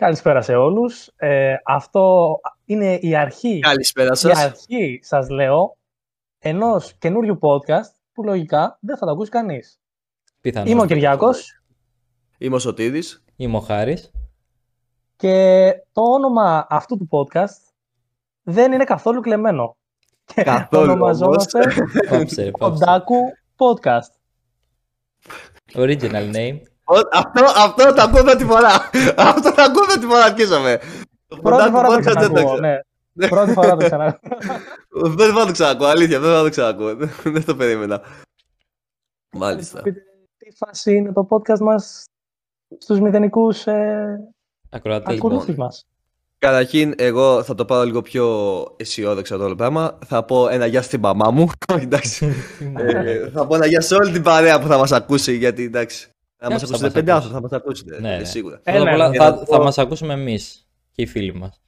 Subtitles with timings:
[0.00, 1.10] Καλησπέρα σε όλους.
[1.16, 4.38] Ε, αυτό είναι η αρχή, Καλησπέρα η σας.
[4.38, 5.76] αρχή, σας λέω,
[6.38, 9.80] ενός καινούριου podcast που λογικά δεν θα το ακούσει κανείς.
[10.40, 10.70] Πιθανώς.
[10.70, 11.62] Είμαι ο Κυριάκος
[12.38, 13.24] Είμαι ο Σωτήδης.
[13.36, 14.10] Είμαι ο Χάρης.
[15.16, 17.72] και το όνομα αυτού του podcast
[18.42, 19.76] δεν είναι καθόλου κλεμμένο.
[20.24, 21.58] Και Καθόλου το ονομαζόμαστε
[22.08, 22.84] Πάψε, ρε, πάψε.
[22.84, 23.18] Otaku
[23.56, 24.12] Podcast.
[25.74, 26.58] Original name.
[26.90, 28.68] Ο- Αυτό, αυτό το ακούω πρώτη φορά.
[29.30, 30.80] Αυτό το ακούω πρώτη φορά αρχίσαμε.
[31.26, 32.58] Το Πρώτη Potato φορά το Podcast δεν το ξανακούω, ξέρω.
[33.14, 33.28] ναι.
[33.28, 34.30] Πρώτη φορά το ξανακούω.
[35.18, 36.96] Δεν θα το ξανακούω, αλήθεια, δεν θα το ξανακούω.
[37.34, 38.00] Δεν το περίμενα.
[39.32, 39.82] Μάλιστα.
[39.82, 40.00] Πείτε
[40.36, 42.04] Τι φάση είναι το podcast μας
[42.78, 44.18] στους μηδενικούς ε,
[44.70, 45.16] Ακροατές.
[45.16, 45.86] ακολούθους μας;
[46.38, 48.26] Καταρχήν, εγώ θα το πάρω λίγο πιο
[48.76, 49.98] αισιόδοξα το όλο πράγμα.
[50.06, 51.48] Θα πω ένα γεια στην μαμά μου.
[51.80, 52.34] Εντάξει.
[52.76, 55.36] Ε, θα πω ένα γεια σε όλη την παρέα που θα μας ακούσει.
[55.36, 56.08] Γιατί εντάξει.
[56.42, 58.00] Θα Ποιος μας θα ακούσετε μας πέντε ακούσει; άνθρωποι, θα μας ακούσετε.
[58.00, 58.24] Ναι, ε, ναι.
[58.24, 58.60] Σίγουρα.
[58.64, 61.34] Πρώτα απ' Ένα, όλα για θα, να θα πω- μας ακούσουμε εμείς και οι φίλοι
[61.34, 61.60] μας.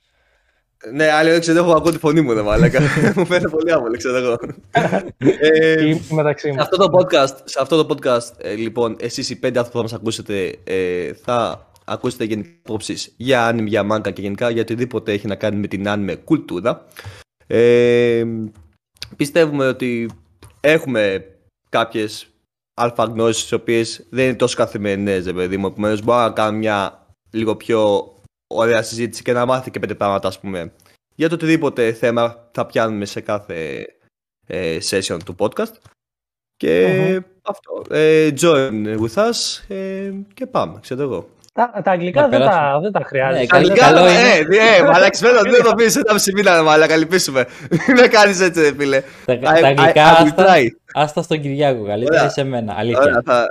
[0.92, 2.80] Ναι, άλλοι δεν ξέρω, έχω ακούω τη φωνή μου, ρε μαλάκα.
[3.16, 4.36] Μου φαίνεται πολύ άβολο, ξέρω εγώ.
[5.40, 6.64] Ε, Ή μεταξύ σε μας.
[6.64, 9.94] αυτό το podcast, σε αυτό το podcast ε, λοιπόν, εσείς οι πέντε άνθρωποι που θα
[9.94, 15.12] μας ακούσετε ε, θα ακούσετε γενικά απόψεις για anime, για manga και γενικά για οτιδήποτε
[15.12, 16.86] έχει να κάνει με την anime κουλτούρα.
[17.46, 18.24] Ε,
[19.16, 20.10] πιστεύουμε ότι
[20.60, 21.24] έχουμε
[21.68, 22.26] κάποιες
[22.82, 25.66] αλφα γνώσεις τις οποίες δεν είναι τόσο καθημερινές, ρε παιδί μου.
[25.66, 28.12] Επομένως μπορώ να κάνω μια λίγο πιο
[28.46, 30.72] ωραία συζήτηση και να μάθει και πέντε πράγματα, ας πούμε,
[31.14, 33.86] για το οτιδήποτε θέμα θα πιάνουμε σε κάθε
[34.46, 35.72] ε, session του podcast.
[36.56, 37.82] Και αυτό.
[37.90, 41.28] Ε, join with us ε, και πάμε, ξέρω εγώ.
[41.54, 42.80] Τα, τα αγγλικά Να δεν τα, περάσουμε.
[42.82, 43.38] δεν τα χρειάζεται.
[43.40, 44.56] Ναι, Καλό- Αγγλικά, καλό ε, είναι.
[44.56, 47.46] ε, ε, μαλαξμένο, δεν το πεις, ένα μισή μήνα, μαλακα, λυπήσουμε.
[47.96, 49.02] Δεν κάνεις έτσι, ρε φίλε.
[49.24, 50.64] Τα, I- τα I- αγγλικά I will άστα, try.
[50.92, 52.30] άστα στον Κυριάκο καλύτερα Ωραία.
[52.30, 52.72] ή σε μένα.
[52.72, 53.22] Ωραία, Αλήθεια.
[53.24, 53.46] θα...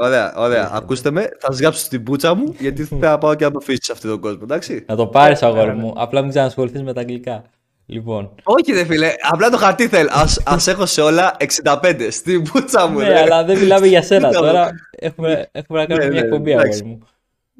[0.00, 0.70] Ωραία, ωραία.
[0.72, 3.58] Ακούστε με, θα σας γράψω στην πούτσα μου, γιατί θέλω να πάω και να το
[3.62, 4.84] αφήσεις σε αυτόν τον κόσμο, εντάξει.
[4.88, 5.78] Να το πάρεις Ναι, αγόρι ναι, ναι.
[5.82, 5.92] μου.
[5.96, 7.42] Απλά μην ξανασχοληθείς με τα αγγλικά.
[7.86, 8.34] Λοιπόν.
[8.42, 10.08] Όχι ρε φίλε, απλά το χαρτί θέλω.
[10.12, 13.20] Ας, ας έχω σε όλα 65 στην πούτσα μου, Ναι, ρε.
[13.20, 14.68] αλλά δεν μιλάμε για σένα Κοίτα, τώρα.
[14.90, 16.78] Έχουμε, έχουμε να κάνουμε Ναι, μια ναι, εκπομπή εντάξει.
[16.80, 17.06] αγόρι μου.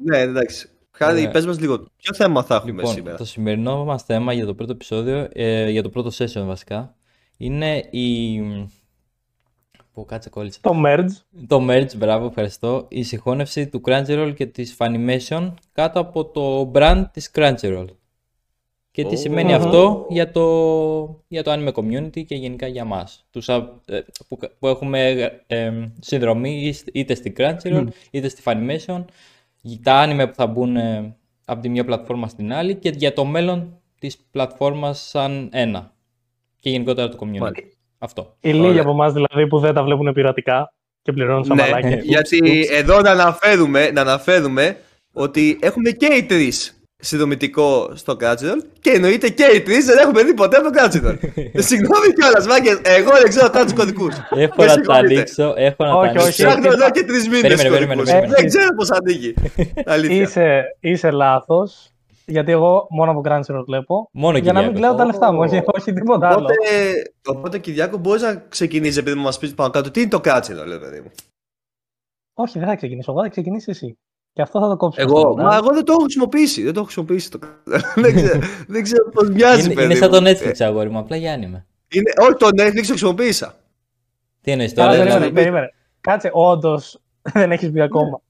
[0.03, 0.69] Ναι, εντάξει.
[0.91, 1.31] Χάρη, Ναι.
[1.31, 4.53] πες μας λίγο, ποιο θέμα θα έχουμε Λοιπόν, σήμερα; το σημερινό μας θέμα για το
[4.53, 6.95] πρώτο επεισόδιο, ε, για το πρώτο session βασικά,
[7.37, 8.39] είναι η...
[9.93, 10.59] Που κάτσε κόλλησε.
[10.61, 11.07] Το merge.
[11.47, 12.85] Το merge, μπράβο, ευχαριστώ.
[12.89, 17.85] Η συγχώνευση του Crunchyroll και της Funimation κάτω από το brand της Crunchyroll.
[18.91, 19.17] Και τι Ω.
[19.17, 19.55] σημαίνει Μμμ.
[19.63, 23.25] αυτό για το, για το anime community και γενικά για μας.
[23.29, 29.05] Τους, α- ε, που, που έχουμε ε, ε, συνδρομή είτε στην Crunchyroll είτε στη Funimation.
[29.83, 31.15] Τα anime που θα μπουν ε,
[31.45, 35.93] από τη μια πλατφόρμα στην άλλη και για το μέλλον της πλατφόρμας σαν ένα.
[36.59, 37.37] Και γενικότερα το community.
[37.39, 37.67] Μάλιστα.
[37.97, 38.35] Αυτό.
[38.39, 38.81] Οι λίγοι Ωραία.
[38.81, 41.95] από εμάς δηλαδή που δεν τα βλέπουν πειρατικά και πληρώνουν σαν Ναι, μαλάκια.
[42.03, 44.77] γιατί εδώ να αναφέρουμε, να αναφέρουμε
[45.13, 50.23] ότι έχουμε και οι τρεις συνδρομητικό στο Crunchyroll και εννοείται και οι τρει δεν έχουμε
[50.23, 51.17] δει ποτέ από το Crunchyroll.
[51.53, 54.15] Ε, Συγγνώμη κιόλας, μάγκες, εγώ δεν ξέρω καν τους κωδικούς.
[54.29, 55.13] Έχω Με να τα συγχωρείτε.
[55.15, 55.53] ανοίξω.
[55.57, 56.43] Έχω να Όχι, τα όχι.
[56.43, 56.43] ανοίξω.
[56.43, 58.11] Ψάχνω εδώ και τρεις μήνες Περίμενε, περίμενε, κωδικούς.
[58.11, 58.35] περίμενε.
[58.41, 59.33] Δεν ξέρω πώς ανοίγει.
[59.93, 60.21] Αλήθεια.
[60.21, 61.89] Είσαι, είσαι λάθος.
[62.25, 64.09] Γιατί εγώ μόνο από Crunchyroll βλέπω.
[64.13, 64.95] Μόνο για να μην Κυριάκος.
[64.95, 66.37] κλαίω τα λεφτά μου, όχι, όχι τίποτα άλλο.
[66.37, 66.55] Οπότε,
[67.27, 70.79] οπότε Κυριάκο, μπορείς να ξεκινήσεις επειδή μας πεις πάνω κάτω τι είναι το Crunchyroll, λέει
[70.79, 71.11] παιδί μου;
[72.33, 73.11] Όχι, δεν θα ξεκινήσω.
[73.11, 73.97] Εγώ θα ξεκινήσεις εσύ.
[74.33, 75.01] Και αυτό θα το κόψω.
[75.01, 76.63] Εγώ, μα εγώ δεν το έχω χρησιμοποιήσει.
[76.63, 77.39] Δεν το έχω χρησιμοποιήσει το
[77.95, 78.39] δεν ξέρω,
[78.73, 80.19] δεν ξέρω πώς μοιάζει, Είναι, παιδί είναι σαν μου.
[80.19, 81.63] το Netflix αγόρι μου, απλά για anime.
[81.91, 83.55] Είναι, όχι, το Netflix το χρησιμοποίησα.
[84.41, 85.33] Τι εννοείς Τώρα, τώρα, δεν περίμενε, δηλαδή.
[85.41, 85.73] περίμενε.
[86.01, 86.99] Κάτσε, όντως
[87.33, 88.21] δεν έχεις βγει ακόμα.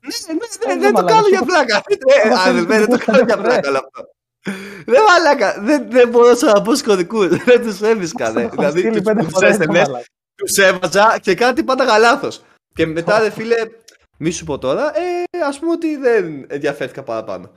[0.00, 1.82] Ναι, ναι, Ε, ναι, δεν το μαλάκα, κάνω σου- για πλάκα.
[2.24, 3.68] Ε, Μα Αδελφέ, δεν το θέλεις κάνω να για το πλάκα βρες.
[3.68, 4.10] όλο αυτό.
[4.86, 8.48] Δεν μαλάκα, δεν, δεν μπορώ να μπω στους κωδικούς, δεν τους έβρισκα, Θα ναι.
[8.48, 10.04] το Δηλαδή, στείλει τους, πέντε τους φορές το SMS, μαλάκα.
[10.34, 12.42] τους έβαζα και κάτι πάντα λάθος.
[12.74, 13.54] Και μετά, ρε φίλε,
[14.22, 17.50] μη σου πω τώρα, ε, ας πούμε ότι δεν ενδιαφέρθηκα παραπάνω.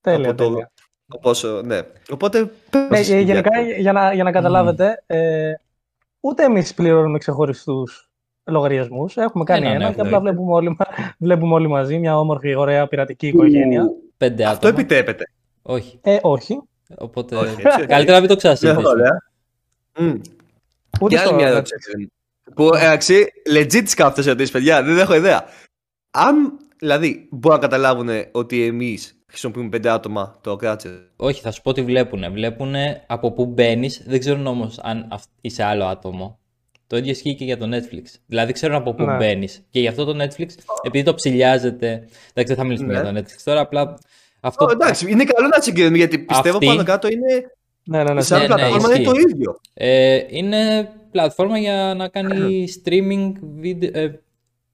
[0.00, 0.70] Τέλεια, από το- τέλεια.
[1.20, 1.80] Πόσο, ναι.
[2.10, 3.80] Οπότε, Ναι, πες, ε, γενικά, Κυριάκο.
[3.80, 5.52] για να, για να καταλάβετε, ε,
[6.20, 8.10] ούτε εμείς πληρώνουμε ξεχωριστούς
[8.44, 9.16] λογαριασμούς.
[9.16, 10.36] Έχουμε κάνει Έναν ένα και έχουμε, απλά εννοείται.
[10.36, 10.86] βλέπουμε όλοι, μα-
[11.28, 13.84] βλέπουμε όλοι μαζί μια όμορφη, ωραία πειρατική οικογένεια.
[14.16, 14.80] Πέντε Αυτό άτομα.
[14.80, 15.24] επιτρέπεται.
[15.62, 15.98] Όχι.
[16.02, 16.60] Ε, όχι.
[16.98, 17.36] Οπότε.
[17.36, 17.86] Όχι, έτσι, όχι.
[17.94, 18.88] Καλύτερα να μην το Ναι, ξανασυζητήσουμε.
[18.88, 19.22] ωραία.
[19.98, 20.20] Μμ.
[21.00, 21.50] Ούτε Και άλλη στο μια Netflix.
[21.50, 22.12] ερώτηση.
[22.54, 23.24] Που εντάξει,
[23.54, 25.44] legit τις κάνω αυτές τις ερωτήσεις, παιδιά, δεν έχω ιδέα.
[26.16, 31.06] Αν, δηλαδή, μπορούν να καταλάβουν ότι εμείς χρησιμοποιούμε πέντε άτομα το Crunchyroll.
[31.16, 32.32] Όχι, θα σου πω τι βλέπουν.
[32.32, 32.74] Βλέπουν
[33.06, 36.38] από πού μπαίνεις, δεν ξέρουν όμως αν αυ- είσαι άλλο άτομο.
[36.86, 38.02] Το ίδιο ισχύει και για το Netflix.
[38.26, 39.16] Δηλαδή ξέρουν από πού Ναι.
[39.16, 39.66] μπαίνεις.
[39.70, 40.46] Και γι' αυτό το Netflix,
[40.82, 41.88] επειδή το ψηλιάζεται.
[41.88, 43.00] Εντάξει, δεν θα μιλήσουμε Ναι.
[43.00, 43.98] για το Netflix τώρα, απλά.
[44.40, 47.50] Αυτό, Oh, εντάξει, είναι καλό να συγκρίνουμε γιατί πιστεύω Αυτή- πάνω κάτω είναι.
[47.84, 48.20] Ναι, ναι, ναι.
[48.22, 49.30] Σαν ναι, πλατφόρμα είναι το ισχύει.
[49.30, 49.60] ίδιο.
[49.74, 53.32] Ε, είναι πλατφόρμα για να κάνει streaming
[53.62, 54.08] video, ε,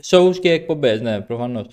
[0.04, 1.66] shows και εκπομπές, ναι, προφανώς.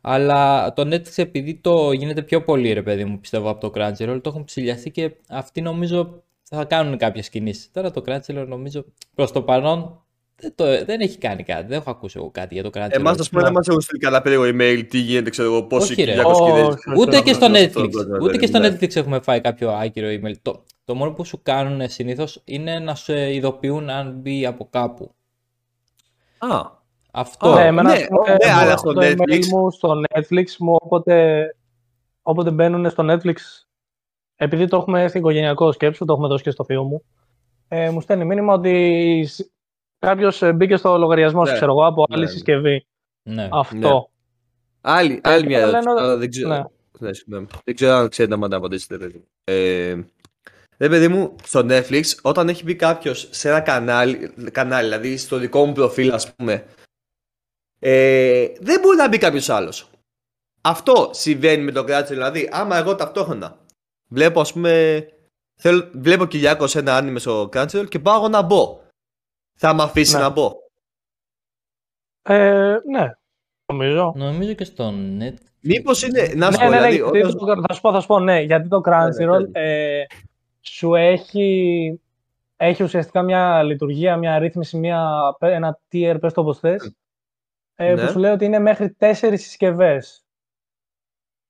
[0.00, 4.18] Αλλά το Netflix επειδή το γίνεται πιο πολύ ρε παιδί μου πιστεύω από το Crunchyroll
[4.22, 7.70] το έχουν ψηλιαστεί και αυτοί νομίζω θα κάνουν κάποιες κινήσεις.
[7.72, 8.84] Τώρα το Crunchyroll νομίζω
[9.14, 10.04] προς το παρόν
[10.36, 11.66] δεν, το, δεν έχει κάνει κάτι.
[11.66, 12.88] Δεν έχω ακούσει εγώ κάτι για το Crunchyroll.
[12.90, 15.92] Εμάς, ας πούμε, δεν μας έχουν στείλει καλά περίεργο email τι γίνεται, ξέρω εγώ, πόσοι
[15.92, 16.10] Όχι, ρε.
[16.10, 16.74] Κυριακός Όχι, Κυριακός.
[16.86, 17.86] όχι, Ούτε και στο Αυτό, Netflix.
[17.98, 18.68] αυτό, Ούτε και στο ναι.
[18.68, 20.34] Netflix έχουμε φάει κάποιο άκυρο email.
[20.42, 25.14] Το, το μόνο που σου κάνουν συνήθως είναι να σε ειδοποιούν αν μπει από κάπου.
[26.38, 26.82] Α,
[27.16, 27.54] Αυτό.
[27.54, 30.00] Ναι, εμένα, ναι, ας πούμε, ναι, εγώ αλλά έχω στο το Netflix- email μου στο
[30.14, 31.46] Netflix μου, όποτε,
[32.22, 33.34] όποτε μπαίνουν στο Netflix,
[34.36, 37.02] επειδή το έχουμε στην οικογενειακό σκέψου, το έχουμε δώσει και στο θείο μου,
[37.68, 39.28] ε, μου στέλνει μήνυμα ότι
[39.98, 41.56] κάποιος μπήκε στο λογαριασμό σου, Ναι.
[41.56, 42.30] ξέρω εγώ, από άλλη Ναι.
[42.30, 42.86] συσκευή.
[43.22, 43.48] Ναι.
[43.52, 44.10] Αυτό.
[44.80, 45.84] άλλη, άλλη μια και ερώτηση.
[45.86, 46.62] λένε- τώρα, δεν, ξέρω, ναι.
[46.98, 47.46] ναι, συγγνώμη.
[47.64, 48.96] δεν ξέρω αν ξέρετε αν να απαντήσετε.
[48.98, 49.14] Παιδί.
[49.18, 49.24] μου.
[49.44, 49.94] Ε,
[50.78, 55.36] ρε παιδί μου, στο Netflix, όταν έχει μπει κάποιος σε ένα κανάλι, κανάλι, δηλαδή στο
[55.36, 56.64] δικό μου προφίλ, ας πούμε,
[57.78, 59.88] ε, δεν μπορεί να μπει κάποιος άλλος.
[60.62, 62.06] Αυτό συμβαίνει με το Crunchyroll.
[62.08, 63.56] Δηλαδή, άμα εγώ ταυτόχρονα
[64.08, 65.04] βλέπω, ας πούμε,
[65.60, 68.80] θέλω, βλέπω Κυριάκος σε ένα άνιμε στο Crunchyroll και πάω εγώ να μπω.
[69.58, 70.20] Θα με αφήσει Ναι.
[70.20, 70.52] να μπω.
[72.22, 73.10] Ε, ναι,
[73.72, 74.12] νομίζω.
[74.16, 75.36] Νομίζω και στο Netflix.
[75.60, 76.32] Μήπως είναι.
[76.34, 78.06] Να σου Ναι, πω, ναι, ναι, δηλαδή, γιατί όταν- το- θα σου πω, θα σου
[78.06, 80.04] πω, ναι, γιατί το Crunchyroll ναι, ε,
[80.60, 82.00] σου έχει,
[82.56, 86.92] έχει ουσιαστικά μια λειτουργία, μια ρύθμιση, μια, ένα tier, πες το όπως θες,
[87.74, 88.04] ε, Ναι.
[88.04, 90.24] που σου λέει ότι είναι μέχρι τέσσερις συσκευές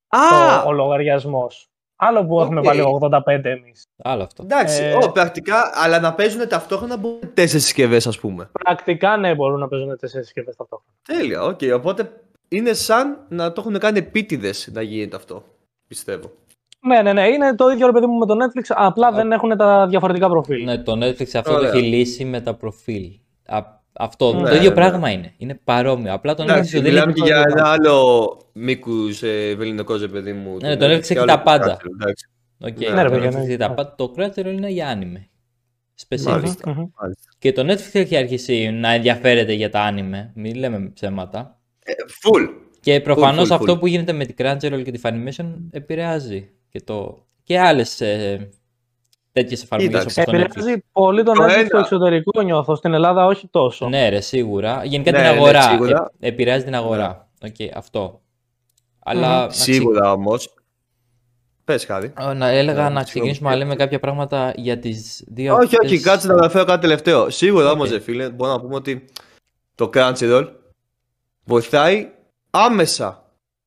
[0.08, 0.18] Α!
[0.62, 1.68] το, ο λογαριασμός.
[1.96, 2.64] Άλλο που έχουμε Οκ.
[2.64, 2.82] βάλει
[3.26, 3.82] 85 εμείς.
[4.02, 4.42] Άλλο αυτό.
[4.42, 8.50] Εντάξει, Ε, ω, πρακτικά, αλλά να παίζουν ταυτόχρονα μπορεί τέσσερις συσκευές, ας πούμε.
[8.52, 10.92] Πρακτικά, ναι, μπορούν να παίζουν τέσσερις συσκευές ταυτόχρονα.
[11.02, 11.60] Τέλεια, οκ.
[11.74, 12.12] Οπότε
[12.48, 15.44] είναι σαν να το έχουν κάνει επίτηδες να γίνεται αυτό.
[15.88, 16.30] Πιστεύω.
[16.80, 19.56] Ναι, ναι, ναι, είναι το ίδιο ρε παιδί μου με το Netflix, απλά δεν έχουν
[19.56, 20.64] τα διαφορετικά προφίλ.
[20.64, 21.70] Ναι, το Netflix αυτό το Ωραία.
[21.70, 23.18] έχει λύσει με τα προφίλ.
[23.46, 23.58] Α,
[23.96, 24.74] αυτό Ναι, το ίδιο ναι.
[24.74, 25.32] πράγμα είναι.
[25.36, 26.12] Είναι παρόμοιο.
[26.12, 27.60] Απλά το Netflix Εντάξει, το δίνει μιλάμε και για προσωπικά.
[27.60, 30.56] ένα άλλο μήκους ε, βεληνεκούς, ρε παιδί μου.
[30.60, 31.76] Ναι, το Netflix και έχει άλλο τα πάντα.
[31.76, 32.28] Crunchyroll, εντάξει.
[32.58, 33.44] Οκ, Ναι, το ρε Netflix παιδιά, ναι.
[33.44, 33.94] έχει τα πάντα.
[33.96, 35.24] Το Crunchyroll είναι για anime.
[36.08, 36.22] Specific.
[36.22, 36.70] Μάλιστα.
[36.70, 36.84] Μμμ.
[37.00, 37.30] Μάλιστα.
[37.38, 40.30] Και το Netflix έχει αρχίσει να ενδιαφέρεται για τα anime.
[40.34, 41.58] Μην λέμε ψέματα.
[41.84, 42.48] Ε, Full.
[42.80, 43.56] Και προφανώς full, full.
[43.58, 47.26] αυτό που γίνεται με την Crunchyroll και τη Funimation επηρεάζει και, το...
[47.42, 48.48] και άλλες ε,
[49.34, 50.44] τέτοιες εφαρμογές όπως Κοίταξε, το Netflix.
[50.44, 51.66] Επηρεάζει πολύ τον Το Netflix ένα.
[51.66, 52.74] στο εξωτερικό, νιώθω.
[52.74, 53.88] Στην Ελλάδα όχι τόσο.
[53.88, 54.84] Ναι, ρε, σίγουρα.
[54.84, 55.62] Γενικά Ναι, την ναι, αγορά.
[55.62, 56.10] σίγουρα.
[56.20, 57.28] Ε, επηρεάζει την αγορά.
[57.44, 58.20] Οκ, αυτό.
[58.98, 60.54] Αλλά να ξε- Σίγουρα όμως.
[61.64, 62.12] Πες χάρη.
[62.20, 63.02] Ω, να έλεγα Ναι, να σίγουρα.
[63.02, 66.80] ξεκινήσουμε να λέμε κάποια πράγματα για τις δύο Όχι, όχι, αυτές- κάτσε να αναφέρω κάτι
[66.80, 67.30] τελευταίο.
[67.30, 67.74] Σίγουρα Οκ.
[67.74, 69.04] όμως, ρε φίλε, μπορούμε να πούμε ότι
[69.74, 70.48] το Crunchyroll
[71.44, 72.08] βοηθάει
[72.50, 73.24] άμεσα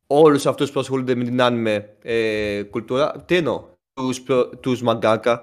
[0.08, 3.12] όλους αυτούς που ασχολούνται με την anime ε, κουλτούρα.
[3.26, 3.64] Τι εννοώ,
[3.94, 5.36] τους, προ- τους mangaka,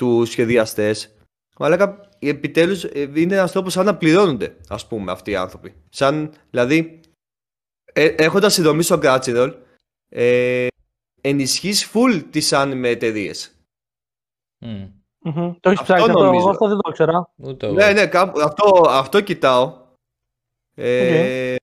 [0.00, 1.14] τους σχεδιαστές.
[1.56, 5.74] Αλλά επιτέλους ε, είναι ένας τρόπος σαν να πληρώνονται, ας πούμε, αυτοί οι άνθρωποι.
[5.88, 7.00] Σαν, δηλαδή,
[7.92, 9.54] ε, έχοντας συνδρομή στο Crunchyroll,
[10.08, 10.66] ε,
[11.20, 13.54] ενισχύεις full τις anime εταιρείες.
[14.58, 14.86] Μμ,
[15.18, 15.54] Μμμ.
[15.60, 16.22] Το έχεις Αυτό ψάξει αυτό.
[16.22, 16.40] νομίζω.
[16.40, 17.30] Εγώ αυτό δεν το ήξερα.
[17.36, 17.74] Ούτε εγώ.
[17.74, 19.78] Ναι, ναι, κάπου, αυτό, αυτό κοιτάω.
[20.74, 21.56] Ε,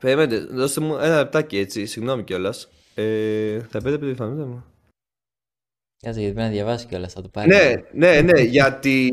[0.00, 2.68] Περιμένετε, δώστε μου ένα λεπτάκι έτσι, συγγνώμη κιόλας.
[2.94, 4.64] Ε, θα πείτε τη φανούτα μου.
[6.04, 7.48] Κάτσε γιατί πρέπει να διαβάσει κιόλας, θα το πάρει.
[7.48, 9.12] Ναι, ναι, ναι, γιατί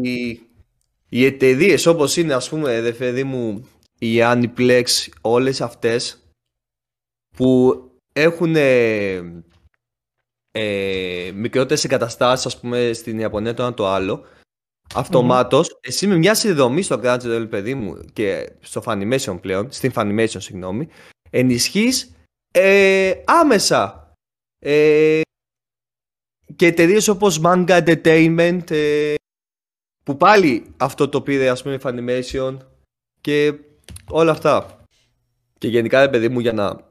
[1.10, 3.68] οι εταιρείε όπως είναι, ας πούμε, ρε παιδί μου,
[4.00, 4.84] η Aniplex,
[5.22, 6.24] όλες αυτές
[7.36, 7.82] που
[8.14, 9.16] έχουν ε,
[10.52, 14.24] ε, μικρότερες εγκαταστάσεις, ας πούμε, στην Ιαπωνία το ένα το άλλο,
[14.96, 20.42] αυτομάτως, εσύ με μια συνδρομή στο Crunchyroll, παιδί μου, και στο Funimation πλέον, στην Funimation,
[20.42, 20.88] συγγνώμη,
[21.30, 22.16] ενισχύεις
[22.52, 24.14] ε, άμεσα
[24.60, 25.22] ε,
[26.56, 29.14] και εταιρείε όπως Manga Entertainment ε,
[30.04, 32.58] που πάλι αυτό το πήρε ας πούμε η Funimation
[33.22, 33.54] και
[34.10, 34.80] όλα αυτά.
[35.58, 36.90] Και γενικά ρε παιδί μου για να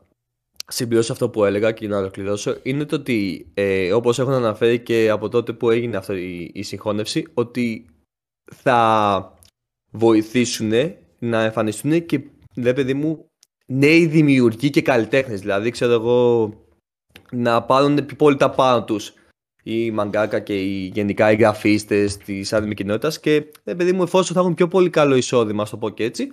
[0.67, 5.11] συμπληρώσω αυτό που έλεγα και να ολοκληρώσω είναι το ότι ε, όπως έχουν αναφέρει και
[5.11, 7.87] από τότε που έγινε αυτή η, η συγχώνευση ότι
[8.55, 9.39] θα
[9.91, 10.73] βοηθήσουν
[11.19, 12.21] να εμφανιστούν και
[12.57, 13.27] ρε παιδί μου
[13.67, 16.53] νέοι δημιουργοί και καλλιτέχνες δηλαδή ξέρω εγώ
[17.31, 19.13] να πάρουν πιο πολύ τα πάνω τους
[19.73, 24.35] οι μαγκάκα και οι, γενικά οι γραφίστες της anime κοινότητας και ρε παιδί μου εφόσον
[24.35, 26.31] θα έχουν πιο πολύ καλό εισόδημα, ας το πω και έτσι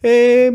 [0.00, 0.50] ε,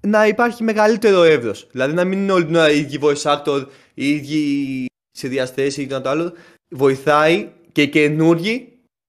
[0.00, 1.66] να υπάρχει μεγαλύτερο εύρος.
[1.70, 5.86] Δηλαδή να μην είναι όλη την ώρα οι ίδιοι voice actor, οι ίδιοι σχεδιαστές ή
[5.86, 6.32] το άλλο.
[6.70, 8.68] Βοηθάει και οι καινούργοι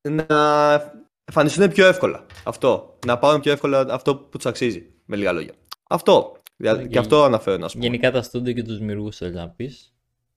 [0.09, 0.25] να
[1.25, 2.25] εμφανιστούν πιο εύκολα.
[2.43, 2.97] Αυτό.
[3.05, 4.85] Να πάρουν πιο εύκολα αυτό που τους αξίζει.
[5.05, 5.53] Με λίγα λόγια.
[5.89, 6.37] Αυτό.
[6.55, 7.83] Δηλαδή, Και- και αυτό αναφέρω να σου πω.
[7.83, 9.92] Γενικά τα στούντιο και τους δημιουργούς θέλεις να πεις.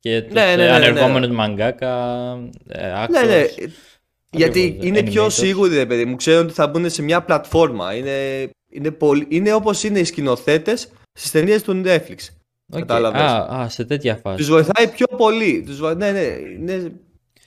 [0.07, 0.87] Και τους Ναι, ναι, ναι, ε, ναι, ναι.
[0.87, 1.95] ανερχόμενους μαγκάκα,
[2.69, 3.09] ε, actors.
[3.11, 3.45] Ναι, ναι.
[4.31, 5.33] Γιατί Ακριβώς, είναι πιο animators.
[5.33, 6.17] σίγουροι, ρε παιδί μου.
[6.17, 7.95] Ξέρουν ότι θα μπουν σε μια πλατφόρμα.
[7.95, 12.17] Είναι, είναι, πολύ, είναι όπως είναι οι σκηνοθέτες στις ταινίες του Netflix.
[12.73, 12.79] Ok.
[12.79, 14.37] Κατάλαβες; Α, α, σε τέτοια φάση.
[14.37, 15.63] Τους βοηθάει πιο πολύ.
[15.67, 16.83] Τους βο- Ναι, ναι, ναι.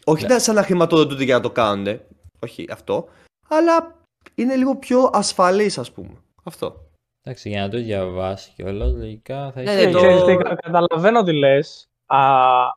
[0.04, 2.00] Όχι να σαν να χρηματοδοτούνται για να το κάνουν.
[2.39, 3.08] Όχι αυτό.
[3.48, 3.96] Αλλά
[4.36, 6.12] είναι λίγο πιο ασφαλής ας πούμε.
[6.44, 6.75] Αυτό.
[7.24, 9.86] Εντάξει, για να το διαβάσει κιόλας, λογικά θα Ναι, έχει.
[9.86, 11.88] ναι, το- Ξέρεις τι, κα- καταλαβαίνω τι λες.
[12.12, 12.22] Α,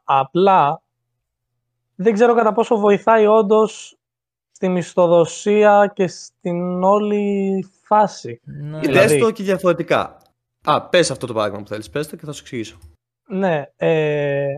[0.04, 0.82] απλά
[1.94, 3.96] δεν ξέρω κατά πόσο βοηθάει όντως
[4.52, 8.40] στη μισθοδοσία και στην όλη φάση.
[8.44, 10.16] Ναι, Δες Δηλαδή- το και διαφορετικά.
[10.64, 11.90] Α, πες αυτό το παράδειγμα που θέλεις.
[11.90, 12.78] Πες το και θα σου εξηγήσω.
[13.26, 13.64] Ναι.
[13.76, 14.56] Ε,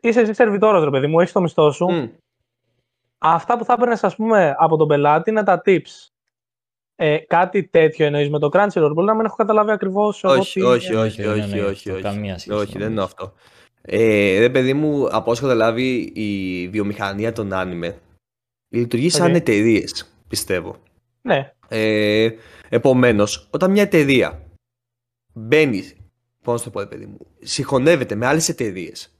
[0.00, 1.86] είσαι εσύ σερβιτόρος, ρε παιδί μου, έχεις το μισθό σου.
[1.90, 2.08] Μμ.
[3.18, 6.08] Αυτά που θα έπαιρνες, ας πούμε, από τον πελάτη είναι τα tips.
[6.96, 8.90] Ε, κάτι τέτοιο εννοείς με το Crunchyroll.
[8.94, 11.40] Μπορεί να μην έχω καταλάβει ακριβώς εγώ Όχι, τι- όχι, δεν όχι, έχει, δεν όχι,
[11.50, 12.02] έχει όχι, αυτό όχι.
[12.02, 12.90] καμία σχέση, Όχι, δεν νομίζω.
[12.92, 13.32] είναι αυτό.
[13.82, 17.98] Ε, ρε παιδί μου, από όσο έχω καταλάβει, η βιομηχανία των άνιμε
[18.68, 19.36] λειτουργεί σαν Οκ.
[19.36, 20.76] εταιρείες, πιστεύω.
[21.22, 21.52] Ναι.
[21.68, 22.30] Ε,
[22.68, 24.42] Επομένως, όταν μια εταιρεία
[25.32, 25.82] μπαίνει,
[26.44, 29.14] πώς να το πω, ρε παιδί μου, συγχωνεύεται με άλλες εταιρείες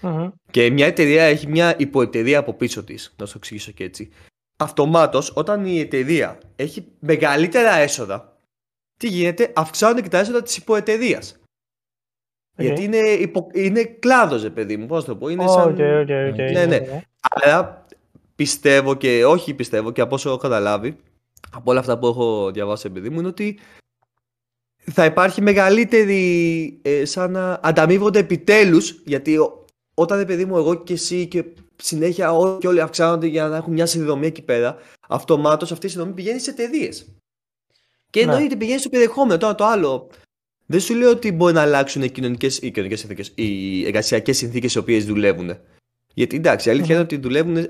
[0.00, 0.28] Μμμ.
[0.50, 4.10] και μια εταιρεία έχει μια υποεταιρεία από πίσω της, να σου το εξηγήσω και έτσι.
[4.56, 8.38] Αυτομάτως, όταν η εταιρεία έχει μεγαλύτερα έσοδα,
[8.98, 11.18] τι γίνεται, αυξάνονται και τα έσοδα της υποεταιρεία.
[12.58, 12.64] Οκ.
[12.64, 13.48] Γιατί είναι, υπο...
[13.52, 15.28] είναι κλάδος, ρε παιδί μου, πώς να το πω.
[15.28, 15.68] Είναι Οκ, σαν...
[15.68, 15.78] ok,
[16.32, 17.02] ok, Ναι, ναι.
[17.20, 17.86] Άρα
[18.34, 20.96] πιστεύω και όχι πιστεύω και από όσο έχω καταλάβει
[21.50, 23.58] από όλα αυτά που έχω διαβάσει παιδί μου είναι ότι
[24.76, 30.74] θα υπάρχει μεγαλύτερη ε, σαν να ανταμείβονται επιτέλους γιατί ο- όταν ρε παιδί μου εγώ
[30.74, 31.44] και εσύ και
[31.82, 34.76] συνέχεια όλοι και όλοι αυξάνονται για να έχουν μια συνδρομή εκεί πέρα
[35.08, 37.06] αυτομάτως αυτή η συνδρομή πηγαίνει σε εταιρείες.
[38.10, 38.32] Και Ναι.
[38.32, 40.10] εννοείται πηγαίνει στο περιεχόμενο τώρα το άλλο
[40.66, 44.74] δεν σου λέω ότι μπορεί να αλλάξουν οι κοινωνικές, οι κοινωνικές συνθήκες, οι εργασιακές συνθήκες
[44.74, 45.56] οι οποίες δουλεύουν.
[46.14, 47.68] Γιατί εντάξει, η αλήθεια είναι ότι δουλεύουν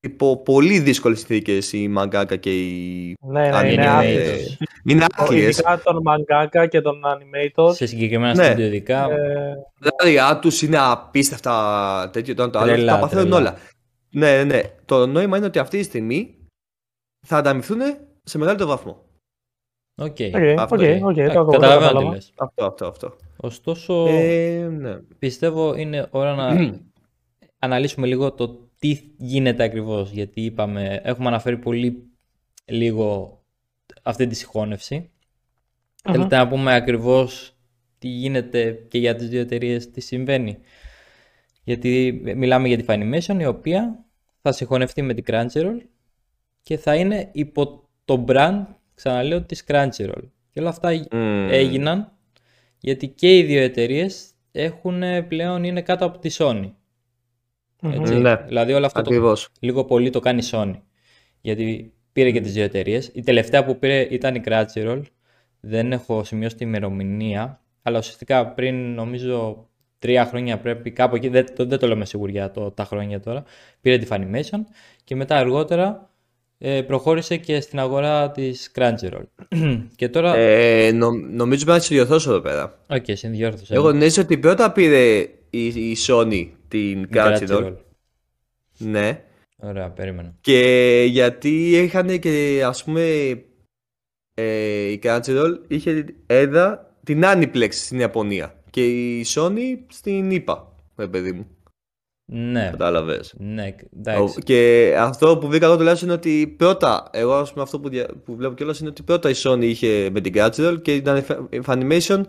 [0.00, 3.72] υπό πολύ δύσκολες συνθήκες οι μαγκάκα και οι Ναι, ναι, animators.
[3.72, 3.88] είναι animators.
[3.88, 4.56] άθλιες.
[4.86, 5.58] Είναι άθλιες.
[5.58, 7.74] Ειδικά τον mangaka και τον animator.
[7.74, 8.44] Σε συγκεκριμένα Ναι.
[8.44, 9.10] στούντιο ειδικά.
[9.10, 13.38] Ε, Τα άδειά τους είναι απίστευτα τέτοιο, το ένα το άλλο, Τρελά, τα παθαίνουν τρελά.
[13.38, 13.56] όλα.
[14.10, 14.60] Ναι, ναι, ναι.
[14.84, 16.34] Το νόημα είναι ότι αυτή τη στιγμή
[17.26, 17.80] θα ανταμειφθούν
[18.22, 19.02] σε μεγαλύτερο βαθμό.
[20.02, 20.16] Ok.
[20.34, 21.00] Ok, Αυτό οκ, είναι.
[21.04, 22.14] οκ, Α, το ακούω, το Καταλαβαίνω τι κατάλαβα.
[22.14, 22.32] λες.
[22.36, 23.16] Αυτό, αυτό, αυτό.
[23.36, 24.98] Ωστόσο, Ε, ναι.
[25.18, 26.74] πιστεύω είναι ώρα να
[27.58, 30.10] αναλύσουμε λίγο το τι γίνεται ακριβώς.
[30.10, 32.02] Γιατί είπαμε, έχουμε αναφέρει πολύ
[32.64, 33.38] λίγο
[34.04, 35.10] αυτή τη συγχώνευση.
[36.04, 36.12] Μμμ.
[36.12, 37.56] Θέλετε να πούμε ακριβώς
[37.98, 40.58] τι γίνεται και για τις δύο εταιρείες τι συμβαίνει.
[41.64, 44.04] Γιατί μιλάμε για τη Funimation η οποία
[44.40, 45.78] θα συγχωνευτεί με την Crunchyroll
[46.62, 50.22] και θα είναι υπό το brand, ξαναλέω, της Crunchyroll.
[50.50, 51.48] Και όλα αυτά Μμμ.
[51.50, 52.12] έγιναν
[52.78, 56.72] γιατί και οι δύο εταιρείες έχουν ε, πλέον είναι κάτω από τη Sony.
[57.80, 57.92] Μμμ.
[57.92, 58.14] Έτσι.
[58.14, 58.36] Ναι.
[58.36, 59.48] Δηλαδή όλο αυτό το, Ακριβώς.
[59.60, 60.80] λίγο πολύ το κάνει η Sony.
[61.40, 63.10] Γιατί πήρε και τις δύο εταιρείες.
[63.14, 65.02] Η τελευταία που πήρε ήταν η Crunchyroll.
[65.60, 67.60] Δεν έχω σημειώσει τη ημερομηνία.
[67.82, 69.68] Αλλά ουσιαστικά πριν νομίζω
[69.98, 73.20] τρία χρόνια πρέπει κάπου εκεί, δεν, το- δεν το λέω με σιγουριά το, τα χρόνια
[73.20, 73.42] τώρα,
[73.80, 74.58] πήρε τη Funimation
[75.04, 76.10] και μετά αργότερα
[76.58, 79.24] ε, προχώρησε και στην αγορά της Crunchyroll.
[79.96, 82.78] και τώρα, Ε, νο, νομίζω πρέπει να σε διορθώσω εδώ πέρα.
[82.90, 83.74] ok, okay, συ διόρθωσε.
[83.74, 85.18] Εγώ νόμιζα ότι πρώτα πήρε
[85.50, 87.74] η, η Sony την Η Crunchyroll.
[88.78, 89.20] Ναι.
[89.62, 90.34] Ωραία, περίμενα.
[90.40, 93.02] Και γιατί είχαν και ας πούμε
[94.34, 98.86] ε, η Crunchyroll είχε έδρα την Aniplex στην Ιαπωνία και
[99.18, 101.46] η Sony στην ΙΠΑ, ρε παιδί μου.
[102.32, 103.34] Ναι, Κατάλαβες.
[103.38, 104.38] ναι, εντάξει.
[104.38, 107.88] Ο- Και αυτό που βρήκα εγώ τουλάχιστον είναι ότι πρώτα, εγώ ας πούμε αυτό που,
[107.88, 111.16] δια- που βλέπω κιόλας είναι ότι πρώτα η Sony είχε με την Crunchyroll και ήταν
[111.16, 112.22] η Fa- η Funimation.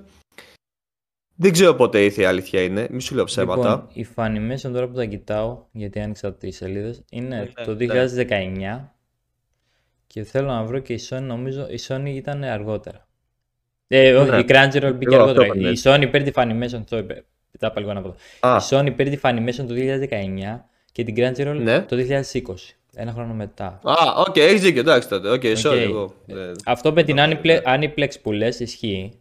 [1.38, 3.88] Δεν ξέρω πότε ήρθε η αλήθεια είναι, μη σου λέω ψέματα.
[3.96, 7.78] Λοιπόν, η Funimation τώρα που τα κοιτάω, γιατί άνοιξα τις σελίδες, είναι Ναι, το ναι.
[7.78, 8.94] 2019
[10.08, 13.08] και θέλω να βρω και η Sony, νομίζω η Sony ήταν αργότερα.
[13.88, 14.38] Ε, όχι, Ναι.
[14.38, 15.46] η Crunchyroll μπήκε Εγώ αυτό αργότερα.
[15.46, 15.70] είπα, ναι.
[15.70, 17.26] Η Sony πήρε τη Funimation, το είπε,
[17.60, 18.16] τα είπα λίγο να πω.
[18.40, 21.82] Α, Η Sony πήρε τη Funimation το 2019 και την Crunchyroll Ναι.
[21.82, 23.80] το 2020, ένα χρόνο μετά.
[23.84, 23.94] α,
[24.28, 25.30] οκ, έχεις δίκιο, εντάξει τότε.
[25.30, 25.78] Ok, sorry, Ok.
[25.78, 26.14] εγώ.
[26.26, 27.28] δεν- Αυτό με την Ναι.
[27.44, 29.18] Aniplex, Aniplex που λες ισχύει.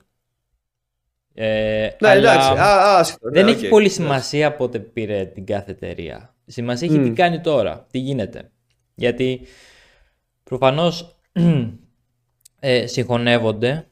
[1.36, 4.02] Ε, Ναι, αλλά- εντάξει, α, άσχετο, ναι, Δεν οκ, έχει πολύ εντάξει.
[4.02, 6.34] σημασία πότε πήρε την κάθε εταιρεία.
[6.46, 7.14] Σημασία έχει τι Μμ.
[7.14, 8.50] κάνει τώρα, τι γίνεται.
[8.94, 9.40] Γιατί
[10.44, 11.16] προφανώς
[12.60, 13.86] ε, συγχωνεύονται,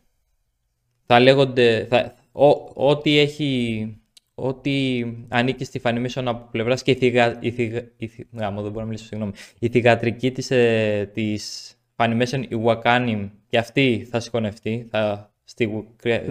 [1.06, 3.86] θα λέγονται, θα, ό- ό,τι έχει,
[4.34, 8.70] ό,τι ανήκει στη Funimation από πλευράς και η, θυγα, η, θυγα, η, θη- γαμώ, δεν
[8.70, 14.20] μπορώ να μιλήσω, συγγνώμη, η θυγατρική της, ε, της Funimation, η Wakanim, και αυτή θα
[14.20, 15.80] συγχωνευτεί θα, στη Μμ.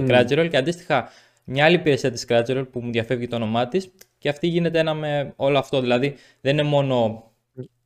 [0.08, 1.10] Crunchyroll και αντίστοιχα
[1.44, 4.94] μια άλλη υπηρεσία της Crunchyroll που μου διαφεύγει το όνομά της και αυτή γίνεται ένα
[4.94, 5.82] με όλο αυτό.
[5.82, 7.26] Δηλαδή δεν είναι μόνο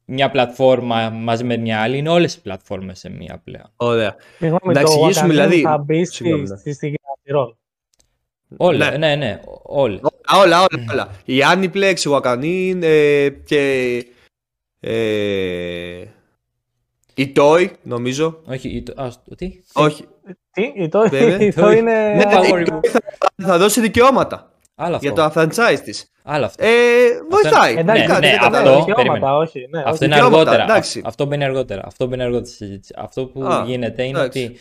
[0.06, 3.72] μια πλατφόρμα μαζί με μια άλλη, είναι όλες οι πλατφόρμες σε μία πλέον.
[3.76, 4.16] Ωραία.
[4.38, 6.56] Συγγνώμη, Να το εξηγήσουμε, Wakanim δηλαδή- θα μπει στη, Συγγνώμη, ναι.
[6.58, 7.54] στη, στη Crunchyroll.
[8.58, 8.98] Όλα, Ναι.
[8.98, 10.00] ναι, ναι, όλα.
[10.02, 10.86] Όλα, όλα, όλα.
[10.92, 11.10] όλα.
[11.26, 13.96] Η Aniplex, η Wakanin ε, και
[14.80, 16.06] ε,
[17.16, 18.42] η Toy, νομίζω.
[18.46, 20.06] Όχι, το, ας, το- τι; Όχι.
[20.52, 21.40] Τι, η το, Βέβαια.
[21.40, 22.14] η το είναι...
[22.14, 23.00] Ναι, Power η Toy θα,
[23.44, 25.08] θα δώσει δικαιώματα Άλλο αυτό.
[25.08, 26.12] για το franchise της.
[26.24, 26.66] Άλλο αυτό.
[26.66, 26.70] Ε,
[27.30, 27.76] βοηθάει.
[27.78, 28.78] Εντάξει, Ναι, κάτι, ναι, δεν αυτό- κατάλαβα.
[28.78, 29.32] δικαιώματα, περίμενε.
[29.38, 29.68] όχι.
[29.70, 30.06] Ναι, Αυτό όχι.
[30.06, 30.64] είναι δικαιώματα, αργότερα.
[30.64, 31.00] εντάξει.
[31.00, 31.82] Α- Αυτό μπαίνει αργότερα.
[31.86, 32.94] Αυτό μπαίνει αργότερα στη συζήτηση.
[32.98, 34.44] Αυτό που Α, γίνεται είναι εντάξει.
[34.46, 34.56] ότι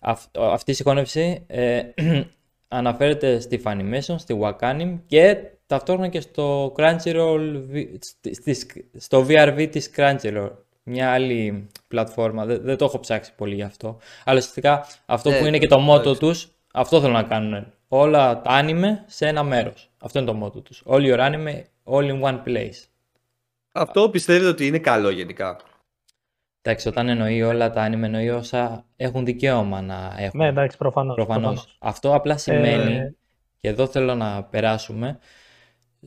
[0.00, 1.80] αυ- αυτή η συγχώνευση ε,
[2.68, 9.68] αναφέρεται στη Funimation, στη Wakanim και ταυτόχρονα και στο Crunchyroll, βι- στη- στις- στο VRV
[9.70, 10.50] της Crunchyroll.
[10.88, 12.44] Μια άλλη πλατφόρμα.
[12.44, 13.98] Δεν, δεν το έχω ψάξει πολύ γι' αυτό.
[14.24, 16.20] Αλλά ουσιαστικά αυτό Ναι, που είναι και το μότο εντάξει.
[16.20, 17.72] τους, αυτό θέλουν να κάνουν.
[17.88, 19.90] Όλα τα anime σε ένα μέρος.
[19.98, 20.82] Αυτό είναι το μότο τους.
[20.86, 22.84] All your anime, all in one place.
[23.72, 25.56] Αυτό πιστεύετε ότι είναι καλό γενικά;
[26.62, 30.40] Εντάξει, όταν εννοεί όλα τα anime, εννοεί όσα έχουν δικαίωμα να έχουν.
[30.40, 31.14] Ναι, εντάξει, προφανώς.
[31.14, 31.76] Προφανώς.
[31.78, 33.14] Αυτό απλά σημαίνει, Ε,
[33.56, 35.18] και εδώ θέλω να περάσουμε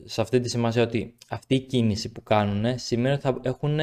[0.04, 3.80] σε αυτή τη σημασία ότι αυτή η κίνηση που κάνουν σημαίνει ότι θα έχουν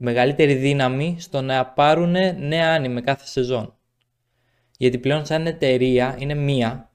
[0.00, 3.72] μεγαλύτερη δύναμη στο να πάρουν νέα anime κάθε σεζόν.
[4.78, 6.90] Γιατί πλέον σαν εταιρεία είναι μία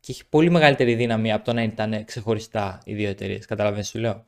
[0.00, 3.46] και έχει πολύ μεγαλύτερη δύναμη από το να ήταν ξεχωριστά οι δύο εταιρείες.
[3.46, 4.24] Καταλαβαίνεις τι σου λέω;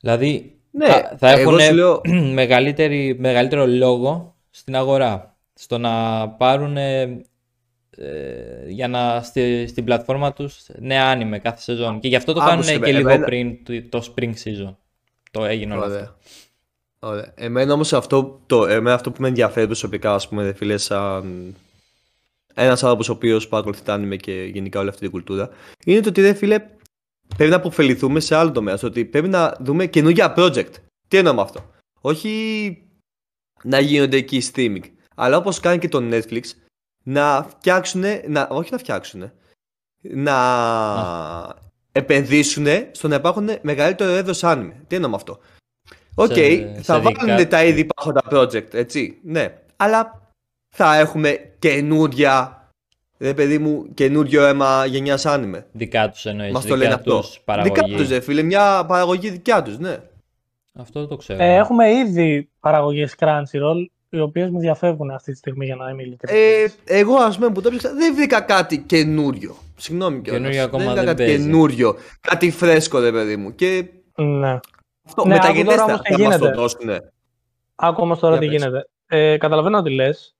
[0.00, 2.00] Δηλαδή Ναι, θα, θα εγώ έχουν σου λέω-
[2.40, 5.36] μεγαλύτερη, μεγαλύτερο λόγο στην αγορά.
[5.54, 7.24] Στο να πάρουν ε,
[8.68, 12.00] για να στη, στην πλατφόρμα τους νέα άνιμε κάθε σεζόν.
[12.00, 14.74] Και γι' αυτό το Άκουσε κάνουν με, και λίγο εμένα- πριν το, το spring season.
[15.30, 16.16] Το έγινε όλο αυτό.
[17.06, 17.20] Ωραία.
[17.20, 17.32] Ωραία.
[17.34, 21.54] Εμένα όμως αυτό, το, εμένα αυτό που με ενδιαφέρει προσωπικά, ας πούμε, ρε φίλε, σαν
[22.54, 25.50] ένας άνθρωπος ο οποίος παρακολουθεί τα anime και γενικά όλη αυτή την κουλτούρα,
[25.84, 26.58] είναι το ότι, ρε φίλε,
[27.36, 30.70] πρέπει να αποφεληθούμε σε άλλο τομέα, στο ότι πρέπει να δούμε καινούργια project.
[31.08, 31.70] Τι εννοώ με αυτό;
[32.00, 32.76] Όχι
[33.62, 34.82] να γίνονται εκεί streaming,
[35.14, 36.42] αλλά όπως κάνει και το Netflix,
[37.02, 39.30] να φτιάξουν, να, όχι να φτιάξουν,
[40.02, 40.36] να
[41.92, 44.72] επενδύσουν στο να υπάρχουν μεγαλύτερο είδος anime.
[44.86, 45.38] Τι εννοώ με αυτό;
[46.18, 49.54] Οκ, Σε- θα σε βάλουν δικά- τα ήδη υπάρχοντα project, έτσι, ναι.
[49.76, 50.22] Αλλά
[50.74, 52.68] θα έχουμε καινούρια,
[53.18, 55.62] ρε παιδί μου, καινούριο αίμα γενιάς anime.
[55.72, 57.20] Δικά τους εννοείς, Μας το λένε δικά αυτό.
[57.20, 57.72] τους παραγωγή.
[57.74, 59.96] Δικά τους, ρε φίλε, μια παραγωγή δικιά τους, ναι.
[60.78, 61.42] Αυτό δεν το ξέρω.
[61.42, 66.02] ε, έχουμε ήδη παραγωγές Crunchyroll, οι οποίες μου διαφεύγουν αυτή τη στιγμή για να είμαι
[66.02, 66.42] ειλικρινής.
[66.42, 69.56] Ε, εγώ, ας πούμε, που το έψαξα, δεν βρήκα κάτι καινούριο.
[69.76, 70.40] Συγγνώμη κιόλας.
[70.40, 71.44] Καινούριο ακόμα δεν βρήκα δεν κάτι παίζει.
[71.50, 71.96] καινούριο.
[72.20, 73.54] Κάτι φρέσκο, ρε παιδί μου.
[73.54, 73.84] Και
[74.16, 74.58] ναι.
[75.06, 76.60] Αυτό Ναι, άκου τώρα μεταγενέστερα όμως τι θα μας το γίνεται.
[76.60, 77.12] δώσουνε.
[77.74, 78.62] Άκου όμως τώρα Για τι πες.
[78.62, 78.88] γίνεται.
[79.06, 80.36] Ε, καταλαβαίνω τι λες.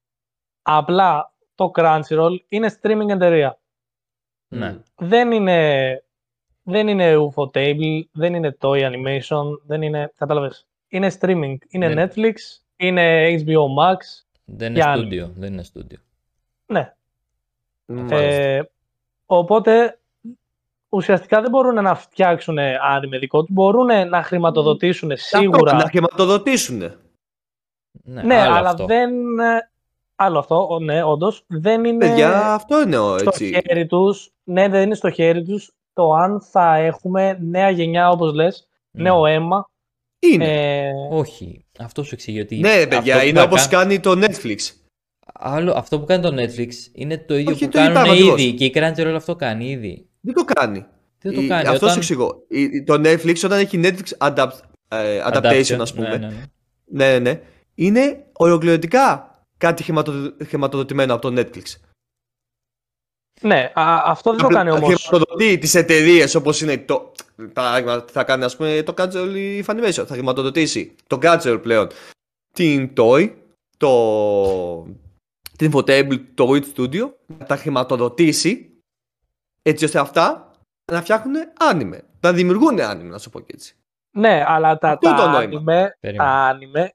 [0.62, 3.58] Απλά το Crunchyroll είναι streaming εταιρεία.
[4.48, 4.76] Ναι.
[4.96, 6.02] Δεν είναι,
[6.62, 10.66] δεν είναι Ufotable, δεν είναι Toy Animation, δεν είναι, κατάλαβες.
[10.88, 11.54] Είναι streaming.
[11.68, 12.04] Είναι Ναι.
[12.06, 12.34] Netflix,
[12.76, 13.96] είναι HBO Max.
[14.44, 15.30] Δεν είναι Για- στούντιο.
[15.36, 15.98] Δεν είναι στούντιο.
[16.66, 16.94] Ναι.
[17.86, 18.16] Μάλιστα.
[18.16, 18.70] Ε,
[19.26, 19.98] οπότε
[20.88, 22.58] ουσιαστικά δεν μπορούν να φτιάξουν
[22.92, 23.52] άνιμε δικό του.
[23.52, 25.72] Μπορούν να χρηματοδοτήσουν Αυτό, σίγουρα.
[25.72, 26.78] Να χρηματοδοτήσουν.
[28.04, 28.84] Ναι, Ναι, άλλο αλλά αυτό.
[28.86, 29.10] δεν.
[30.18, 31.44] Άλλο αυτό, ο- ναι, όντως.
[31.46, 33.60] Δεν είναι Παιδιά, αυτό εννοώ, στο έτσι.
[33.66, 34.30] χέρι τους.
[34.44, 39.02] Ναι, δεν είναι στο χέρι τους το αν θα έχουμε νέα γενιά, όπως λες, Ναι.
[39.02, 39.68] νέο αίμα.
[40.18, 40.44] Είναι.
[40.86, 41.64] Ε, Όχι.
[41.78, 42.56] Αυτό σου εξηγεί ότι.
[42.58, 44.56] ναι, ρε παιδιά, αυτό που είναι θα όπως κα- κάνει το Netflix.
[45.34, 48.30] Άλλο, αυτό που κάνει το Netflix είναι το ίδιο Όχι, που το κάνουν είπαμε ήδη.
[48.30, 48.54] ακριβώς.
[48.58, 50.08] Και η Crunchyroll αυτό κάνει ήδη.
[50.26, 50.86] Δεν το κάνει.
[51.18, 51.62] Τι το Η- κάνει.
[51.68, 51.90] Αυτός όταν...
[51.90, 52.44] σου εξηγώ.
[52.48, 54.58] Η- Το Netflix όταν έχει Netflix adapt,
[54.88, 56.08] ε, adaptation, ας πούμε.
[56.08, 56.42] Ναι, ναι, ναι.
[56.84, 57.40] Ναι, ναι, ναι.
[57.74, 61.62] Είναι ολοκληρωτικά κάτι χρηματοδο- χρηματοδοτημένο από το Netflix.
[63.40, 65.04] ναι, α, αυτό δεν το Απλά κάνει όμως.
[65.06, 67.12] Χρηματοδοτεί τις εταιρείες όπως είναι το.
[67.52, 70.04] Παράδειγμα, θα κάνει ας πούμε το Casual η Funimation.
[70.06, 71.88] Θα χρηματοδοτήσει το Casual πλέον
[72.52, 73.32] την Toy,
[73.76, 74.86] το.
[75.56, 77.10] την Infotable, το Wit Studio.
[77.38, 78.70] Να τα χρηματοδοτήσει
[79.70, 80.50] έτσι ώστε αυτά
[80.92, 81.34] να φτιάχνουν
[81.72, 81.98] anime.
[82.20, 83.76] Να δημιουργούν anime, να σου πω και έτσι.
[84.10, 85.60] Ναι, αλλά τα, Αυτό τα, το νόημα.
[85.60, 86.28] anime, Περίμενε.
[86.30, 86.88] τα anime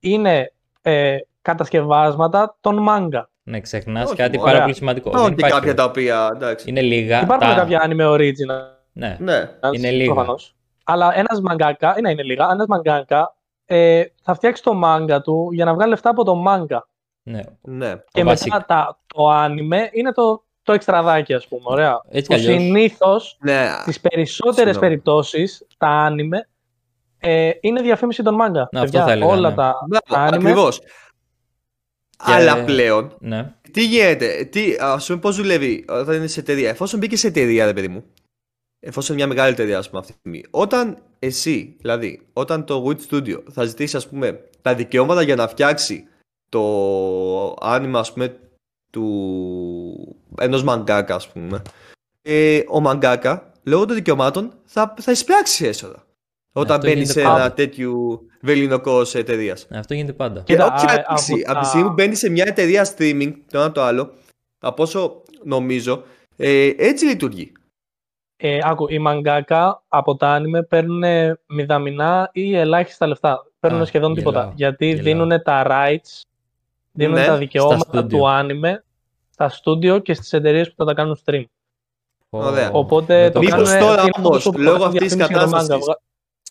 [0.00, 0.52] είναι
[0.82, 3.22] ε, κατασκευάσματα των manga.
[3.42, 4.52] Ναι, ξεχνάς Όχι, κάτι ωραία.
[4.52, 5.08] πάρα πολύ σημαντικό.
[5.08, 6.18] Υπάρχουν Δεν και υπάρχει κάποια τα περίπτωση.
[6.20, 6.36] οποία.
[6.46, 6.68] Εντάξει.
[6.68, 7.20] Είναι λίγα.
[7.22, 7.54] Υπάρχουν τα...
[7.54, 8.62] κάποια anime original.
[8.92, 9.16] Ναι.
[9.20, 9.50] Ναι.
[9.72, 10.12] Είναι λίγα.
[10.14, 10.54] προφανώς.
[10.84, 12.48] Αλλά ένας mangaka, ναι, είναι λίγα.
[12.50, 13.22] Ένας mangaka
[13.64, 16.78] ε, θα φτιάξει το manga του για να βγάλει λεφτά από το manga.
[17.22, 17.40] ναι.
[17.62, 17.94] ναι.
[18.12, 18.24] Και basic.
[18.24, 21.62] μετά τα, το anime είναι το, το εξτραδάκι, ας πούμε.
[21.64, 22.00] Ωραία.
[22.08, 22.62] Έτσι Που κι αλλιώς.
[22.62, 23.68] συνήθως ναι.
[23.80, 24.78] στις περισσότερες Συγγνώμη.
[24.86, 26.40] περιπτώσεις τα anime
[27.18, 28.58] ε, είναι διαφήμιση των manga.
[28.60, 29.54] αυτό Παιδιά, θα έλεγα, όλα ναι.
[29.54, 30.38] τα Μπράβο, anime.
[30.38, 30.78] ακριβώς.
[30.78, 30.86] Και-
[32.18, 33.52] Αλλά πλέον Ναι.
[33.72, 36.68] Τι γίνεται, τι, ας πούμε πώς δουλεύει όταν είναι σε εταιρεία.
[36.68, 38.04] Εφόσον μπήκε σε εταιρεία, ρε παιδί μου,
[38.80, 42.84] εφόσον είναι μια μεγάλη εταιρεία, ας πούμε, αυτή τη στιγμή, όταν εσύ, δηλαδή, όταν το
[42.88, 46.06] Wit Studio θα ζητήσει, ας πούμε, τα δικαιώματα για να φτιάξει
[46.48, 48.36] το άνοιγμα, ας πούμε,
[48.90, 51.62] του ενός μαγκάκα ας πούμε
[52.22, 56.04] ε, ο μαγκάκα λόγω των δικαιωμάτων θα, θα εισπράξει έσοδα
[56.52, 57.40] όταν Αυτό μπαίνει γίνεται σε πάντα.
[57.40, 59.66] ένα τέτοιου βεληνικός εταιρείας.
[59.70, 60.40] Αυτό γίνεται πάντα.
[60.42, 62.94] Και Κοίτα, όποια α, ανοίξει, από από τα- τη στιγμή που μπαίνει σε μια εταιρεία
[62.96, 64.12] streaming, το ένα το άλλο,
[64.58, 66.02] από όσο νομίζω,
[66.36, 67.52] ε, έτσι λειτουργεί.
[68.36, 71.02] Ε, άκου, οι μαγκάκα από τα άνιμε παίρνουν
[71.46, 73.46] μηδαμινά ή ελάχιστα λεφτά.
[73.60, 74.52] Παίρνουν Α, σχεδόν γελάω, τίποτα.
[74.56, 75.02] Γιατί γελάω.
[75.02, 76.20] δίνουν τα rights,
[76.98, 78.08] δίνουν Ναι, τα στα δικαιώματα studio.
[78.08, 78.84] του άνιμε
[79.30, 81.44] στα στούντιο και στις εταιρείες που θα τα κάνουν stream.
[82.30, 82.70] Ωραία.
[82.72, 83.86] Οπότε Δεν το το Μήπως κάνουν.
[83.88, 85.86] τώρα είναι όμως, αυτό που λόγω κάνουν αυτής της διαφήμιση για το κατάστασης,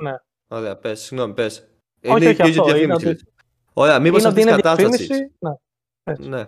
[0.04, 0.16] manga.
[0.48, 1.68] Ωραία, πες, συγγνώμη, πες.
[2.08, 3.18] Όχι, όχι, αυτό, είναι ότι-
[3.74, 5.08] Ωραία, μήπως Είναι αυτής ότι τη είναι κατάστασης.
[5.08, 5.36] διαφήμιση.
[5.40, 5.52] Ναι.
[6.04, 6.30] έτσι.
[6.30, 6.48] Ναι.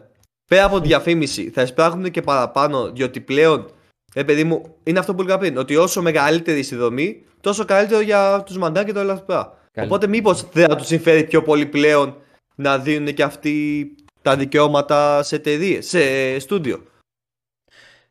[0.49, 3.69] Πέρα από τη διαφήμιση, θα εισπράχουν και παραπάνω, διότι πλέον,
[4.13, 8.01] ε, παιδί μου, είναι αυτό που έλεγα πριν, ότι όσο μεγαλύτερη η δομή, τόσο καλύτερο
[8.01, 9.57] για τους μαντά και το ελαφρά.
[9.71, 9.88] Καλή.
[9.88, 12.15] Οπότε, μήπως δεν θα τους συμφέρει πιο πολύ πλέον
[12.60, 16.84] να δίνουν και αυτοί τα δικαιώματα σε εταιρείες, σε στούντιο.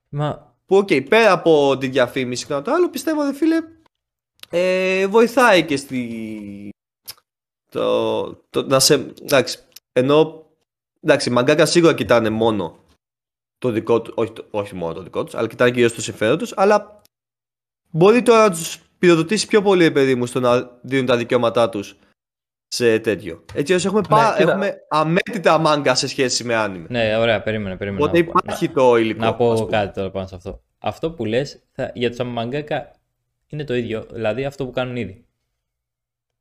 [0.09, 3.63] Μα Που, οκ, πέρα από τη διαφήμιση και το άλλο, πιστεύω, δε φίλε,
[4.51, 6.71] ε, βοηθάει και στη.
[7.71, 8.95] Το, το, να σε.
[9.23, 9.59] Εντάξει,
[9.93, 10.47] ενώ.
[11.01, 12.79] Εντάξει, οι μαγκάκα σίγουρα κοιτάνε μόνο
[13.59, 16.39] το δικό του, όχι, το- όχι μόνο το δικό τους, αλλά κοιτάνε κυρίως το συμφέρον
[16.39, 17.03] τους, αλλά
[17.91, 21.69] μπορεί τώρα να τους πυροδοτήσει πιο πολύ, ρε παιδί μου, στο να δίνουν τα δικαιώματά
[21.69, 21.97] τους
[22.69, 23.45] σε τέτοιο.
[23.55, 24.51] Έτσι ώστε έχουμε, πα- κοίτα.
[24.53, 26.87] έχουμε αμέτρητα μάγκα σε σχέση με άνιμε.
[26.91, 28.05] ναι, ωραία, περίμενε, περίμενε.
[28.05, 29.21] Οπότε να πω- υπάρχει το υλικό.
[29.21, 29.67] Να ας πω πούμε.
[29.71, 30.61] κάτι τώρα πάνω σε αυτό.
[30.79, 32.91] Αυτό που λες θα, για τους μαγκάκα
[33.49, 34.07] είναι το ίδιο.
[34.13, 35.25] Δηλαδή αυτό που κάνουν ήδη.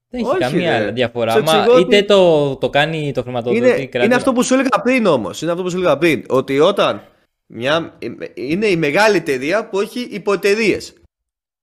[0.10, 0.92] Δεν έχει Όχι, καμία ρε.
[0.92, 1.32] διαφορά.
[1.32, 4.44] Σε Μα εξηγώ ότι- είτε το, το κάνει το χρηματοδότη Είναι, κράτη- είναι αυτό που
[4.44, 5.42] σου έλεγα πριν όμως.
[5.42, 6.24] Είναι αυτό που σου έλεγα πριν.
[6.30, 7.02] Ότι όταν
[7.46, 7.98] μια,
[8.34, 10.78] είναι η μεγάλη εταιρεία που έχει υποεταιρείε.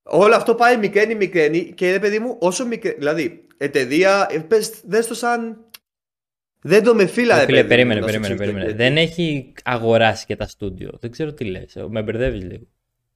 [0.03, 2.97] Όλο αυτό πάει μικραίνει, μικραίνει και ρε παιδί μου, όσο μικραίνει.
[2.99, 5.57] Δηλαδή, εταιρεία, ε, πες, δες το σαν.
[6.67, 8.65] Δεν το με φύλλα, Ρε ρε Φίλε, παιδί μου, περίμενε, να σου περίμενε, εξηγήσω περίμενε.
[8.65, 8.83] γιατί.
[8.83, 10.91] Δεν έχει αγοράσει και τα στούντιο.
[11.01, 11.75] Δεν ξέρω τι λες.
[11.89, 12.63] Με μπερδεύεις λίγο.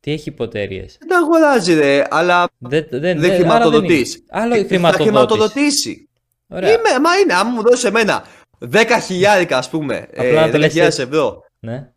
[0.01, 4.15] Τι έχει υποτέρειες; Δεν τα αγοράζει, ρε, αλλά Δεν, δεν, δεν δεν- άρα χρηματοδοτείς.
[4.15, 4.25] είναι.
[4.31, 5.09] Άλλο η Θα χρηματοδότηση.
[5.11, 6.09] χρηματοδοτήσει.
[6.49, 6.69] Ωραία.
[6.71, 8.25] Είμαι, μα είναι, άμα μου δώσεις εμένα
[8.59, 11.03] 10 χιλιάρικα, ας πούμε, Απλά να ε, το λες 10.000 έτσι.
[11.03, 11.91] ευρώ Ναι.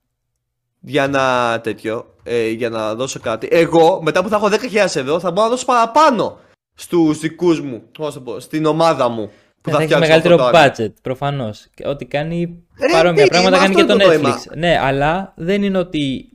[0.79, 3.47] για να τέτοιο, ε, για να δώσω κάτι.
[3.51, 6.39] Εγώ, μετά που θα έχω 10.000 ευρώ, θα μπορώ να δώσω παραπάνω
[6.73, 9.31] στους δικούς μου, πώς το πω, στην ομάδα μου.
[9.62, 10.71] Που Ναι, θα θα έχει φτιάξω μεγαλύτερο αυτό το άλλο.
[10.89, 11.67] budget, προφανώς.
[11.86, 14.57] Ό,τι κάνει Ρε, παρόμοια τι, πράγματα μα κάνει και αυτό το είναι το Netflix.
[14.57, 16.29] Ναι, αλλά δεν είναι ότι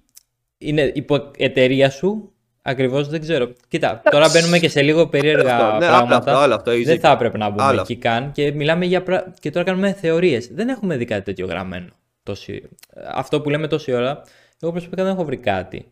[0.59, 2.31] είναι η εταιρεία σου.
[2.63, 3.53] Ακριβώς δεν ξέρω.
[3.69, 6.17] Κοίτα, τώρα μπαίνουμε και σε λίγο περίεργα Αυτό, ναι, άλλο πράγματα.
[6.17, 7.09] αυτό, άλλο αυτό, έχεις δεν δίκιο.
[7.09, 8.33] θα έπρεπε να μπούμε Άλλο εκεί καν.
[8.33, 9.03] Και μιλάμε για.
[9.03, 10.49] πρα- Και τώρα κάνουμε θεωρίες.
[10.53, 11.89] Δεν έχουμε δει κάτι τέτοιο γραμμένο.
[12.23, 12.69] Τόση...
[13.15, 14.23] Αυτό που λέμε τόση ώρα,
[14.61, 15.91] εγώ προσωπικά δεν έχω βρει κάτι.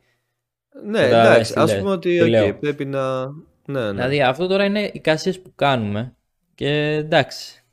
[0.86, 1.78] Ναι, Καταλαβαίνεις εντάξει, τι ας λέω.
[1.78, 2.54] πούμε ότι Τι οκ, λέω.
[2.54, 3.24] πρέπει να...
[3.66, 3.90] Ναι, ναι.
[3.92, 6.16] Δηλαδή, αυτό τώρα είναι εικασίες που κάνουμε.
[6.54, 7.64] Και εντάξει.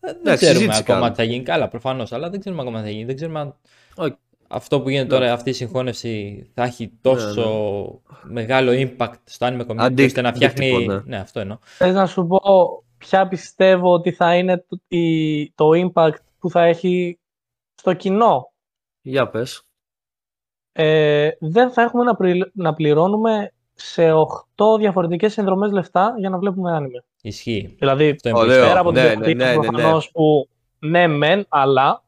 [0.00, 1.10] Δεν Εντάξει, ξέρουμε συζήτηση ακόμα κάνουμε.
[1.10, 1.42] τι θα γίνει.
[1.44, 3.04] Καλά, προφανώς, αλλά δεν ξέρουμε ακόμα τι θα γίνει.
[3.04, 3.56] Δεν ξέρουμε αν
[3.96, 4.14] Οκ.
[4.48, 9.76] αυτό που γίνεται τώρα, αυτή η συγχώνευση, θα έχει τόσο μεγάλο impact στο anime community
[9.78, 10.66] Αντί- ώστε να φτιάχνει.
[10.70, 11.00] αντίκτυπο, ναι.
[11.04, 11.58] Ναι, αυτό εννοώ.
[11.62, 12.40] Θες να σου πω
[12.98, 17.18] ποια πιστεύω ότι θα είναι το, η- το impact που θα έχει
[17.74, 18.52] στο κοινό.
[19.02, 19.62] Για πες.
[20.72, 24.12] Ε, δεν θα έχουμε να, πλη- να πληρώνουμε σε
[24.56, 27.04] 8 διαφορετικές συνδρομές λεφτά για να βλέπουμε anime.
[27.22, 27.74] Ισχύει.
[27.78, 28.54] Δηλαδή, Αυτό είναι Ωραίο.
[28.56, 29.66] πολύ πέρα από την ναι, τεχνική ναι, ναι, ναι, ναι.
[29.68, 32.04] προφανώς που ναι μεν, αλλά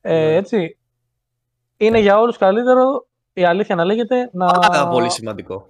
[0.00, 0.34] ε, Ναι.
[0.34, 0.78] έτσι,
[1.76, 5.68] είναι για όλους καλύτερο η αλήθεια να λέγεται να, Πάρα πολύ σημαντικό.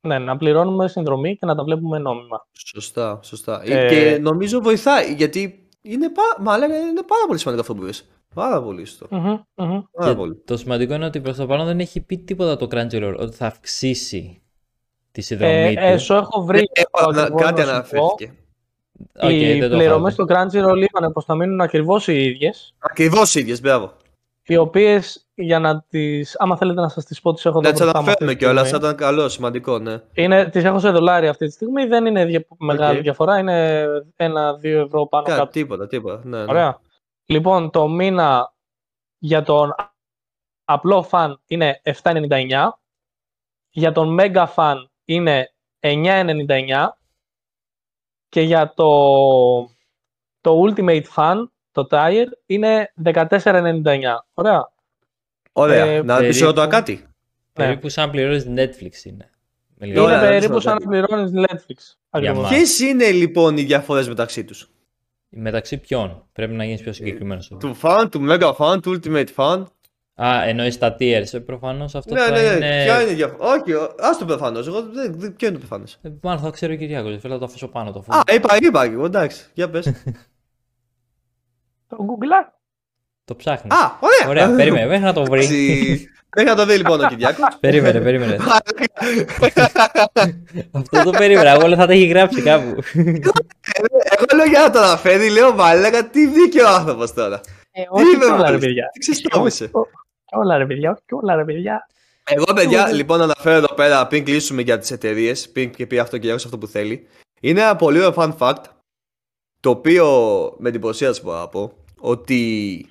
[0.00, 2.46] ναι, να πληρώνουμε συνδρομή και να τα βλέπουμε νόμιμα.
[2.52, 3.60] Σωστά, σωστά.
[3.64, 6.22] Ε, Και νομίζω βοηθάει, γιατί είναι, πα...
[6.40, 8.08] Μα, λέγα, είναι πάρα πολύ σημαντικό αυτό που είπες.
[8.34, 9.06] Πάρα πολύ σωστό.
[9.10, 9.80] Μμμ, μμμ.
[9.92, 10.42] Πάρα Και πολύ.
[10.46, 13.46] το σημαντικό είναι ότι προς το παρόν δεν έχει πει τίποτα το Crunchyroll ότι θα
[13.46, 14.42] αυξήσει
[15.12, 15.78] τη συνδρομή Ε, του.
[15.80, 17.74] ε, σου έχω βρει Ε, αυτό να- ακριβώς κάτι να σου πω.
[17.76, 18.32] αναφέρθηκε.
[19.22, 22.74] Οκ, οι δεν το πληρωμές έχω στο Crunchyroll είπαν πως θα μείνουν ακριβώς οι ίδιες,
[22.78, 23.92] Ακριβώς ίδιες, μπράβο.
[24.46, 27.76] οι οποίες για να τις, άμα θέλετε να σας τις πω, τις έχω Να εδώ
[27.76, 28.84] τις μπροστά μου αυτή αναφέρουμε τη κιόλας, στιγμή.
[28.84, 30.00] θα ήταν καλό, σημαντικό, ναι.
[30.14, 34.80] Είναι, τις έχω σε δολάρια αυτή τη στιγμή, δεν είναι δια- μεγάλη διαφορά, είναι ένα-δύο
[34.80, 35.50] ευρώ πάνω Κάτι, κάτω.
[35.50, 36.20] τίποτα, τίποτα.
[36.24, 36.44] Ναι, ναι.
[36.48, 36.80] Ωραία.
[37.26, 38.54] Λοιπόν, το μήνα
[39.18, 39.74] για τον
[40.64, 42.68] απλό φαν είναι 7,99,
[43.70, 46.88] για τον mega fan είναι 9,99
[48.28, 48.88] και για το,
[50.40, 51.36] το ultimate fan,
[51.72, 54.02] το tire, είναι 14,99.
[54.34, 54.72] Ωραία.
[55.52, 56.92] Ωραία, Ε, να πεις εγώ τώρα περίπου.
[56.92, 57.08] κάτι.
[57.52, 59.30] Περίπου σαν πληρώνεις Netflix είναι.
[59.76, 60.88] Με λίγα Ωραία, είναι να περίπου ρωτήσω σαν να κάτι.
[60.88, 61.94] πληρώνεις Netflix.
[62.10, 62.38] Ακριβώς.
[62.42, 62.50] μας.
[62.50, 64.70] Ποιες είναι λοιπόν οι διαφορές μεταξύ τους;
[65.36, 67.48] Μεταξύ ποιον; Πρέπει να γίνεις πιο συγκεκριμένος.
[67.60, 69.64] Του fan, του mega fan, του ultimate fan.
[70.22, 71.44] Α, εννοείς τα tiers.
[71.46, 72.46] Προφανώς αυτό Ναι, θα ναι, ναι.
[72.54, 72.82] είναι.
[72.84, 73.48] Ποια είναι η διαφορά.
[73.52, 74.66] Όχι, ο- ας το προφανώς.
[74.66, 77.20] Εγώ δεν, δεν, ποιο είναι το προφανώς; Ε, Μάλλον θα ξέρω ο Κυριάκος.
[77.20, 78.34] Θέλω να το αφήσω πάνω το Α, φω.
[78.34, 79.44] είπα, είπα, εγώ, εντάξει.
[79.54, 79.84] Για πες.
[81.88, 82.52] Το Google.
[83.24, 83.74] Το ψάχνεις.
[83.74, 84.28] Α, ωραία.
[84.28, 86.08] Ωραία, περίμενε, μέχρι να το βρει.
[86.34, 86.44] Εντάξει.
[86.44, 87.44] Μέχρι να το δει λοιπόν ο Κυριάκος.
[87.60, 88.36] περίμενε, περίμενε.
[90.72, 91.50] Αυτό το περίμενα.
[91.50, 92.82] Εγώ λέω θα τα έχει γράψει κάπου.
[92.94, 97.40] Εγώ λέω για να το αναφέρει, λέω μαλάκα, τι δίκαιο άνθρωπος τώρα.
[97.72, 98.90] Ε, Τι όχι είμαι και όλα, ρε μάλιστα, παιδιά.
[98.92, 99.66] τι ξεστόμησε.
[99.66, 100.98] Και όλα, ρε παιδιά.
[101.06, 101.88] Και όλα, ρε παιδιά.
[102.24, 105.98] Εγώ, παιδιά, λοιπόν, να αναφέρω εδώ πέρα πριν κλείσουμε για τις εταιρείες, πριν και πει
[105.98, 107.06] αυτό και για αυτό που θέλει.
[107.40, 108.62] Είναι ένα πολύ ωραίο fun fact,
[109.60, 110.06] το οποίο
[110.58, 112.86] με εντυπωσίασε μπορώ να πω, ότι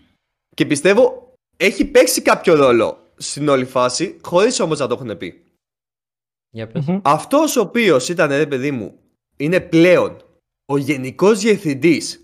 [0.56, 2.97] και πιστεύω έχει παίξει κάποιο ρόλο
[3.29, 5.43] στην όλη φάση, χωρίς όμως να το έχουν πει.
[6.49, 6.86] Για πες.
[6.86, 6.99] Μμμ.
[7.03, 8.99] Αυτός ο οποίος ήταν, ρε παιδί μου,
[9.38, 10.21] είναι πλέον
[10.65, 12.23] ο γενικός διευθυντής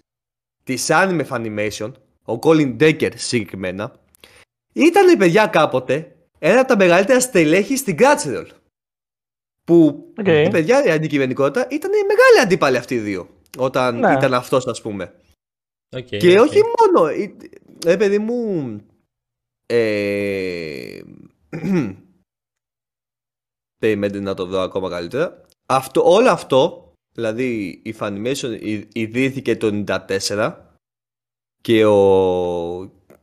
[0.64, 1.92] της Anime Funimation,
[2.26, 4.00] ο Colin Decker συγκεκριμένα,
[4.74, 8.48] ήταν παιδιά κάποτε ένα από τα μεγαλύτερα στελέχη στην Crunchyroll.
[9.64, 10.28] Που Οκ.
[10.28, 13.30] η παιδιά, η αντικειμενικότητα ήταν η μεγάλη αντίπαλη αυτοί οι δύο.
[13.58, 14.14] Όταν Ναι.
[14.14, 15.14] ήταν αυτός, ας πούμε.
[15.96, 16.46] Οκ, Και οκ.
[16.48, 17.08] όχι μόνο.
[17.08, 17.36] ε,
[17.86, 18.80] Ρε παιδί μου.
[19.72, 21.02] Ε,
[23.82, 25.46] Περιμένετε να το δω ακόμα καλύτερα.
[25.66, 30.56] Αυτό, όλο αυτό, δηλαδή η Funimation ι- ιδρύθηκε το 94
[31.62, 31.98] και ο,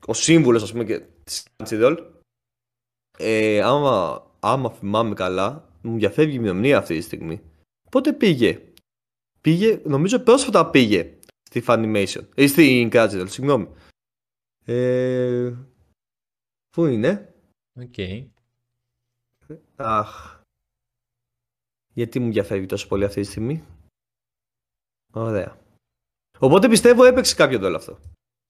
[0.06, 1.96] ο σύμβουλος ας πούμε και της Crunchyroll
[3.18, 7.40] ε, άμα, άμα θυμάμαι καλά μου διαφεύγει η μνημονία αυτή τη στιγμή
[7.90, 8.60] πότε πήγε;
[9.40, 13.68] Πήγε, νομίζω πρόσφατα πήγε στη Funimation ή στην Crunchyroll, συγγνώμη
[14.64, 15.52] ε,
[16.76, 17.34] πού είναι;
[17.80, 17.94] Οκ.
[19.76, 20.40] Αχ.
[21.94, 23.64] Γιατί μου διαφεύγει τόσο πολύ αυτή τη στιγμή;
[25.12, 25.58] Ωραία.
[26.38, 27.98] Οπότε πιστεύω έπαιξε κάποιο ρόλο αυτό.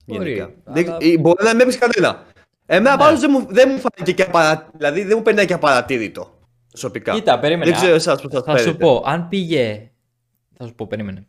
[0.06, 0.60] Μπορεί, Γενικά.
[0.64, 2.26] αλλά- Δεν- ή μπορεί να μην έπαιξε κανένα.
[2.66, 3.02] Εμένα Ναι.
[3.02, 4.70] πάντως δεν μου, δεν μου φάνηκε και απαρα...
[4.74, 6.38] Δηλαδή δεν μου περνάει και απαρατήρητο.
[6.68, 7.12] Προσωπικά.
[7.14, 7.64] Κοίτα, περίμενε.
[7.70, 8.84] Δεν ξέρω Α, εσάς πώς θα Θα σου φέρετε.
[8.84, 9.92] πω, αν πήγε.
[10.56, 11.26] Θα σου πω, περίμενε.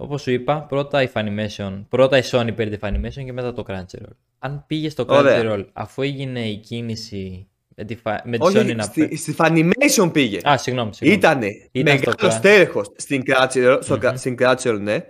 [0.00, 3.64] Όπως σου είπα, πρώτα η Funimation, πρώτα η Sony πήρε τη Funimation και μετά το
[3.68, 4.12] Crunchyroll.
[4.38, 5.42] Αν πήγες στο Ωραία.
[5.42, 9.16] Crunchyroll αφού έγινε η κίνηση με τη, Fa- με τη Όχι, Sony να στη, πει.
[9.16, 10.40] στη Funimation πήγε.
[10.48, 10.94] Α, συγγνώμη.
[10.94, 11.18] συγγνώμη.
[11.22, 12.38] Ήτανε Ήταν στο μεγάλο Crunch.
[12.38, 14.16] στέλεχος στην Crunchyroll, στο, Μμμ.
[14.16, 15.04] στην Crunchyroll, ναι.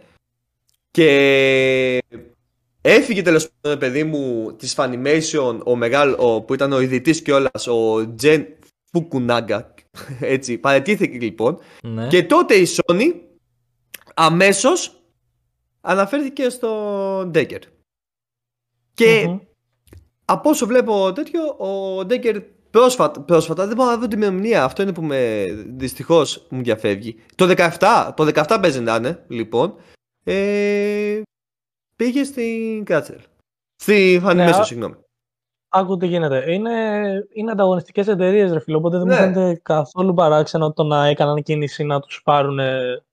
[0.90, 1.98] Και
[2.81, 7.66] έφυγε τέλος πάντων, παιδί μου, της Funimation, ο μεγάλο, ο, που ήταν ο ιδρυτής κιόλας,
[7.66, 8.46] ο Τζεν
[8.92, 9.74] Φουκουνάγκα.
[10.20, 11.59] Έτσι, παρετήθηκε λοιπόν.
[11.83, 12.07] Ναι.
[12.07, 13.14] Και τότε η Sony
[14.18, 15.02] αμέσως
[15.81, 17.61] αναφέρθηκε στο Decker.
[18.94, 19.38] Και Μμμ.
[20.24, 24.64] από όσο βλέπω τέτοιο, ο Ντέκερ πρόσφατα, πρόσφατα δεν μπορώ να δω την ημερομηνία.
[24.64, 27.16] Αυτό είναι που με δυστυχώς μου διαφεύγει.
[27.35, 27.46] Το
[27.78, 29.74] 17, το 17 παίζει να είναι, λοιπόν.
[30.24, 31.22] Ε,
[31.96, 33.20] πήγε στην Κάτσελ.
[33.83, 34.94] Στη Funimation, Ναι, α- συγγνώμη.
[35.68, 36.52] Άκου τι γίνεται.
[36.52, 36.70] Είναι,
[37.33, 38.76] είναι ανταγωνιστικές εταιρείες, ρε φίλε.
[38.76, 39.14] Οπότε δεν Ναι.
[39.14, 42.59] μου φαίνεται καθόλου παράξενο το να έκαναν κίνηση να τους πάρουν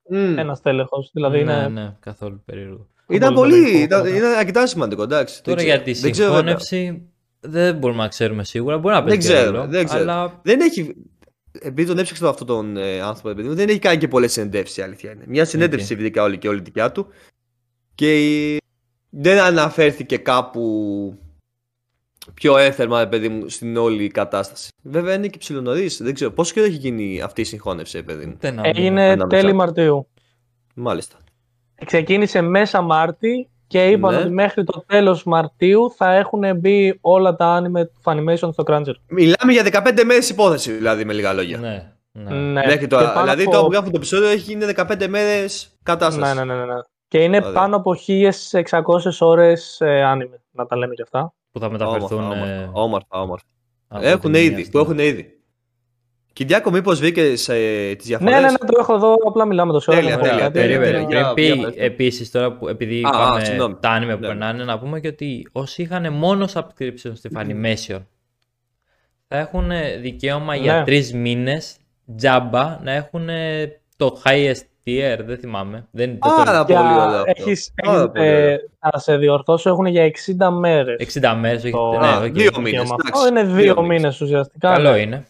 [0.08, 0.38] Μμ.
[0.38, 1.10] ένα στέλεχος.
[1.12, 1.68] Δηλαδή ναι, είναι.
[1.68, 2.86] ναι, καθόλου περίεργο.
[3.08, 4.08] Ήταν πολύ πολύ, λογικό, ήταν, ναι.
[4.08, 5.42] ήταν αρκετά σημαντικό, εντάξει.
[5.42, 5.92] Τώρα δεν για ξέρω.
[5.94, 6.58] τη Δεν ξέρω, βέβαια.
[6.58, 7.08] συγχώνευση
[7.40, 8.78] δεν μπορούμε να ξέρουμε σίγουρα.
[8.78, 10.02] Μπορεί να παίζει Δεν και ξέρω, ρόλο, δεν ξέρω.
[10.02, 10.94] Αλλά Δεν έχει.
[11.60, 14.76] Επειδή τον έψαξα αυτόν τον ε, άνθρωπο, παιδί μου, δεν έχει κάνει και πολλές συνεντεύξεις,
[14.76, 15.24] η αλήθεια είναι.
[15.26, 15.98] Μια συνέντευξη Οκ.
[15.98, 17.06] ειδικά όλη και όλη δικιά του.
[17.94, 18.60] Και η-
[19.10, 20.62] δεν αναφέρθηκε κάπου
[22.34, 24.68] πιο ένθερμα, ρε παιδί μου, στην όλη κατάσταση.
[24.82, 25.90] Βέβαια είναι και ψιλονωρίς.
[25.98, 28.72] Δεν ξέρω πόσο καιρό έχει γίνει αυτή η συγχώνευση, ρε παιδί μου; δεν νομίζω.
[28.80, 29.26] Έγινε Ανάμεσα.
[29.26, 30.08] τέλη Μαρτίου.
[30.74, 31.16] Μάλιστα.
[31.84, 34.20] Ξεκίνησε μέσα Μάρτη και είπαν Ναι.
[34.20, 38.94] ότι μέχρι το τέλος Μαρτίου θα έχουν μπει όλα τα anime του Funimation στο Crunchyroll.
[39.08, 41.58] Μιλάμε για 15 μέρες υπόθεση, δηλαδή, με λίγα λόγια.
[41.58, 42.30] Ναι, ναι.
[42.34, 42.52] Ναι.
[42.64, 43.06] Μέχρι Και τώρα.
[43.12, 46.34] πάνω Δηλαδή, από- τώρα που γράφω το επεισόδιο έχει γίνει 15 μέρες κατάσταση.
[46.34, 46.80] Ναι, ναι, ναι, ναι, ναι.
[47.08, 47.52] Και είναι Ωραία.
[47.52, 51.34] πάνω από 1600 ώρες ε, anime, να τα λέμε και αυτά.
[51.56, 52.18] Που θα μεταφερθούν.
[52.22, 53.44] Όμορφα, ε, όμορφα, όμορφα, όμορφα.
[53.88, 54.86] από τη Έχουν μία ήδη, στην που άλλη.
[54.88, 55.30] έχουν ήδη.
[56.32, 58.30] Κυριάκο, μήπως βρήκες ε, τις διαφορές.
[58.30, 60.00] Ναι, ναι, ναι, το έχω εδώ, απλά μιλάμε τόσο ώρα.
[60.00, 60.58] Τέλεια, να πω τέλεια, κάτι.
[60.58, 61.06] τέλεια, Περίμενε.
[61.06, 61.32] τέλεια.
[61.34, 61.84] Πριν Για- πει για πες.
[61.84, 63.76] επίσης τώρα που επειδή Α, είπαμε α, συγγνώμη.
[63.80, 64.26] τα anime που Ναι.
[64.26, 67.98] περνάνε, να πούμε και ότι όσοι είχαν μόνο subscription στη Funimation
[69.28, 70.62] θα έχουν δικαίωμα Ναι.
[70.62, 71.76] για τρεις μήνες
[72.16, 73.28] τζάμπα να έχουν
[73.96, 75.18] το highest tier.
[75.24, 75.86] Δεν θυμάμαι.
[75.90, 77.22] Δεν, δεν το Άρα Για- πολύ ωραίο αυτό.
[77.26, 78.58] έχεις, Πάρα έχεις, πολύ ε, ωραίο.
[78.78, 80.96] θα σε διορθώσω, έχουν για 60 μέρες.
[81.16, 81.72] 60 μέρες, όχι.
[81.72, 82.22] Το- ναι, Α, οκ.
[82.32, 82.62] δύο μήνες.
[82.64, 82.94] δικαίωμα.
[82.98, 83.12] εντάξει.
[83.12, 83.88] Αυτό είναι Δύο δύο μήνες.
[84.00, 84.72] μήνες ουσιαστικά.
[84.72, 84.98] Καλό ναι.
[84.98, 85.26] είναι.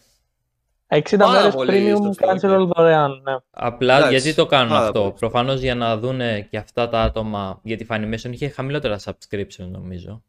[0.89, 2.75] 60 Πάρα μέρες πολύ premium σωστό, Crunchyroll OK.
[2.75, 3.21] δωρεάν.
[3.23, 3.35] Ναι.
[3.51, 5.13] Απλά Εντάξει, γιατί το κάνουν πάρα αυτό; πολύ.
[5.19, 7.59] Προφανώς για να δούνε και αυτά τα άτομα.
[7.63, 10.23] Γιατί η Funimation είχε χαμηλότερα subscription νομίζω.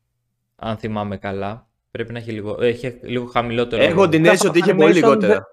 [0.57, 1.67] Αν θυμάμαι καλά.
[1.91, 3.83] Πρέπει να έχει λίγο, ε, είχε λίγο χαμηλότερο.
[3.83, 5.49] Έχω την αίσθηση ότι είχε πολύ Funimation λιγότερα.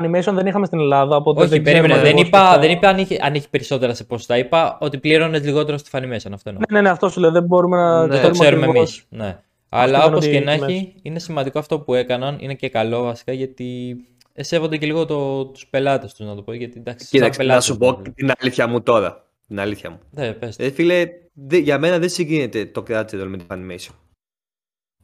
[0.00, 1.86] Funimation δεν είχαμε στην Ελλάδα, οπότε Όχι, δεν περίμενε.
[1.92, 4.38] ξέρουμε Δεν εγώ είπα, στο- δεν είπα αν, είχε, αν έχει περισσότερα σε ποσοστά.
[4.38, 6.30] Είπα ότι πλήρωνες λιγότερο στη Funimation.
[6.32, 6.62] Αυτό εννοώ.
[6.68, 7.30] Ναι, ναι, ναι, αυτό σου λέω.
[7.30, 8.64] Δεν μπορούμε να Ναι, το ξέρουμε εμείς.
[8.70, 9.04] ακριβώς.
[9.08, 9.38] Ναι.
[9.68, 10.68] Αλλά ήταν όπως ότι και να τιμές.
[10.70, 12.36] έχει, είναι σημαντικό αυτό που έκαναν.
[12.40, 13.96] Είναι και καλό βασικά γιατί
[14.34, 16.52] σέβονται και λίγο το, τους πελάτες τους να το πω.
[16.52, 18.10] Γιατί εντάξει, σαν Κοίταξε, να πελάτες σου πω δηλαδή.
[18.10, 19.26] την αλήθεια μου τώρα.
[19.46, 19.98] Την αλήθεια μου.
[20.10, 20.56] Ναι, πες.
[20.56, 20.64] το.
[20.64, 23.94] Ε, φίλε, δε- για μένα δεν συγκρίνεται το Crunchyroll με την Animation.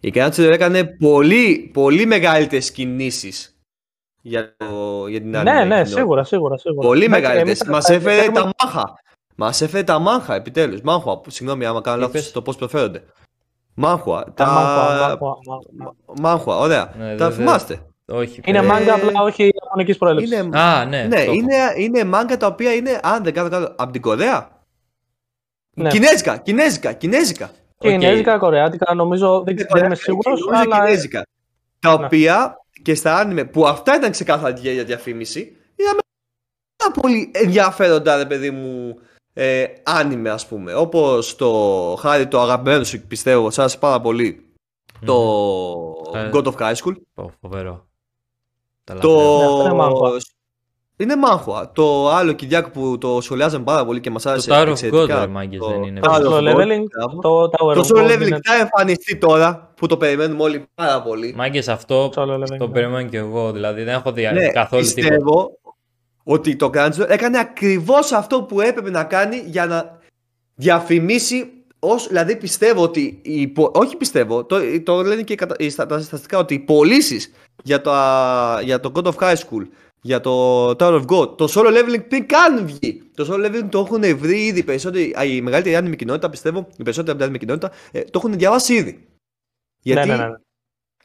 [0.01, 3.58] Η Crunchyroll έκανε πολύ, πολύ μεγαλύτερες κινήσεις
[4.21, 5.85] για, το, για την Ναι, anime ναι, κοινότητα.
[5.85, 6.57] σίγουρα, σίγουρα.
[6.59, 6.87] σίγουρα.
[6.89, 7.61] Πολύ Εντάξει, μεγαλύτερες.
[7.61, 8.95] εμείς Μας θα- έφερε έχουμε- τα μάχα.
[9.37, 10.81] Μας έφερε τα μάχα, επιτέλους.
[10.81, 12.33] Μάχουα, που- συγγνώμη άμα κάνω λάθος Είπες.
[12.33, 13.03] το πώς προφέρονται.
[13.75, 14.25] Μάχουα.
[14.25, 14.47] Τα Τα...
[14.47, 15.37] μάχουα, μάχουα,
[15.77, 15.95] μάχουα.
[16.21, 16.95] Μάχουα, ωραία.
[16.99, 17.81] Ναι, τα δε- δε- θυμάστε.
[18.07, 18.41] Όχι.
[18.45, 20.39] Είναι Ε, μάγκα, απλά όχι ιαπωνικής προέλευσης.
[20.41, 21.03] Είναι, Α, ναι.
[21.03, 21.33] ναι, το έχω.
[21.33, 24.49] είναι, είναι μάγκα τα οποία είναι, αν δεν κάνω καλά, από την Κορέα;
[25.75, 25.89] Ναι.
[25.89, 27.51] Κινέζικα, κινέζικα, κινέζικα.
[27.79, 31.23] Κινέζικα, κορεάτικα, νομίζω, δεν, δεν είμαι σίγουρος, Νομίζω αλλά κινέζικα.
[31.79, 32.05] Τα Ναι.
[32.05, 35.99] οποία και στα άνιμε που αυτά ήταν ξεκάθαρα για για διαφήμιση, είδαμε
[36.77, 38.99] πάρα πολύ ενδιαφέροντα, ρε παιδί μου,
[39.33, 40.75] ε, άνιμε ας πούμε.
[40.75, 41.51] Όπως το
[41.99, 44.49] χάρη το αγαπημένο σου πιστεύω, σας άρεσε πάρα πολύ,
[45.05, 45.15] το
[46.15, 46.95] Ε, God of High School.
[47.15, 47.87] Πω, Φοβερό.
[48.85, 50.19] Τα Το...
[50.99, 51.07] λατρεύω.
[51.07, 51.17] Ναι, αυτό είναι μάχουα.
[51.17, 51.71] Είναι μάχουα.
[51.73, 54.71] Το άλλο Κυριάκο που το σχολιάζαμε πάρα πολύ και μας άρεσε Το Tower of God,
[54.71, 55.21] εξαιρετικά.
[55.21, 56.01] ρε μάγκες, Το δεν είναι.
[56.03, 57.21] Tower το of God, leveling, μπράβο.
[57.21, 60.67] το Tower Το of solo God leveling είναι θα εμφανιστεί τώρα που το περιμένουμε όλοι
[60.75, 61.35] πάρα πολύ.
[61.37, 62.73] Μάγκες αυτό solo leveling, το ναι.
[62.73, 63.53] περιμένω και εγώ.
[63.53, 65.09] Δηλαδή δεν έχω δει Ναι, καθόλου τίποτα.
[65.09, 65.51] πιστεύω
[66.25, 69.99] ότι το Crunchyroll έκανε ακριβώς αυτό που έπρεπε να κάνει για να
[70.55, 75.55] διαφημίσει ως, δηλαδή πιστεύω ότι, οι, πο- όχι πιστεύω, το, το λένε και οι κατα-
[75.59, 77.33] οι στα- τα στατιστικά ότι οι πωλήσεις
[77.63, 79.67] για, το, α, για το God of High School,
[80.01, 83.03] για το Tower of God, το solo leveling πριν καν βγει.
[83.15, 86.67] Το solo leveling το έχουν βρει ήδη οι περισσότεροι, α, η μεγαλύτερη άνιμη κοινότητα, πιστεύω,
[86.77, 89.07] οι περισσότεροι από την άνιμη κοινότητα, ε, το έχουν διαβάσει ήδη.
[89.83, 90.35] Γιατί, Ναι, ναι, ναι.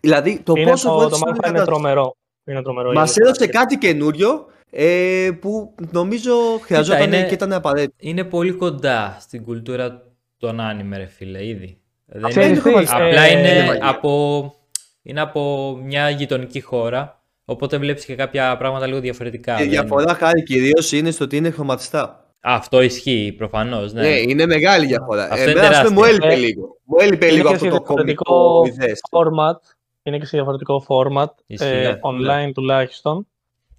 [0.02, 1.82] δηλαδή, το Είναι πόσο το, βγάζει το στο μάθημα είναι κατάσταση.
[1.82, 2.16] τρομερό.
[2.46, 2.92] Είναι τρομερό.
[2.94, 3.60] Μας είναι έδωσε τρομερό.
[3.60, 7.96] κάτι καινούριο ε, που νομίζω χρειαζόταν είναι- και ήταν απαραίτητο.
[7.98, 10.04] Είναι πολύ κοντά στην κουλτούρα
[10.38, 11.78] των άνιμε, ρε φίλε, ήδη.
[12.06, 13.90] Δεν Ξέρεις είναι- τι, Απλά ε, είναι, μαγεία.
[13.90, 14.54] από,
[15.02, 19.54] είναι από μια γειτονική χώρα, οπότε βλέπεις και κάποια πράγματα λίγο διαφορετικά.
[19.56, 22.18] Η δεν- διαφορά χάρη κυρίως είναι στο ότι είναι χρωματιστά.
[22.46, 24.02] Αυτό ισχύει προφανώς, ναι.
[24.02, 25.24] Ναι, είναι μεγάλη διαφορά.
[25.32, 26.28] Αυτό είναι Εμένα, ας πούμε, μου τεράστιο.
[26.28, 26.78] έλειπε Ε, λίγο.
[26.84, 29.00] Μου έλειπε είναι λίγο και αυτό σε το διαφορετικό κομικό ιδέες.
[29.10, 29.60] format.
[30.04, 31.26] Είναι και σε διαφορετικό format.
[31.46, 32.00] Ισχύει, ε, ναι.
[32.02, 33.28] online τουλάχιστον.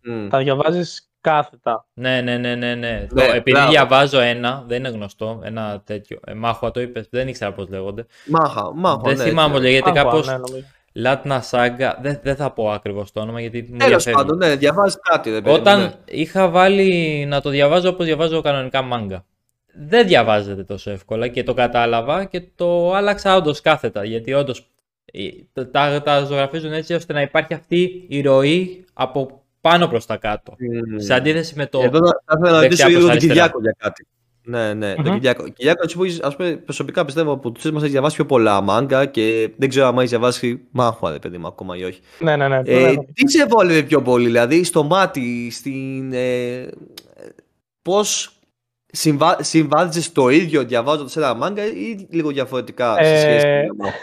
[0.02, 0.28] Μμ.
[0.28, 1.86] Τα διαβάζεις κάθετα.
[1.94, 3.06] Ναι, ναι, ναι, ναι, ναι.
[3.12, 3.70] Ναι, Το- επειδή μπράβο.
[3.70, 6.18] διαβάζω ένα, δεν είναι γνωστό, ένα τέτοιο.
[6.26, 8.06] Ε, μάχουα το είπες, δεν ήξερα πώς λέγονται.
[8.26, 9.00] Μάχα, μάχα.
[9.04, 9.66] δεν ναι, θυμάμαι πώς ναι.
[9.68, 10.66] λέγεται, Άκουα, κάπως ναι, νομίζω.
[10.96, 11.98] Λάτνα Σάγκα.
[12.02, 14.16] Δεν, δεν θα πω ακριβώς το όνομα γιατί μου Τέλος διαφεύγει.
[14.16, 15.30] πάντων, ναι, διαβάζεις κάτι.
[15.30, 15.92] Ρε, παιδί μου, Όταν ναι.
[16.04, 19.24] είχα βάλει να το διαβάζω όπως διαβάζω κανονικά μάγκα.
[19.88, 24.04] Δεν διαβάζεται τόσο εύκολα και το κατάλαβα και το άλλαξα όντως κάθετα.
[24.04, 24.66] Γιατί όντως
[25.70, 30.54] τα, τα ζωγραφίζουν έτσι ώστε να υπάρχει αυτή η ροή από πάνω προς τα κάτω.
[30.58, 30.98] Μμ.
[30.98, 31.80] Σε αντίθεση με το.
[31.80, 33.34] Εδώ θα θα ήθελα να δεξιά ρωτήσω προς λίγο τον αριστερά.
[33.34, 34.06] Κυριάκο για κάτι.
[34.46, 35.12] Ναι, ναι, τον Μμμ.
[35.14, 35.48] Κυριάκο.
[35.48, 38.60] Κυριάκο, εσύ που είσαι, ας πούμε, προσωπικά πιστεύω από τους μας έχεις διαβάσει πιο πολλά
[38.60, 42.00] μάγκα και δεν ξέρω αν έχεις διαβάσει μάχουα, ρε παιδί μου, ακόμα ή όχι.
[42.18, 42.56] Ναι, ναι, ναι.
[42.64, 43.04] Ε, ναι, ναι.
[43.12, 46.12] τι σε βόλευε πιο πολύ, δηλαδή στο μάτι, στην.
[46.12, 46.68] Ε,
[47.82, 48.38] Πώς
[48.86, 49.42] συμβα...
[49.42, 53.98] συμβάδιζε το ίδιο διαβάζοντας ένα μάγκα ή λίγο διαφορετικά σε Ε, σχέση με το μάχουα.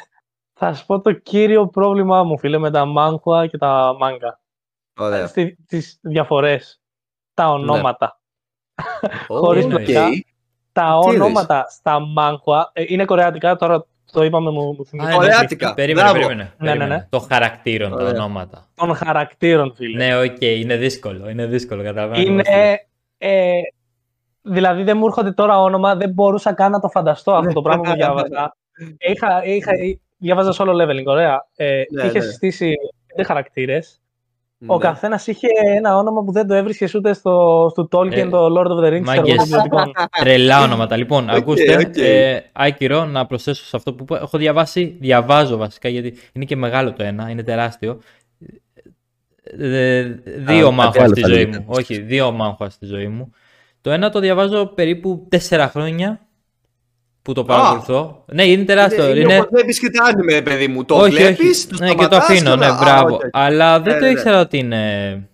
[0.54, 4.39] Θα σου πω το κύριο πρόβλημά μου, φίλε, με τα manhwa και τα μάγκα.
[4.99, 5.27] Ωραία.
[5.27, 6.82] Στη, τις διαφορές.
[7.34, 8.19] Τα ονόματα.
[9.27, 9.69] χωρίς Οκ.
[9.69, 10.10] πλάκα.
[10.71, 15.12] Τα Τι ονόματα στα manhwa ε, είναι κορεάτικα, τώρα το είπαμε μου, μου θυμίζει.
[15.12, 15.73] Α, Ωραία, ναι, Κορεάτικα.
[15.73, 16.25] Περίμενε, Μπράβο.
[16.27, 16.53] περίμενε.
[16.57, 16.95] Ναι, ναι, περίμενε.
[16.95, 17.07] ναι.
[17.10, 18.10] Το χαρακτήρων, τα Ωραία.
[18.10, 18.67] ονόματα.
[18.75, 20.05] Των χαρακτήρων, φίλε.
[20.05, 21.29] Ναι, οκ, είναι δύσκολο.
[21.29, 22.21] Είναι δύσκολο, καταλαβαίνω.
[22.21, 22.43] είναι,
[23.17, 23.60] ε,
[24.41, 27.84] δηλαδή δεν μου έρχονται τώρα όνομα, δεν μπορούσα καν να το φανταστώ αυτό το πράγμα
[27.84, 28.55] που διάβαζα.
[29.12, 29.71] είχα, είχα,
[30.17, 31.45] διάβαζα solo leveling, ωραία.
[31.55, 32.23] Ε, Ναι, είχε ναι.
[32.25, 32.75] συστήσει
[33.07, 34.00] πέντε χαρακτήρες.
[34.63, 34.74] Ναι.
[34.74, 38.45] Ο καθένας είχε ένα όνομα που δεν το έβρισκες ούτε στο, στο Tolkien, Ε, το
[38.45, 39.02] Lord of the Rings.
[39.04, 39.36] ξέρω εγώ, μάγκες.
[39.36, 39.91] των ιδιωτικών.
[40.19, 40.97] Τρελά ονόματα.
[40.97, 41.76] Λοιπόν, Οκ, ακούστε.
[41.88, 41.97] οκ.
[41.97, 44.17] Ε, άκυρο να προσθέσω σε αυτό που είπα.
[44.17, 48.00] Έχω διαβάσει, διαβάζω βασικά γιατί είναι και μεγάλο το ένα, είναι τεράστιο.
[49.43, 50.04] Ε,
[50.38, 51.58] δύο κάτι μάχα άλλο στη θα ζωή λέγεται.
[51.60, 51.65] μου.
[51.67, 53.32] Όχι, δύο μάχα στη ζωή μου.
[53.82, 56.19] Το ένα το διαβάζω περίπου τέσσερα χρόνια
[57.21, 58.23] που το παρακολουθώ.
[58.34, 59.10] ναι, είναι τεράστιο.
[59.10, 59.47] Είναι, Είναι, είναι...
[59.51, 60.86] βλέπεις και τα άνιμε, ρε παιδί μου.
[60.86, 61.67] Το όχι, βλέπεις, όχι.
[61.67, 63.15] το Ναι, και το σταματάς αφήνω, ναι, να- Α, μπράβο.
[63.15, 63.21] οκ.
[63.31, 65.25] Αλλά δεν Ναι, το ναι, ήξερα ότι είναι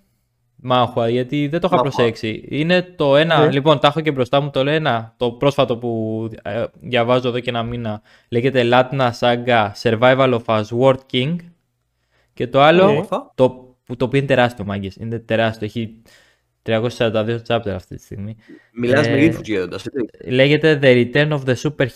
[0.55, 1.91] manhwa, γιατί δεν το είχα Manhwa.
[1.91, 2.45] προσέξει.
[2.49, 3.51] Είναι το ένα, Ναι.
[3.51, 7.49] λοιπόν, τα έχω και μπροστά μου το ένα, το πρόσφατο που ε, διαβάζω εδώ και
[7.49, 8.01] ένα μήνα.
[8.29, 11.35] Λέγεται Latna Saga Survival of a Sword King.
[12.33, 13.31] Και το άλλο, Όμορφα.
[13.35, 13.49] το,
[13.85, 14.95] που το οποίο είναι τεράστιο, μάγκες.
[14.95, 16.01] Είναι τεράστιο, έχει
[16.67, 18.35] 342 chapter αυτή τη στιγμή.
[18.73, 20.31] Μιλάς Ε, με ρίφους γέροντας, έτσι.
[20.33, 21.87] Λέγεται The Return of the Super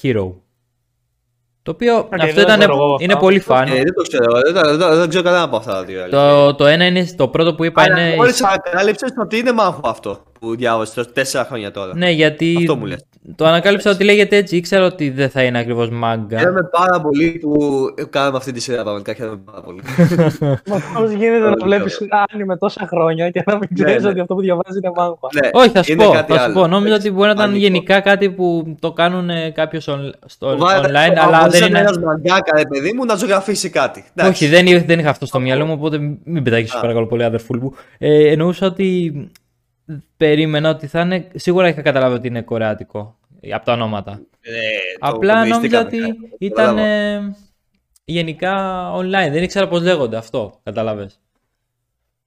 [1.61, 3.25] Το οποίο αυτό δεν ήταν, ξέρω εγώ είναι αυτά.
[3.25, 3.67] πολύ φαν.
[3.67, 6.09] Ε, δεν το ξέρω, δεν, δεν, δεν, δεν ξέρω κανένα από αυτά τα δύο.
[6.09, 8.15] Το, το ένα είναι, το πρώτο που είπα Αλλά είναι...
[8.15, 10.23] μόλις ανακάλυψες ότι είναι μάχο αυτό.
[10.41, 11.95] Που διάβασε τέσσερα χρόνια τώρα.
[11.95, 13.05] Ναι, γιατί Αυτό μου λες.
[13.35, 14.55] το ανακάλυψα ότι λέγεται έτσι.
[14.55, 16.37] Ήξερα ότι δεν θα είναι ακριβώς μάγκα.
[16.39, 17.57] Χαίρομαι πάρα πολύ που
[18.09, 18.81] κάνουμε αυτή τη σειρά.
[18.81, 19.81] Πραγματικά χαίρομαι πάρα πολύ.
[20.95, 21.63] Πώς γίνεται να Ωραίο.
[21.63, 21.99] βλέπεις
[22.45, 24.09] με τόσα χρόνια και να μην ξέρεις ναι.
[24.09, 25.15] ότι αυτό που διαβάζεις είναι μάγκα.
[25.41, 26.11] ναι, Όχι, θα σου είναι πω.
[26.11, 26.53] κάτι Θα σου άλλο.
[26.53, 26.67] πω.
[26.67, 27.59] Νόμιζα ότι μπορεί να ήταν Πανικό.
[27.59, 29.83] γενικά κάτι που το κάνουν κάποιος
[30.25, 31.79] στο Βάλε- online, το- αλλά αν δεν είσαι είναι.
[31.79, 34.03] ένας μαγκάκα, ρε παιδί μου, να ζωγραφίσει κάτι.
[34.15, 34.43] Εντάξει.
[34.43, 36.79] Όχι, δεν, είχα- δεν είχα αυτό στο μυαλό μου, οπότε μην πετάξεις, Α.
[36.79, 37.73] παρακαλώ πολύ, αδερφούλ μου.
[37.97, 39.13] Ε, εννοούσα ότι
[40.17, 41.27] περίμενα ότι θα είναι.
[41.35, 43.17] Σίγουρα είχα καταλάβει ότι είναι κορεάτικο
[43.53, 44.11] από τα ονόματα.
[44.41, 44.51] Ε,
[44.99, 46.35] το- Απλά το νόμιζα μυστήκαμε ότι κάτι.
[46.39, 46.87] ήταν Κατάλαβα.
[46.87, 47.35] ε,
[48.05, 48.55] γενικά
[48.95, 49.31] online.
[49.31, 51.19] Δεν ήξερα πώς λέγονται αυτό, καταλαβες.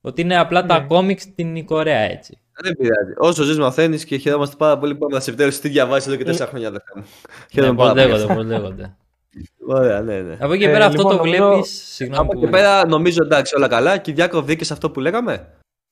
[0.00, 0.86] Ότι είναι απλά τα Ναι.
[0.86, 2.38] κόμιξ στην Κορέα έτσι.
[2.62, 3.12] Δεν πειράζει.
[3.16, 6.48] Όσο ζεις, μαθαίνεις και χαιρόμαστε πάρα πολύ που είμαστε επιτέλους τι διαβάζει εδώ και τέσσερα
[6.48, 7.02] χρόνια, αδερφέ μου.
[7.02, 8.12] Ναι, Χαίρομαι πώς πάρα πολύ.
[8.14, 8.96] λέγονται, πώς λέγονται.
[9.76, 10.36] Ωραία, ναι, ναι.
[10.40, 12.38] Από εκεί και Ε, πέρα αυτό λοιπόν, το νομίζω- βλέπεις, συγγνώμη Από που...
[12.44, 13.96] εκεί πέρα νομίζω εντάξει όλα καλά.
[13.98, 15.46] Κυριάκο, βρήκε αυτό που λέγαμε;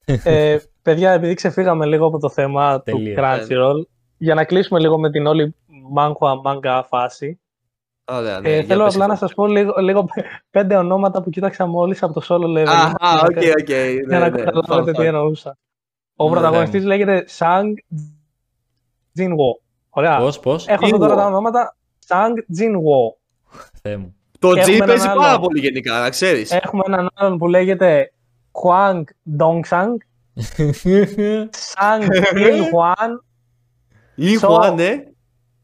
[0.05, 3.17] Ε, παιδιά, επειδή ξεφύγαμε λίγο από το θέμα του Τελείως.
[3.21, 3.83] Crunchyroll,
[4.19, 5.55] για να κλείσουμε λίγο με την όλη
[5.91, 7.41] manhwa manga φάση,
[8.05, 8.49] Ωραία, ναι.
[8.49, 9.27] ε, για θέλω πες απλά να αυτό.
[9.27, 10.09] σας πω λίγο, λίγο
[10.51, 12.67] πέντε ονόματα που κοίταξα μόλις από το Solo Level.
[12.67, 13.69] Α, α, οκ, για οκ.
[14.09, 14.31] να ναι, ναι.
[14.31, 15.07] καταλάβετε Fun, τι fun.
[15.07, 15.59] εννοούσα.
[16.17, 17.67] Ο Ναι, πρωταγωνιστής λέγεται Sung
[19.19, 19.61] Jinwoo.
[19.91, 20.19] Ωραία.
[20.19, 21.17] Πώς, πώς, Έχω εδώ τώρα Jinwoo.
[21.17, 23.15] τα ονόματα Sung Jinwoo.
[23.83, 24.15] Θεέ μου.
[24.39, 25.21] Το Έχουμε G έναν παίζει άλλο.
[25.21, 26.51] πάρα πολύ γενικά, να ξέρεις.
[26.53, 28.13] Έχουμε έναν άλλον που λέγεται
[28.53, 29.03] Hwang
[29.39, 29.95] Dongsuk,
[31.51, 32.03] Sang
[32.35, 33.11] Ilhuan,
[34.15, 34.91] Λι So- Χουάν, ναι.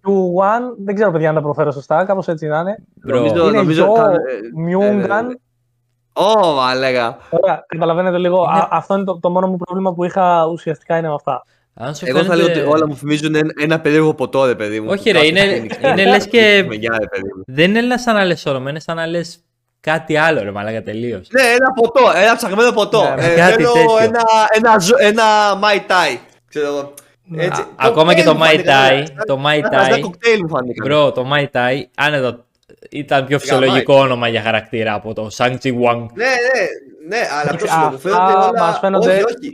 [0.06, 2.78] Yuan, δεν ξέρω παιδιά αν τα προφέρω σωστά, κάπως έτσι να είναι.
[3.08, 4.16] Bro, Νομίζω- Είναι νομίζω- Yo κα- ε,
[4.68, 5.24] Myungan.
[6.12, 7.16] Ω, μα λέγα.
[7.30, 8.36] Ωραία, καταλαβαίνετε λίγο.
[8.36, 11.42] Είναι- Α, αυτό είναι το, το μόνο μου πρόβλημα που είχα ουσιαστικά είναι με αυτά.
[11.74, 12.60] αν σου Εγώ θα λέω φαίνεται...
[12.66, 14.86] ότι όλα μου θυμίζουν ένα, ένα περίεργο ποτό, ρε παιδί μου.
[14.90, 16.02] Όχι, που ρε, κάθε είναι- Phoenix είναι παίζει.
[16.04, 17.42] λες και- Με γεια, ρε παιδί μου.
[17.46, 19.44] Δεν είναι σαν να λες όνομα, είναι σαν να λες
[19.80, 21.28] κάτι άλλο ρε μαλάκα τελείως.
[21.30, 23.02] Ναι, ένα ποτό, ένα ψαγμένο ποτό.
[23.14, 23.98] Ναι, Ε, κάτι θέλω τέτοιο.
[24.02, 24.22] ένα,
[24.52, 25.24] ένα, ζω- ένα
[25.62, 26.18] Mai Tai.
[26.48, 26.94] Ξέρω εγώ.
[27.36, 27.60] Έτσι.
[27.60, 30.40] Α, ακόμα και το Κοκτέιλ μου Mai Tai, φάνηκαν, το Mai ένα- ένα Tai, κοκτέιλ
[30.40, 30.86] μου φάνηκαν.
[30.90, 32.44] Bro, το Mai Tai, άνετα,
[32.90, 36.06] ήταν πιο φυσιολογικό όνομα για χαρακτήρα από το Sang Chi Wang.
[36.14, 36.64] Ναι, ναι,
[37.08, 38.60] ναι, αλλά Εντάξει, πώς σου λέω, μου φαίνονται Αυτά όλα...
[38.60, 39.12] μας φαίνονται...
[39.12, 39.50] Όχι, όχι.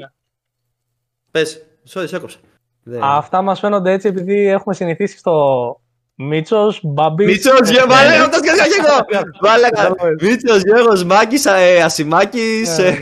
[1.31, 1.65] Πες,
[1.95, 2.39] sorry, σε έκοψα.
[2.83, 2.99] Ναι.
[3.03, 5.81] Αυτά μας φαίνονται έτσι επειδή έχουμε συνηθίσει στο
[6.17, 7.27] Μίτσος, Μπάμπης...
[7.27, 9.23] Μίτσος, ε, γε, ε, βάλε, αυτός και εγώ.
[9.43, 9.77] Μάλακα.
[9.83, 10.29] Κατάλαβες.
[10.29, 12.79] Μίτσος, Γιώργος, Μάκης, ε, Ασημάκης.
[12.79, 12.99] Ναι, ε,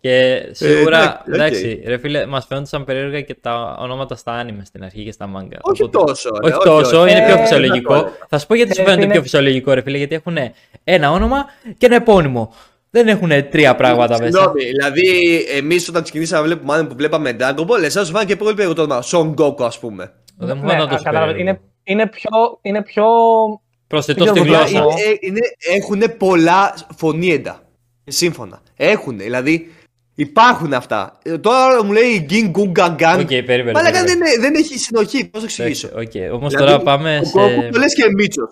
[0.00, 1.34] Και σίγουρα, εντάξει, οκ.
[1.34, 5.26] εντάξει, ρε φίλε, μας φαίνονταν περίεργα και τα ονόματα στα άνιμε στην αρχή και στα
[5.36, 5.56] manga.
[5.60, 6.30] Όχι Οπότε- τόσο.
[6.44, 7.94] ρε, Όχι τόσο, είναι Ε, πιο δεν φυσιολογικό.
[8.02, 10.36] το Θα σου πω γιατί σου Ε, φαίνεται είναι- πιο φυσιολογικό, ρε φίλε, γιατί έχουν
[10.84, 11.44] ένα όνομα
[11.78, 12.54] και ένα επώνυμο.
[12.90, 14.24] Δεν έχουν τρία πράγματα μέσα.
[14.38, 18.32] Συγγνώμη, δηλαδή εμείς όταν ξεκινήσαμε να βλέπουμε μάλλον που βλέπαμε Dragon Ball, εσάς σου φάνηκε
[18.32, 19.02] και πολύ περίεργο το όνομα.
[19.04, 20.12] Son Goku, ας πούμε.
[20.36, 21.56] Δεν μου Ναι, φαίνεται τόσο κατάλαβες.
[21.84, 21.84] Περίεργο.
[21.84, 22.58] είναι, είναι πιο...
[22.62, 23.04] Είναι πιο...
[23.86, 24.78] Προσθετό δεν στη ξέρω, γλώσσα.
[24.78, 25.40] είναι- Είναι, είναι,
[25.76, 27.62] έχουν πολλά φωνήεντα.
[28.04, 28.62] Σύμφωνα.
[28.76, 29.72] Έχουν, δηλαδή
[30.14, 31.18] υπάρχουν αυτά.
[31.22, 33.20] Ε, Τώρα μου λέει Γκιν Γκουν Γκαν Γκαν.
[33.20, 33.78] Οκ, περίμενε.
[33.78, 34.04] Αλλά περίμενε.
[34.06, 35.28] δεν, είναι- δεν έχει συνοχή.
[35.28, 35.86] Πώ το εξηγήσω.
[35.92, 36.32] Εντάξει, οκ.
[36.34, 37.32] Όμως Δηλαδή, τώρα πάμε Ο σε...
[37.36, 38.48] Goku το λες και Μίτσος.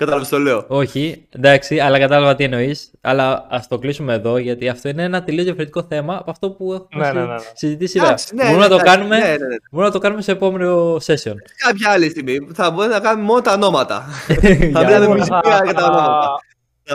[0.00, 0.64] Κατάλαβες το λέω.
[0.68, 2.90] Όχι, εντάξει, αλλά κατάλαβα τι εννοείς.
[3.00, 6.72] Αλλά ας το κλείσουμε εδώ, γιατί αυτό είναι ένα τελείως διαφορετικό θέμα από αυτό που
[6.72, 7.38] έχουμε Ναι, ναι, ναι, ναι.
[7.54, 8.08] συζητήσει σήμερα.
[8.10, 9.56] Εντάξει, ναι, Μπορούμε ναι, να το εντάξει, κάνουμε, ναι, ναι, ναι.
[9.70, 11.34] μπορούμε να το κάνουμε σε επόμενο session.
[11.66, 14.00] Κάποια άλλη στιγμή θα μπορεί να κάνουμε μόνο τα ονόματα.
[14.26, 16.28] θα Για μιλάμε να- μουσικά για τα ονόματα.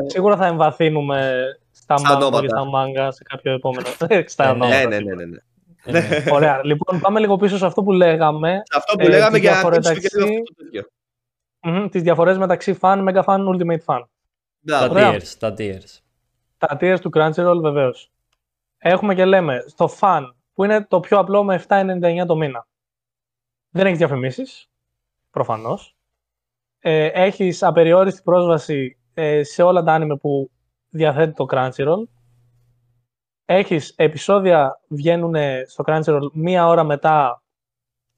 [0.08, 1.34] Σίγουρα θα εμβαθύνουμε
[1.72, 2.48] στα Στα μάγκα και ονόματα.
[2.48, 3.88] στα μάγκα σε κάποιο επόμενο.
[4.26, 4.78] στα Ε, ναι, ονόματα.
[4.78, 5.14] Ναι, ναι, ναι.
[5.16, 5.38] ναι, ναι.
[5.86, 6.24] Ε, ναι.
[6.32, 6.60] Ωραία.
[6.64, 8.62] Λοιπόν, πάμε λίγο πίσω σε αυτό που λέγαμε.
[8.76, 9.58] Αυτό που Ε, λέγαμε τη για να
[11.72, 11.82] διαφορά κλείσουμε και μεταξύ- αυτό το τέτοιο.
[11.82, 14.04] Μμμ, τις διαφορές μεταξύ fan, mega fan, ultimate fan.
[14.66, 14.94] Τα Μπράβο.
[14.94, 15.12] Ωραία.
[15.14, 16.00] tiers, τα tiers.
[16.58, 18.12] Τα tiers του Crunchyroll βεβαίως.
[18.78, 20.22] Έχουμε και λέμε στο fan,
[20.54, 22.68] που είναι το πιο απλό με 7,99 το μήνα.
[23.70, 24.70] Δεν έχεις διαφημίσεις,
[25.32, 25.96] προφανώς.
[26.80, 30.52] Ε, έχεις απεριόριστη πρόσβαση ε, σε όλα τα anime που
[30.90, 32.04] διαθέτει το Crunchyroll.
[33.46, 35.36] Έχεις επεισόδια βγαίνουν
[35.68, 37.44] στο Crunchyroll μία ώρα μετά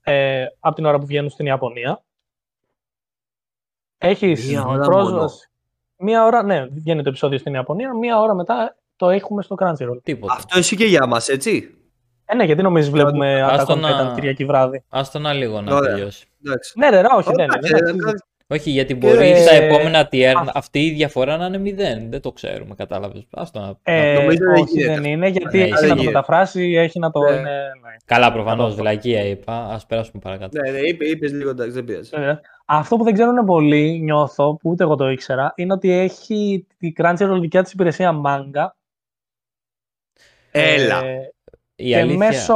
[0.03, 2.03] ε, από την ώρα που βγαίνουν στην Ιαπωνία.
[3.97, 5.49] Έχεις Μία ώρα πρόσβαση.
[5.97, 7.93] Μία ώρα, ναι, βγαίνει το επεισόδιο στην Ιαπωνία.
[7.93, 9.99] Μία ώρα μετά το έχουμε στο Crunchyroll.
[10.03, 10.33] Τίποτα.
[10.33, 11.71] Αυτό ισχύει και για μας, έτσι.
[12.25, 15.33] Ε, ναι, γιατί νομίζεις βλέπουμε Ας Attack το on να- Titan Κυριακή βράδυ; Άστο να
[15.33, 15.93] λίγο να Ωραία.
[15.93, 16.27] τελειώσει.
[16.45, 16.73] Εντάξει.
[16.79, 18.13] Ναι, ρε, ρε, όχι, δεν Εντάξει, είναι.
[18.49, 18.69] Ε, εντάξει.
[18.69, 22.09] Όχι, γιατί Και, μπορεί ε, στα επόμενα tier α- αυτή η διαφορά να είναι μηδέν.
[22.09, 23.27] Δεν το ξέρουμε, κατάλαβες.
[23.31, 23.77] Άστο να.
[23.93, 24.93] Ε, Νομίζω δεν όχι, γίνεται.
[24.93, 26.05] δεν είναι, γιατί Ναι, έχει δεν να το γίνεται.
[26.05, 27.29] μεταφράσει, έχει να το Ναι.
[27.29, 27.41] είναι...
[27.41, 27.95] ναι.
[28.05, 28.81] Καλά, προφανώς, Κατάλαβα.
[28.81, 29.53] βλακεία είπα.
[29.53, 30.61] Α περάσουμε παρακάτω.
[30.61, 32.09] Ναι, ναι, είπε, είπες λίγο, εντάξει, δεν πειράζει.
[32.13, 36.65] Ε, Αυτό που δεν ξέρουν πολύ, νιώθω, που ούτε εγώ το ήξερα, είναι ότι έχει
[36.77, 38.67] τη Crunchyroll δικιά της υπηρεσία manga.
[40.51, 41.05] Έλα.
[41.05, 41.33] Ε,
[41.75, 42.17] Η και αλήθεια.
[42.17, 42.55] μέσω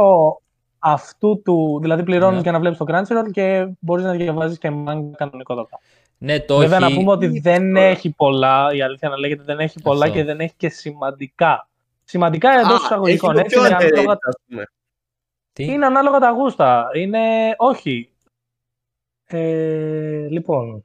[0.84, 2.42] αυτού του, δηλαδή πληρώνεις Ναι.
[2.42, 5.80] για να βλέπεις το Crunchyroll και μπορείς να διαβάζεις και manga κανονικότατα.
[6.18, 6.94] Ναι, το Βέβαια να έχει.
[6.94, 7.86] πούμε ότι δεν τώρα.
[7.86, 10.16] έχει πολλά, η αλήθεια να λέγεται δεν έχει πολλά Αυτό.
[10.16, 11.68] και δεν έχει και σημαντικά.
[12.04, 14.64] Σημαντικά εντός Α, εισαγωγικών, έχει το έτσι, πιο είναι underrated, ανάλογα ας πούμε.
[15.52, 16.88] Τι; Είναι ανάλογα τα γούστα.
[16.94, 17.54] Είναι.
[17.56, 18.10] Όχι.
[19.26, 20.84] Ε, λοιπόν.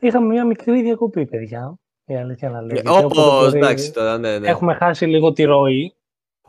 [0.00, 1.74] Είχαμε μια μικρή διακοπή, παιδιά.
[2.04, 2.90] Η αλήθεια να λέγεται.
[2.90, 4.48] οπότε Όπω, μπορεί- εντάξει τώρα, ναι, ναι.
[4.48, 5.94] Έχουμε χάσει λίγο τη ροή.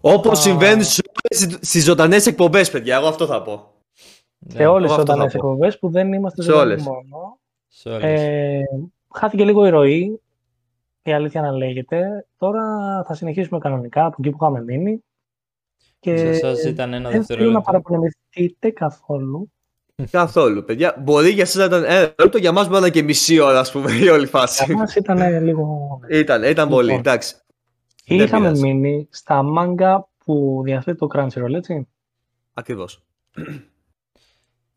[0.02, 0.42] Όπως Α.
[0.42, 0.84] συμβαίνει
[1.62, 2.96] στις ζωντανές εκπομπές, παιδιά.
[2.96, 3.74] Εγώ αυτό θα πω.
[4.40, 5.38] Ναι, σε όλες τις αυτό θα ζωντανές πω.
[5.38, 6.84] εκπομπές που δεν είμαστε Σε ζωντανοί όλες.
[6.84, 7.38] μόνο.
[7.68, 8.04] σε όλες.
[8.22, 8.62] Ε,
[9.16, 10.22] χάθηκε λίγο η ροή.
[11.04, 12.26] Η αλήθεια να λέγεται.
[12.38, 12.64] Τώρα
[13.08, 15.04] θα συνεχίσουμε κανονικά από εκεί που είχαμε μείνει.
[16.00, 17.62] Και Σε εσάς ήταν ένα δεν θέλω να δευτερόλεπτο.
[17.72, 19.52] παραπονεμηθείτε καθόλου.
[20.12, 20.96] Καθόλου, παιδιά.
[21.00, 23.60] Μπορεί για εσά να ήταν ένα λεπτό, για μας μπορεί να είναι και μισή ώρα,
[23.60, 24.64] ας πούμε, η όλη φάση.
[24.66, 26.00] Για μας ήταν λίγο...
[26.10, 27.00] Ήταν, ήταν πολύ, Λοιπόν.
[27.00, 27.36] εντάξει.
[28.06, 28.62] Δεν Είχαμε πειράζει.
[28.62, 31.88] μείνει στα μάγκα που διαθέτει το Crunchyroll, έτσι.
[32.54, 33.04] Ακριβώς.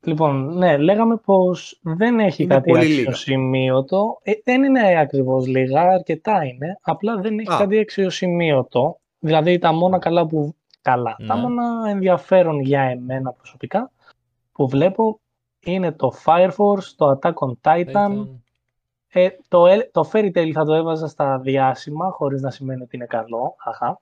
[0.01, 2.99] Λοιπόν, ναι, λέγαμε πως δεν έχει Είναι κάτι πολύ λίγα.
[3.09, 4.19] αξιοσημείωτο.
[4.23, 6.79] Ε, δεν είναι ακριβώς λίγα, αρκετά είναι.
[6.83, 7.57] Απλά δεν έχει Α.
[7.59, 8.99] κάτι αξιοσημείωτο.
[9.19, 10.55] Δηλαδή τα μόνα καλά που...
[10.83, 11.17] Καλά.
[11.27, 11.41] Τα Ναι.
[11.41, 13.91] μόνα ενδιαφέρον για εμένα προσωπικά
[14.53, 15.21] που βλέπω
[15.61, 17.79] είναι το Fire Force, το Attack on Titan.
[17.89, 18.39] Ήταν-
[19.17, 22.97] Ε, το, El- το Fairy Tail θα το έβαζα στα διάσημα, χωρίς να σημαίνει ότι
[22.97, 23.55] είναι καλό.
[23.65, 24.01] Αχα.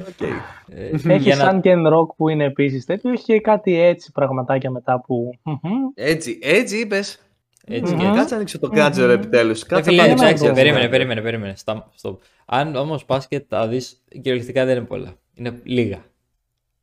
[0.09, 0.21] Οκ.
[0.69, 3.11] Ε, Έχει για να- σαν Ken Rock που είναι επίσης τέτοιο.
[3.11, 5.31] Έχει και κάτι έτσι πραγματάκια μετά που.
[5.43, 5.59] μμμ.
[5.95, 7.19] Έτσι, έτσι είπες.
[7.67, 8.01] Έτσι Μμμ.
[8.01, 8.17] και έτσι.
[8.19, 9.63] Κάτσε να ανοίξω το Crunchyroll επιτέλους.
[9.63, 11.55] Ε, Κάτσε φίλε, να ανοίξω εντάξει, το- περίμενε, περίμενε, περίμενε.
[11.57, 12.19] Στα, στο...
[12.47, 15.15] Αν όμως πας και τα δεις, κυριολεκτικά δεν είναι πολλά.
[15.35, 15.99] Είναι λίγα.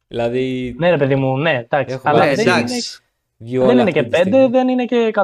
[0.08, 1.94] Δηλαδή, Ναι, ρε παιδί μου, ναι, εντάξει.
[1.96, 3.00] Έχω Αλλά βάλει δεν, Ναι, είναι, εντάξει.
[3.38, 4.48] βγει δεν όλα είναι αυτή και τη 5, στιγμή.
[4.48, 5.22] δεν είναι και 100.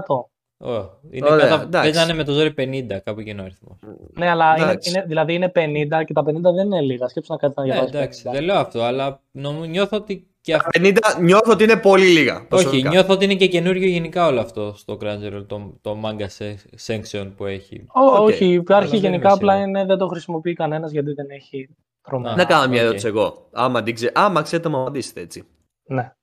[0.63, 1.61] Ω, είναι Ωραία, κατά...
[1.63, 1.91] εντάξει.
[1.91, 3.77] Παίζανε με το ζόρι 50, κάπου εκείνο ο αριθμός.
[4.13, 4.89] Ναι, αλλά είναι, Εντάξει.
[4.89, 7.07] είναι, δηλαδή είναι 50 και τα 50 δεν είναι λίγα.
[7.07, 7.95] Σκέψου να κάτσεις να Ναι, διαβάσεις.
[7.97, 10.69] εντάξει, δεν λέω αυτό, αλλά νομ- νιώθω ότι και αυτό.
[10.79, 12.35] 50 νιώθω ότι είναι πολύ λίγα.
[12.35, 12.89] Όχι, προσωπικά.
[12.89, 17.31] νιώθω ότι είναι και καινούριο γενικά όλο αυτό στο Crunchyroll, το, το manga se- section
[17.37, 17.85] που έχει.
[17.93, 18.27] Ω, Οκ.
[18.27, 19.67] Όχι, υπάρχει δεν γενικά, είμαι απλά σίγουρος.
[19.69, 21.69] είναι, δεν το χρησιμοποιεί κανένας γιατί δεν έχει
[22.01, 22.35] τρομερά.
[22.35, 22.83] Να κάνω μια οκ.
[22.85, 23.47] ερώτηση εγώ.
[23.51, 24.11] Άμα, την ξε...
[24.15, 25.43] Άμα ξέρετε να μου απαντήσετε έτσι.
[25.85, 26.13] Ναι.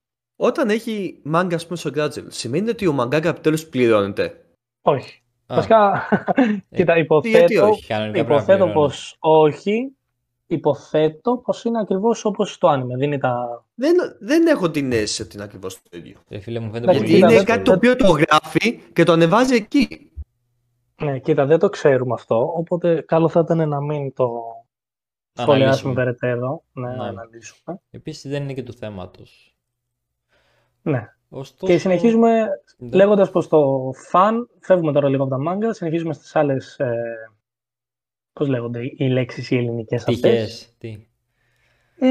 [0.43, 4.45] Όταν έχει μάγκα, ας πούμε, στο Crunchyroll, σημαίνει ότι ο mangaka επιτέλους πληρώνεται;
[4.83, 5.23] Όχι.
[5.47, 6.09] Α, Βασικά,
[6.75, 8.73] κοίτα, Γιατί υποθέτω, όχι; κανονικά πρέπει να υποθέτω πληρώνει.
[8.73, 9.95] πως όχι.
[10.47, 12.97] Υποθέτω πως είναι ακριβώς όπως στο anime.
[12.99, 13.65] Δίνει τα...
[13.75, 16.17] Δεν, δεν έχω την αίσθηση ότι είναι ακριβώς το ίδιο.
[16.29, 19.03] Ε, φίλε μου φαίνεται Εντάξει, πολύ κοίτα, είναι δεν- κάτι το οποίο το γράφει και
[19.05, 20.13] το ανεβάζει εκεί.
[21.03, 24.29] Ναι, κοίτα, δεν το ξέρουμε αυτό, οπότε καλό θα ήταν να μην το
[25.33, 25.95] σχολιάσουμε Αναλύσουμε.
[25.95, 26.65] περαιτέρω.
[26.73, 26.97] Ναι, Ναι.
[26.97, 27.81] να αναλύσουμε.
[27.91, 29.55] Επίσης δεν είναι και τους θέματος.
[30.83, 31.09] Ναι.
[31.29, 31.73] Ωστόσο...
[31.73, 32.97] Και συνεχίζουμε Ναι.
[32.97, 37.31] λέγοντας πως το φαν, φεύγουμε τώρα λίγο από τα μάγκα, συνεχίζουμε στις άλλες, ε,
[38.33, 40.21] πώς λέγονται οι λέξεις οι ελληνικές αυτές.
[40.21, 40.75] Τυχές.
[40.79, 41.07] Τι.
[41.99, 42.09] Ε,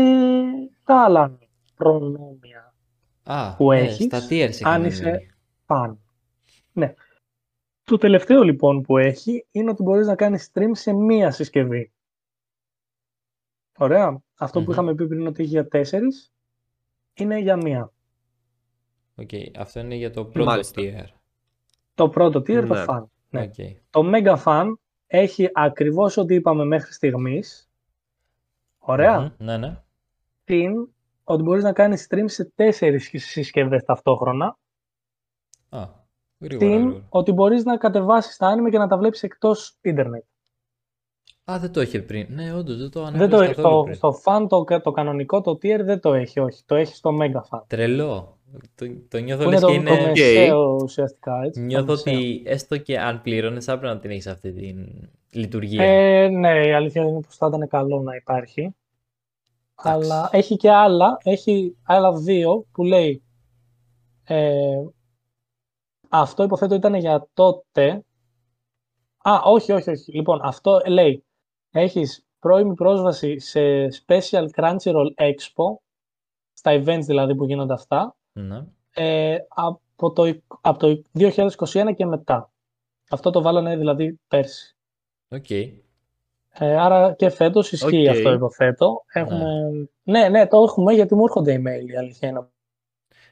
[0.83, 1.37] τα άλλα
[1.75, 2.73] προνόμια
[3.23, 5.29] Α, που ναι, έχεις, στα tiers αν είχαμε είσαι μείνει.
[5.65, 5.99] φαν.
[6.71, 6.93] Ναι.
[7.83, 11.91] Το τελευταίο λοιπόν που έχει είναι ότι μπορείς να κάνεις stream σε μία συσκευή.
[13.77, 14.21] Ωραία.
[14.35, 14.71] Αυτό που Μμμ.
[14.71, 16.33] είχαμε πει πριν ότι έχει για τέσσερις,
[17.13, 17.91] είναι για μία.
[19.19, 20.81] Οκ, αυτό είναι για το πρώτο Μάλιστα.
[20.81, 21.05] tier.
[21.95, 22.85] Το πρώτο tier, το Ναι.
[22.87, 23.03] fan.
[23.29, 23.41] Ναι.
[23.41, 23.53] Οκ.
[23.89, 24.65] Το Mega Fan
[25.07, 27.69] έχει ακριβώς ό,τι είπαμε μέχρι στιγμής.
[28.79, 29.19] Ωραία.
[29.19, 29.77] Μμμ, Ναι, ναι.
[30.43, 30.87] Την
[31.23, 34.57] ότι μπορείς να κάνεις stream σε τέσσερις συσκευές ταυτόχρονα.
[35.69, 35.87] Α,
[36.39, 37.05] γρήγορα, Την γρήγορα.
[37.09, 40.23] ότι μπορείς να κατεβάσεις τα anime και να τα βλέπεις εκτός ίντερνετ.
[41.51, 42.27] Α, δεν το είχε πριν.
[42.29, 43.95] Ναι, όντως, δεν το Δεν ανέφερες το, καθόλου στο, πριν.
[43.95, 46.63] στο fan το, το κανονικό, το tier δεν το έχει, όχι.
[46.65, 47.61] Το έχει στο Mega Fan.
[47.67, 48.37] Τρελό.
[48.75, 50.07] Το, το νιώθω Που είναι λες το, και το είναι...
[50.07, 51.41] μεσαίο ουσιαστικά.
[51.43, 52.13] Έτσι, το Νιώθω μεσαίο.
[52.13, 54.73] ότι έστω και αν πλήρωνες θα έπρεπε να την έχεις αυτή τη
[55.31, 55.83] λειτουργία.
[55.83, 58.61] Ε, ναι, η αλήθεια είναι πως θα ήταν καλό να υπάρχει.
[58.61, 58.75] Εντάξει.
[60.09, 63.23] Αλλά έχει και άλλα, έχει άλλα δύο που λέει
[64.23, 64.83] ε,
[66.09, 68.03] αυτό υποθέτω ήταν για τότε.
[69.23, 70.11] Α, όχι, όχι, όχι.
[70.11, 71.25] Λοιπόν, αυτό λέει
[71.71, 75.77] έχεις πρώιμη πρόσβαση σε Special Crunchyroll Expo,
[76.53, 78.65] στα events δηλαδή που γίνονται αυτά, Ναι.
[78.93, 82.51] ε, από, το, από το 2021 και μετά.
[83.09, 84.75] Αυτό το βάλανε δηλαδή πέρσι.
[85.29, 85.49] Οκ.
[85.49, 85.75] Ε,
[86.59, 88.15] άρα και φέτος ισχύει Οκ.
[88.15, 89.03] αυτό υποθέτω.
[89.13, 89.45] Έχουμε...
[90.03, 90.29] Ναι.
[90.29, 92.47] ναι, το έχουμε γιατί μου έρχονται email η αλήθεια είναι.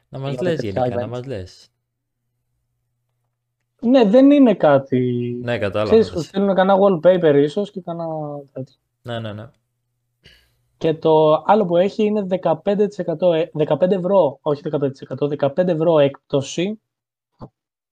[0.08, 1.10] Να μας Για λες τέτοια γενικά, να events.
[1.10, 1.70] μας λες.
[3.80, 4.98] Ναι, δεν είναι κάτι...
[5.42, 5.90] Ναι, κατάλαβα.
[5.90, 8.08] Ξέρεις, σου στείλουν κανένα wallpaper ίσως και κανένα
[8.52, 8.76] τέτοιο.
[9.02, 9.50] Ναι, ναι, ναι.
[10.78, 16.80] Και το άλλο που έχει είναι 15%, ε, 15 ευρώ, όχι 15%, 15 ευρώ έκπτωση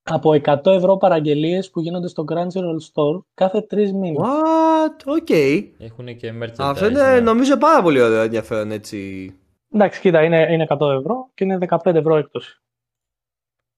[0.02, 4.22] από 100 ευρώ παραγγελίες που γίνονται στο Crunchyroll Store κάθε τρεις μήνες.
[4.22, 5.04] What?
[5.04, 5.30] Οκ.
[5.78, 6.54] Έχουν και merchandise.
[6.58, 7.20] Αυτό είναι ναι.
[7.20, 9.30] νομίζω πάρα πολύ ωραίο ενδιαφέρον έτσι.
[9.72, 12.60] Εντάξει, κοίτα, είναι, είναι 100 ευρώ και είναι 15 ευρώ έκπτωση.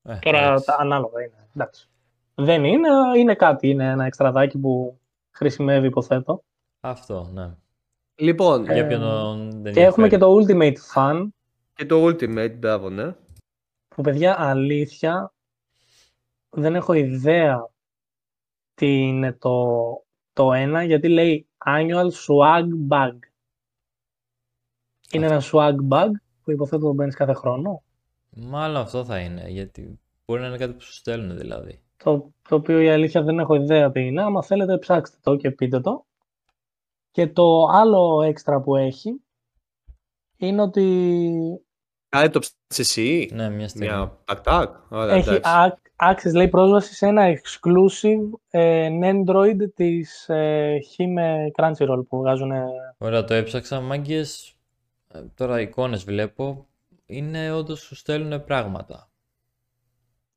[0.01, 0.65] Ε, Τώρα εντάξει.
[0.65, 1.49] τα ανάλογα είναι.
[1.55, 1.89] Εντάξει.
[2.35, 3.69] Δεν είναι, είναι κάτι.
[3.69, 4.99] Είναι ένα εξτραδάκι που
[5.31, 6.43] χρησιμεύει, υποθέτω.
[6.79, 7.55] Αυτό, ναι.
[8.19, 10.19] Λοιπόν, Για Ε, ποιον τον δεν Και έχουμε και ενδιαφέρει.
[10.19, 11.27] το Ultimate Fan,
[11.73, 13.15] και το Ultimate, μπράβο, ναι.
[13.87, 15.33] που παιδιά αλήθεια
[16.49, 17.69] δεν έχω ιδέα
[18.73, 19.65] τι είναι το,
[20.33, 23.17] το ένα, γιατί λέει Annual Swag Bag.
[25.11, 26.09] Είναι ένα swag bag
[26.43, 27.83] που υποθέτω το μπαίνεις κάθε χρόνο.
[28.29, 31.81] Μάλλον αυτό θα είναι, γιατί μπορεί να είναι κάτι που σου στέλνουν δηλαδή.
[31.97, 34.21] Το, το οποίο η αλήθεια δεν έχω ιδέα τι είναι.
[34.21, 36.05] Άμα θέλετε ψάξτε το και πείτε το.
[37.11, 39.21] Και το άλλο έξτρα που έχει
[40.37, 41.09] είναι ότι
[42.09, 43.87] Κάτι το ψάξεις εσύ; Ναι, μια στιγμή.
[43.87, 44.75] Μια τακ-τακ.
[44.89, 45.51] Ωραία, έχει εντάξει.
[45.53, 52.51] ac- access, λέει, πρόσβαση σε ένα exclusive ε, Nendoroid της ε, Hime Crunchyroll που βγάζουν.
[52.97, 53.81] Ωραία, το έψαξα.
[53.81, 54.53] Μάγκες.
[55.35, 56.67] Τώρα εικόνες βλέπω.
[57.05, 59.08] Είναι όντως σου στέλνουν πράγματα.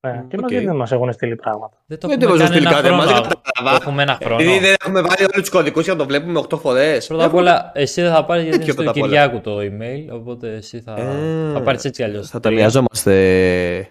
[0.04, 0.40] Ε, και οκ.
[0.40, 1.76] μας γιατί δεν μας έχουν στείλει πράγματα.
[1.86, 3.02] Δεν το Γιατί έχουμε μας κάνει ένα στείλει κάτι, χρόνο.
[3.02, 3.76] μας δεν Το κατάλαβα.
[3.82, 4.42] έχουμε ένα χρόνο.
[4.42, 7.06] Επειδή δεν έχουμε βάλει όλους τους κωδικούς για να το βλέπουμε 8 φορές.
[7.06, 9.28] Πρώτα απ' όλα, εσύ δεν θα πάρεις γιατί είναι Τέτοιο στο πρώτα απ' όλα.
[9.28, 10.14] Κυριάκου το email.
[10.20, 12.28] Οπότε εσύ θα, Ε, θα πάρεις έτσι κι αλλιώς.
[12.28, 13.12] Θα τα μοιραζόμαστε.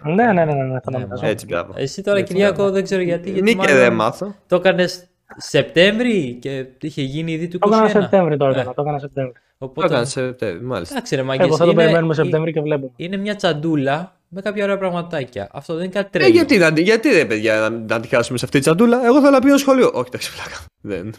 [0.02, 1.26] Ναι, ναι, ναι, ναι, ναι, θα τα Ναι, μοιράζω.
[1.26, 1.72] Έτσι, μπράβο.
[1.76, 2.70] Εσύ τώρα, Έτσι, Κυριάκο, ναι.
[2.70, 3.28] δεν ξέρω γιατί.
[3.30, 4.34] γιατί Νίκη μάλλον δεν μάθω.
[4.46, 5.06] Το έκανες
[5.36, 7.60] Σεπτέμβρη και είχε γίνει ήδη του 21.
[7.60, 9.32] Το έκανα Σεπτέμβρη το Ε, έκανα, το έκανα Σεπτέμβρη.
[9.62, 10.94] Το Οπότε, έκανε σε Σεπτέμβρη, μάλιστα.
[10.94, 12.92] εντάξει ρε μάγκες, Εγώ θα το είναι- περιμένουμε ε- Σεπτέμβρη και βλέπουμε.
[12.96, 15.48] Είναι μια τσαντούλα με κάποια ωραία πραγματάκια.
[15.52, 16.28] Αυτό δεν είναι κάτι Ε, τρέλο.
[16.34, 19.30] γιατί, να, γιατί ρε παιδιά να, να τη χάσουμε σε αυτή τη τσαντούλα; Εγώ θέλω
[19.30, 19.90] να πει σχολείο.
[19.94, 20.56] Όχι, εντάξει, πλάκα.
[20.80, 21.14] Δεν.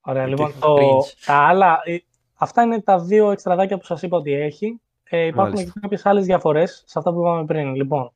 [0.00, 1.12] Ωραία, Γιατί λοιπόν, το, cringe.
[1.26, 1.96] τα άλλα, ε,
[2.34, 4.80] αυτά είναι τα δύο εξτραδάκια που σας είπα ότι έχει.
[5.04, 5.72] Ε, υπάρχουν Μάλιστα.
[5.74, 7.74] και κάποιες άλλες διαφορές σε αυτά που είπαμε πριν.
[7.74, 8.12] Λοιπόν,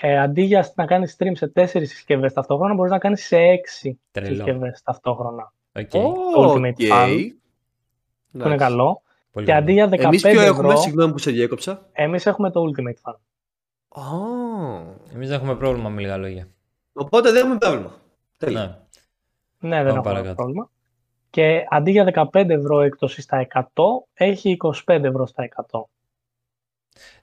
[0.00, 4.00] ε, αντί για να κάνεις stream σε τέσσερις συσκευές ταυτόχρονα, μπορείς να κάνεις σε έξι
[4.10, 4.34] Τρελό.
[4.34, 5.52] συσκευές ταυτόχρονα.
[5.78, 6.76] Οκ, το Ultimate Οκ.
[6.90, 7.16] Fan,
[8.32, 9.02] Που είναι καλό.
[9.32, 9.62] πολύ Και καλό.
[9.64, 13.10] αντί για 15 Εμείς ποιο έχουμε, ευρώ, συγγνώμη που σε διέκοψα; εμείς έχουμε το Ultimate
[13.10, 13.14] Fan.
[13.88, 14.82] Oh.
[15.14, 16.48] Εμείς δεν έχουμε πρόβλημα με λίγα λόγια.
[16.92, 17.92] Οπότε δεν έχουμε πρόβλημα.
[18.38, 18.60] Τέλεια.
[18.60, 19.68] Ναι.
[19.68, 20.34] Ναι, δεν Πάμε έχουμε παρακάτω.
[20.34, 20.70] πρόβλημα.
[21.30, 23.64] Και αντί για 15 ευρώ έκπτωση στα 100,
[24.14, 24.56] έχει
[24.86, 25.80] 25 ευρώ στα 100.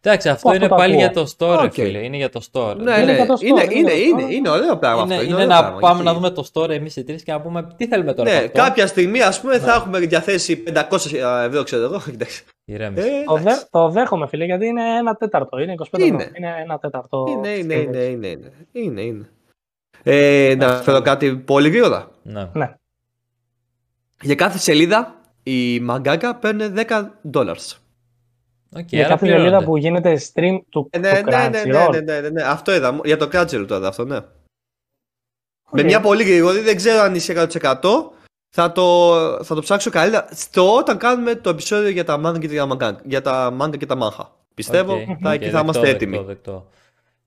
[0.01, 1.05] Εντάξει, αυτό Αυτό είναι το πάλι ακούω.
[1.05, 1.73] για το store, Οκ.
[1.73, 1.97] φίλε.
[1.99, 2.75] Είναι για το store.
[2.77, 3.13] Ναι, Είναι ναι.
[3.15, 4.31] για το store, Είναι, είναι είναι, για το είναι, store.
[4.31, 5.25] είναι ωραίο πράγμα Είναι, αυτό.
[5.25, 7.41] είναι ωραίο να πράγμα, πάμε γιατί- να δούμε το store εμείς οι τρεις και να
[7.41, 8.29] πούμε τι θέλουμε τώρα.
[8.31, 8.57] Ναι, από αυτό.
[8.61, 12.01] κάποια στιγμή ας πούμε θα έχουμε διαθέσει 500 ευρώ, ξέρω εγώ.
[12.13, 12.43] Εντάξει.
[12.65, 13.07] Ηρέμησε.
[13.07, 13.59] Ε, Το, εντάξει.
[13.59, 15.57] δε, το δέχομαι, φίλε, γιατί είναι ένα τέταρτο.
[15.59, 16.23] Είναι 25 Είναι.
[16.23, 16.33] ευρώ.
[16.37, 17.25] Είναι ένα τέταρτο.
[17.29, 17.85] Είναι, είναι, συσκευής.
[17.97, 19.29] είναι, είναι, είναι, είναι, είναι.
[20.03, 22.07] Ε, να φέρω κάτι πολύ γρήγορα.
[22.23, 22.49] Ναι.
[22.53, 22.73] Ναι.
[24.21, 27.03] Για κάθε σελίδα η Mangaka παίρνει 10
[27.33, 27.77] dollars.
[28.75, 29.65] Οκ, Για άρα κάθε σελίδα πληρώνονται.
[29.65, 31.91] που γίνεται stream του, Ε, του ναι, ναι, ναι, ναι, Crunchyroll.
[31.91, 32.41] ναι, ναι, ναι, ναι.
[32.43, 32.99] Αυτό είδα.
[33.03, 34.19] Για το Crunchyroll το είδα αυτό, ναι.
[35.71, 35.85] Με Οκ.
[35.85, 37.79] μια πολύ γρήγορη, δεν ξέρω αν είσαι 100%.
[38.51, 39.13] Θα το,
[39.43, 42.95] θα το ψάξω καλύτερα στο όταν κάνουμε το επεισόδιο για τα manga και τα manga,
[43.03, 44.25] για τα manga και τα manga.
[44.53, 46.11] Πιστεύω Οκ, θα, οκ, εκεί θα είμαστε δεκτό, έτοιμοι.
[46.17, 46.67] δεκτό, δεκτό.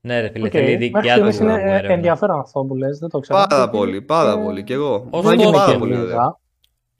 [0.01, 0.51] Ναι, ρε φίλε, Οκ.
[0.53, 1.91] θέλει Μέχρι δικιά στιγμής του είναι έρευνα.
[1.91, 3.39] ε, ενδιαφέρον αυτό που λες, δεν το ξέρω.
[3.39, 4.65] Πάρα Γιατί, πολύ, πάρα ε, πολύ.
[4.65, 5.07] Και εγώ.
[5.11, 6.03] όσο Μα είναι το πάρα και πολύ λίγα.
[6.05, 6.41] ωραίο.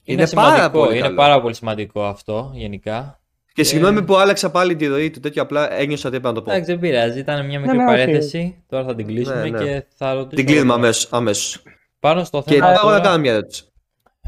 [0.03, 1.15] Είναι, Είναι πάρα σημαντικό, πολύ είναι καλό.
[1.15, 3.19] πάρα πολύ σημαντικό αυτό γενικά.
[3.53, 6.41] Και συγγνώμη που άλλαξα πάλι τη ροή του τέτοιο, απλά ένιωσα ότι έπρεπε να το
[6.41, 6.51] πω.
[6.51, 7.91] Εντάξει, δεν πειράζει, ήταν μια μικρή ναι, όχι.
[7.95, 8.63] παρένθεση.
[8.69, 9.63] Τώρα θα την κλείσουμε Ναι, ναι.
[9.63, 10.35] και θα ρωτήσω.
[10.35, 11.07] Την κλείνουμε αμέσως.
[11.11, 11.61] Αμέσως.
[11.99, 12.65] Πάνω στο Και θέμα.
[12.67, 13.63] τώρα τώρα- να κάνω μια ερώτηση.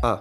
[0.02, 0.18] Α,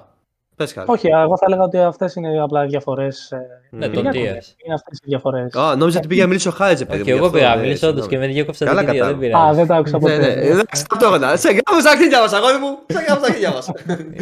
[0.56, 0.90] πες κάτι.
[0.90, 3.30] Όχι, εγώ θα έλεγα ότι αυτές είναι απλά διαφορές.
[3.32, 3.36] ε,
[3.70, 3.92] Ναι, Μμμ.
[3.94, 4.54] τον είναι Τίας.
[4.64, 5.54] Είναι αυτές οι διαφορές.
[5.54, 7.02] Α, νόμιζα ότι πήγα να μιλήσω χάριτζε, παιδί.
[7.02, 8.24] Και μου, εγώ γι' αυτό, πήγα ε, μιλήσω όντως συγγνώμη.
[8.26, 9.38] και με διέκοψα Καλά την κυρία, δεν κατάλαβα.
[9.38, 9.58] Α, πειράζει.
[9.58, 10.46] δεν τα άκουσα Ναι, ναι, ποτέ.
[10.48, 11.36] εντάξει, ταυτόχρονα.
[11.36, 12.78] Σε γράφω στα χέρια μας, αγόρι μου.
[12.86, 13.70] Σε γράφω στα χέρια μας.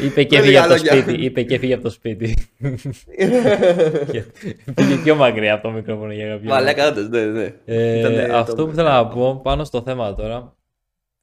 [0.05, 1.03] Είπε και Με έφυγε από το λίγα λόγια.
[1.03, 1.25] σπίτι.
[1.25, 2.37] Είπε και έφυγε από το σπίτι.
[4.75, 6.55] Πήγε πιο μακριά από το μικρόφωνο για κάποιο λόγο.
[6.55, 7.55] Μαλάκα, όντως, ναι, ναι.
[7.65, 10.57] Ε, Ήτανε το- αυτό που ήθελα να πω πάνω στο θέμα τώρα,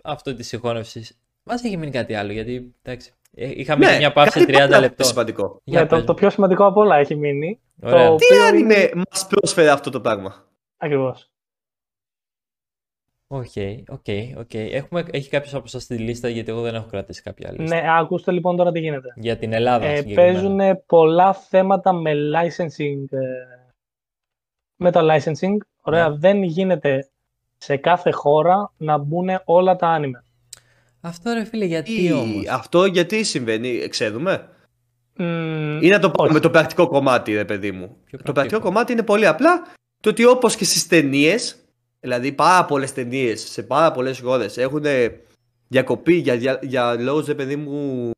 [0.04, 1.18] αυτό της συγχώνευσης.
[1.44, 4.68] Μας έχει μείνει κάτι άλλο, γιατί εντάξει, ε, είχαμε και μια παύση Ναι, κάτι 30
[4.70, 5.06] πάρα λεπτών.
[5.06, 5.62] Σημαντικό.
[5.64, 6.18] Για Ναι, το, πες το μου.
[6.20, 7.60] πιο σημαντικό από όλα έχει μείνει.
[7.84, 8.08] Ωραία.
[8.08, 10.44] Το Τι οποίο αν είναι- είναι, μας πρόσφερε αυτό το πράγμα;
[10.78, 11.30] Ακριβώς.
[13.32, 13.52] Οκ,
[13.90, 14.06] οκ,
[14.38, 14.54] οκ.
[14.54, 17.76] Έχουμε- Έχει κάποιος από εσά τη λίστα, γιατί εγώ δεν έχω κρατήσει κάποια λίστα.
[17.76, 19.08] Ναι, ακούστε λοιπόν τώρα τι γίνεται.
[19.16, 19.86] Για την Ελλάδα.
[19.86, 20.32] Ε, συγκεκριμένα.
[20.32, 23.06] παίζουν πολλά θέματα με licensing.
[23.18, 23.20] ε,
[24.76, 25.58] με το licensing.
[25.82, 26.18] Ωραία, Ναι.
[26.18, 27.10] δεν γίνεται
[27.58, 30.24] σε κάθε χώρα να μπουν όλα τα άνιμε.
[31.02, 34.50] Αυτό ρε φίλε, γιατί Τι- όμως; Αυτό γιατί συμβαίνει, ξέρουμε;
[35.18, 36.34] Μμμ, Ή να το πάμε όχι.
[36.34, 37.88] με το πρακτικό κομμάτι, ρε παιδί μου.
[37.98, 39.62] πρακτικό; Το πρακτικό κομμάτι είναι πολύ απλά
[40.02, 41.56] το ότι όπως και στις ταινίες,
[42.00, 44.84] δηλαδή πάρα πολλές ταινίες σε πάρα πολλές χώρες έχουν
[45.68, 48.10] διακοπή για, για, για λόγους, ρε παιδί μου.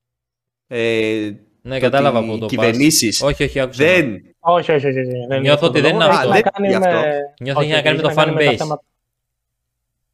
[0.68, 1.30] Ε,
[1.62, 3.84] Ναι, το κατάλαβα ότι από το οι κυβερνήσεις Όχι, όχι, άκουσα.
[3.86, 4.22] δεν.
[4.40, 6.30] όχι, όχι, όχι, όχι, δεν Νιώθω ότι δεν είναι Έχει αυτό.
[6.30, 7.10] να Α, κάνει δεν είναι με- αυτό.
[7.44, 8.78] Νιώθω όχι, έχει να κάνει με το τα fan base.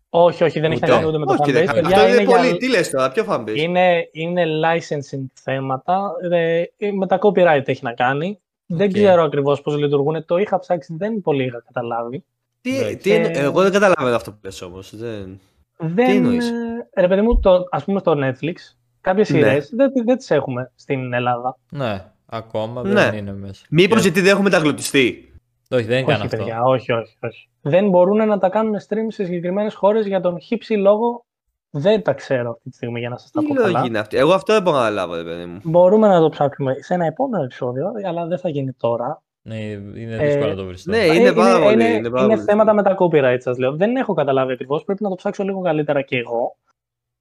[0.09, 0.95] Θέματα- Όχι, όχι, δεν έχει να Ούτε.
[0.95, 1.65] κάνει ούτε με το Όχι, fan δεν base.
[1.65, 1.81] κάνει.
[1.81, 2.57] παιδιά, Αυτό είναι για- πολύ.
[2.57, 3.55] Τι λες τώρα, ποιο fanbase.
[3.55, 6.11] Είναι, είναι licensing θέματα.
[6.31, 8.39] ε, με τα copyright έχει να κάνει.
[8.65, 8.93] Δεν Οκ.
[8.93, 10.25] ξέρω ακριβώς πώς λειτουργούν.
[10.25, 12.23] Το είχα ψάξει, δεν πολύ είχα καταλάβει.
[12.61, 12.97] Τι, Εντάξει.
[12.97, 14.95] τι εννο- Ε, Εγώ δεν καταλαβαίνω αυτό που λες όμως.
[14.95, 15.39] Δεν...
[15.77, 16.49] Δεν, εννοείς;
[16.93, 18.53] ε, ρε παιδί μου, το, ας πούμε στο Netflix,
[19.01, 19.37] κάποιες Ναι.
[19.37, 21.57] σειρές δεν, δεν τις έχουμε στην Ελλάδα.
[21.71, 22.03] Ναι.
[22.25, 22.93] Ακόμα Ναι.
[22.93, 23.65] δεν είναι μέσα.
[23.69, 25.33] Μήπως γιατί δεν έχουμε μεταγλωτιστεί;
[25.69, 26.37] Όχι, δεν έκανε Όχι, αυτό.
[26.37, 27.49] παιδιά, όχι, όχι, όχι.
[27.61, 31.25] Δεν μπορούν να τα κάνουν stream σε συγκεκριμένες χώρες για τον χύψη λόγο.
[31.69, 33.85] Δεν τα ξέρω αυτή τη στιγμή για να σας τα Τι πω λογική καλά.
[33.85, 35.59] είναι αυτή; Εγώ αυτό δεν μπορώ να καταλάβω, ρε παιδί μου.
[35.63, 39.21] Μπορούμε να το ψάξουμε σε ένα επόμενο επεισόδιο, αλλά δεν θα γίνει τώρα.
[39.41, 40.85] Ναι, είναι Ε, δύσκολο να το βρεις.
[40.85, 41.73] ναι, Ε, είναι πάρα πολύ.
[41.73, 43.75] Είναι, είναι πάρα είναι πολύ θέματα με τα copyright, σας λέω.
[43.75, 44.83] Δεν έχω καταλάβει ακριβώς.
[44.83, 46.55] Πρέπει να το ψάξω λίγο καλύτερα και εγώ.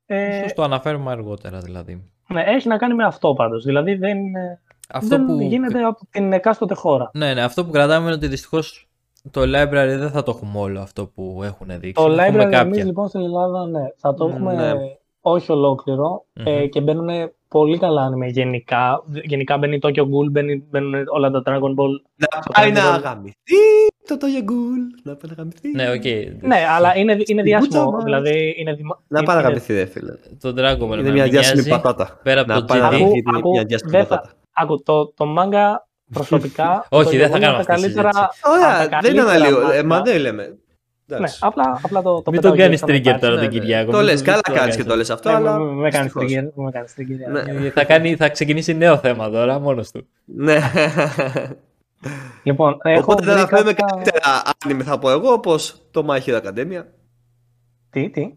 [0.07, 2.11] Ε, Ίσως το αναφέρουμε αργότερα δηλαδή.
[2.29, 3.65] ναι, έχει να κάνει με αυτό πάντως.
[3.65, 4.61] Δηλαδή δεν, είναι-
[4.93, 5.41] Αυτό δεν που...
[5.41, 7.11] γίνεται από την εκάστοτε χώρα.
[7.15, 8.89] Ναι, ναι, αυτό που κρατάμε είναι ότι δυστυχώς
[9.31, 11.93] το library δεν θα το έχουμε όλο αυτό που έχουν δείξει.
[11.93, 12.59] Το θα έχουμε library κάποια.
[12.61, 14.73] εμείς λοιπόν στην Ελλάδα ναι, θα το Μ, έχουμε ναι.
[15.21, 16.69] όχι ολόκληρο ε, Μμμ.
[16.69, 17.09] και μπαίνουν
[17.49, 19.03] πολύ καλά anime γενικά.
[19.25, 21.93] Γενικά μπαίνει Tokyo Ghoul, μπαίνει, μπαίνουν όλα τα Dragon Ball.
[22.17, 23.03] Να Στο πάει να Crunchyroll.
[23.03, 23.35] γαμηθεί
[24.07, 25.01] το Tokyo Ghoul.
[25.03, 25.71] Να πάει να γαμηθεί.
[25.75, 26.05] Ναι, οκ.
[26.49, 27.69] Ναι, αλλά είναι, είναι Στην διάσημο.
[27.85, 28.05] πούτσα μας.
[28.05, 30.13] Δηλαδή είναι, δημο- Να πάει να είναι- γαμηθεί, ρε φίλε.
[30.41, 31.69] Το Dragon Ball Είναι εμένα μια με διάσημη νοιάζει.
[31.69, 32.21] πατάτα.
[32.23, 32.91] Πέρα από Να το πάει να GT.
[32.91, 34.35] γαμηθεί Ακού- είναι ακού, μια διάσημη δεν θα- πατάτα.
[34.57, 35.75] Άκου, το, το manga
[36.13, 36.87] προσωπικά.
[36.91, 38.11] Όχι, το δεν θα Yogurt κάνω είναι αυτή τη καλύτερα.
[38.13, 38.41] συζήτηση.
[38.43, 39.71] από Ωραία, τα δεν καλύτερα αναλύω.
[39.71, 39.85] Ε, manga.
[39.85, 40.57] Μα δεν λέμε.
[41.09, 41.39] Ναι, Εντάξει.
[41.43, 43.21] απλά, απλά το, το Μην πετάω τον και κάνεις θα trigger πάρεις.
[43.21, 43.59] τώρα Ναι, τον ναι.
[43.61, 43.91] Κυριάκο.
[43.91, 45.59] Το μην λε, τον- καλά μην κάνεις κάνεις και το λες αυτό, Ναι, αλλά.
[45.59, 46.45] μη- μη με κάνεις δυστυχώς.
[46.45, 47.31] trigger, μη με κάνεις trigger.
[47.57, 47.67] Ναι.
[47.67, 50.07] Ε, Θα, κάνει, θα ξεκινήσει νέο θέμα τώρα μόνος του.
[50.25, 50.59] Ναι.
[52.43, 56.19] Λοιπόν, έχω Οπότε δεν βρει αναφέρουμε κάποια- καλύτερα άνιμε θα πω εγώ, όπως το My
[56.21, 56.83] Hero Academia.
[57.91, 58.35] Τι, τι;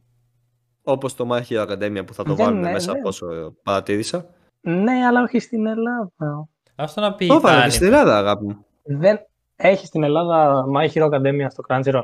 [0.84, 2.99] Όπως το My Hero Academia που θα το Δεν, βάλουν ναι, μέσα ναι.
[2.99, 3.26] από όσο
[3.63, 4.26] παρατήρησα.
[4.62, 6.47] Ναι, αλλά όχι στην Ελλάδα.
[6.76, 7.28] Αυτό να πει.
[7.28, 7.72] Το τα βάλε και anime.
[7.74, 8.66] στην Ελλάδα, αγάπη μου.
[8.84, 9.20] Δεν
[9.55, 12.03] έχει στην Ελλάδα My Hero Academia στο Crunchyroll.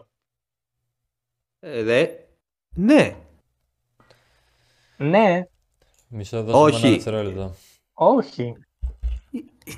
[1.59, 2.07] Ε, δε.
[2.73, 3.15] Ναι.
[4.97, 5.43] Ναι,
[6.07, 6.85] Μισό δώσουμε Όχι.
[6.85, 7.53] ένα δευτερόλεπτο.
[7.93, 8.53] όχι.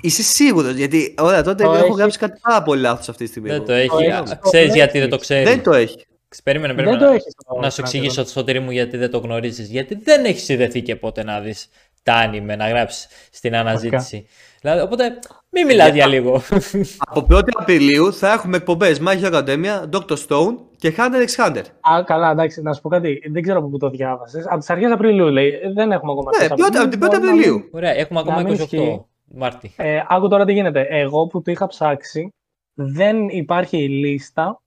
[0.00, 1.94] Είσαι σίγουρος, γιατί ωραία, τότε Το έχω έχει.
[1.94, 3.48] γράψει κάτι πάρα πολύ λάθος αυτή τη στιγμή.
[3.48, 3.66] Δεν εγώ.
[3.66, 4.02] το έχει.
[4.04, 4.10] έχει.
[4.10, 4.76] Α, Το Ξέρεις έχει.
[4.78, 5.44] γιατί δεν το ξέρει.
[5.44, 6.06] Δεν το έχει.
[6.44, 7.06] Περίμενε, Δεν περίμενε.
[7.06, 7.84] το έχει στο Να σου Crunchyroll.
[7.84, 9.68] εξηγήσω το σωτήρι μου γιατί δεν το γνωρίζεις.
[9.68, 11.68] Γιατί δεν έχει συνδεθεί και ποτέ να δεις
[12.02, 14.26] τα άνιμε, να γράψει στην αναζήτηση.
[14.60, 15.18] Δηλαδή, οπότε
[15.50, 16.42] μην μιλάς για λίγο.
[16.98, 20.16] Από 1η Απριλίου θα έχουμε εκπομπές My Hero Academia, Dr.
[20.28, 21.62] Stone και Hunter x Hunter.
[21.80, 23.22] Α, καλά, εντάξει, να σου πω κάτι.
[23.30, 24.46] Δεν ξέρω από πού το διάβασες.
[24.46, 25.48] Από τις αρχές Απριλίου λέει.
[25.62, 27.54] Ε, Δεν έχουμε ακόμα Ναι, αρχές πρώτα- από την 1η Μπορεί να Απριλίου.
[27.54, 29.04] μην- Ωραία, έχουμε ακόμα Να μην 28 ισχύει.
[29.34, 29.72] Μάρτη.
[29.76, 30.86] Ε, άκου τώρα τι γίνεται.
[30.90, 32.34] Εγώ που το είχα ψάξει,
[32.74, 34.60] δεν υπάρχει η λίστα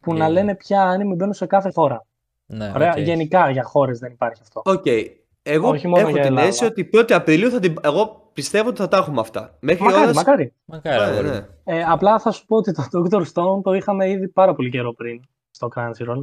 [0.00, 0.30] που να Yeah.
[0.30, 2.06] λένε ποια anime μπαίνουν σε κάθε χώρα.
[2.46, 2.98] Ναι, Ωραία, οκ.
[2.98, 4.62] γενικά για χώρες δεν υπάρχει αυτό.
[4.64, 4.84] Οκ.
[5.48, 6.46] Εγώ Όχι μόνο έχω για την Ελλάδα.
[6.46, 7.74] αίσθηση ότι 1η Απριλίου θα την...
[7.84, 9.56] Εγώ πιστεύω ότι θα τα έχουμε αυτά.
[9.60, 10.52] Μέχρι Μακάρι, ώρας- μακάρι.
[10.64, 11.34] Μακάρι, Ναι, αγόρι ναι.
[11.34, 11.46] μου.
[11.64, 13.20] Ε, απλά θα σου πω ότι το Dr.
[13.34, 15.20] Stone το είχαμε ήδη πάρα πολύ καιρό πριν
[15.50, 16.22] στο Crunchyroll.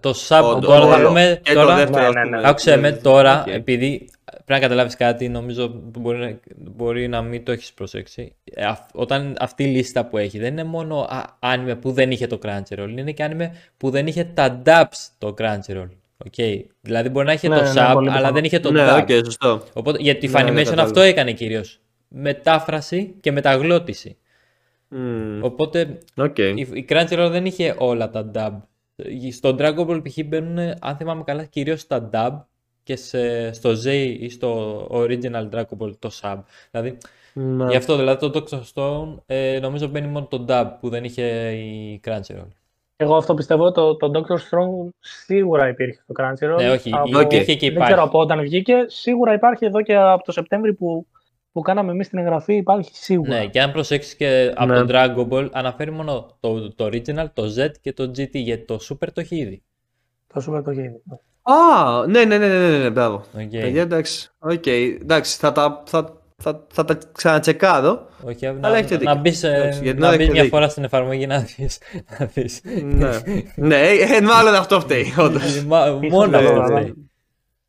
[0.00, 1.04] Το sub Όντως, τώρα θα όλο.
[1.04, 1.40] έχουμε.
[1.42, 2.40] Και το Τώρα, δεύτερο, Ναι, ας ναι, πούμε.
[2.40, 2.48] ναι.
[2.48, 3.46] άκουσε με τώρα, Οκ.
[3.52, 8.34] επειδή πρέπει να καταλάβεις κάτι, νομίζω που μπορεί, να- μπορεί να μην το έχεις προσέξει.
[8.44, 12.10] Ε, αυ- όταν αυτή η λίστα που έχει δεν είναι μόνο α, anime που δεν
[12.10, 13.46] είχε το Crunchyroll, είναι και anime
[13.76, 15.88] που δεν είχε τα dubs το Crunchyroll.
[16.30, 16.60] Okay.
[16.80, 18.34] Δηλαδή μπορεί να είχε Ναι, το ναι, sub, πολύ αλλά πιθανό.
[18.34, 19.00] δεν είχε το Ναι, dub.
[19.02, 19.62] οκ, σωστό.
[19.72, 20.82] Οπότε, γιατί Ναι, ναι, Funimation κατάλαβα.
[20.82, 21.80] αυτό έκανε κυρίως.
[22.08, 24.16] Μετάφραση και μεταγλώτηση.
[24.88, 26.38] Μμμ, Οπότε Οκ.
[26.38, 28.52] η, η Crunchyroll δεν είχε όλα τα dub.
[29.32, 30.18] Στο Dragon Ball π.χ.
[30.26, 32.32] μπαίνουν, αν θυμάμαι καλά, κυρίως τα dub
[32.82, 36.36] και σε, στο Z ή στο original Dragon Ball το sub.
[36.70, 36.96] Δηλαδή,
[37.32, 37.66] Ναι.
[37.70, 38.60] γι' αυτό δηλαδή το Dr.
[38.74, 42.48] Stone ε, νομίζω μπαίνει μόνο το dub που δεν είχε η Crunchyroll.
[43.02, 43.72] Εγώ αυτό πιστεύω.
[43.72, 44.32] Το, το Dr.
[44.32, 46.56] Strong σίγουρα υπήρχε στο Crunchyroll.
[46.62, 47.92] Ναι, όχι, Από- υπήρχε και Δεν υπάρχει.
[47.92, 48.74] ξέρω από όταν βγήκε.
[48.86, 51.06] Σίγουρα υπάρχει εδώ και από το Σεπτέμβρη που,
[51.52, 52.54] που κάναμε εμείς την εγγραφή.
[52.54, 53.38] Υπάρχει σίγουρα.
[53.38, 54.78] Ναι, και αν προσέξεις και από Ναι.
[54.84, 58.78] το Dragon Ball αναφέρει μόνο το, το original, το Z και το GT, γιατί το
[58.88, 59.62] Super το έχει ήδη.
[60.34, 60.80] Το Super το έχει.
[61.42, 63.16] Α, ναι, ναι, ναι, ναι, ναι, ναι, μπράβο.
[63.16, 63.50] Οκ.
[63.50, 64.30] Παιδιά, εντάξει.
[64.38, 68.06] Οκ, εντάξει, θα τα, θα, θα, θα τα ξανατσεκάρω.
[68.24, 69.20] Όχι, να, Αλλά έχετε να, δίκιο.
[69.20, 70.56] μπεις, ε, Εντάξει, γιατί να να μπεις έχετε μια δίκιο.
[70.58, 71.78] φορά στην εφαρμογή να δεις.
[72.18, 72.60] Να δεις.
[72.84, 73.08] ναι,
[73.56, 75.56] ναι, ε, μάλλον αυτό φταίει, όντως.
[75.56, 77.10] Ε, μα- Ίσως Μόνο καλό, αυτό αλλά- φταίει.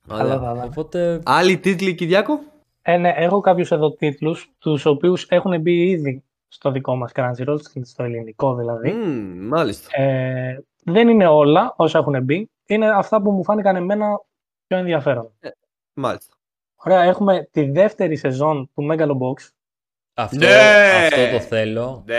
[0.08, 0.38] Καλά, Ωραία.
[0.48, 0.64] καλά.
[0.64, 2.40] Οπότε, Άλλοι τίτλοι, Κυριάκο;
[2.82, 7.58] Ε, ναι, έχω κάποιους εδώ τίτλους, τους οποίους έχουν μπει ήδη στο δικό μας Crunchyroll,
[7.82, 8.92] στο ελληνικό δηλαδή.
[8.92, 10.02] Μμμ, μάλιστα.
[10.02, 14.08] Ε, δεν είναι όλα όσα έχουν μπει, είναι αυτά που μου φάνηκαν εμένα
[14.68, 15.32] πιο ενδιαφέρον.
[15.94, 16.34] Μάλιστα.
[16.86, 19.48] Ωραία, έχουμε τη δεύτερη σεζόν του Megalobox.
[20.14, 20.48] αυτό, Ναι!
[21.06, 22.04] αυτό το θέλω.
[22.06, 22.16] Ναι.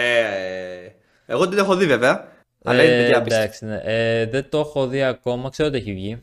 [1.26, 2.32] Εγώ την έχω δει βέβαια.
[2.64, 3.44] Αλλά είναι Ε, παιδιά απίστευτη.
[3.44, 3.80] εντάξει, ναι.
[4.20, 6.22] Ε, δεν το έχω δει ακόμα, ξέρω ότι έχει βγει.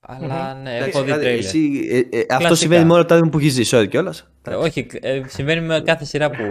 [0.00, 1.44] Αλλά ναι, Εντάξει, έχω δει κάτι- τρέιλερ.
[1.44, 2.54] εσύ, ε, ε, αυτό Κλασικά.
[2.54, 4.30] συμβαίνει με όλα τα που έχει ζήσει, όχι κιόλας.
[4.48, 6.44] Ε, όχι, ε, συμβαίνει με κάθε σειρά που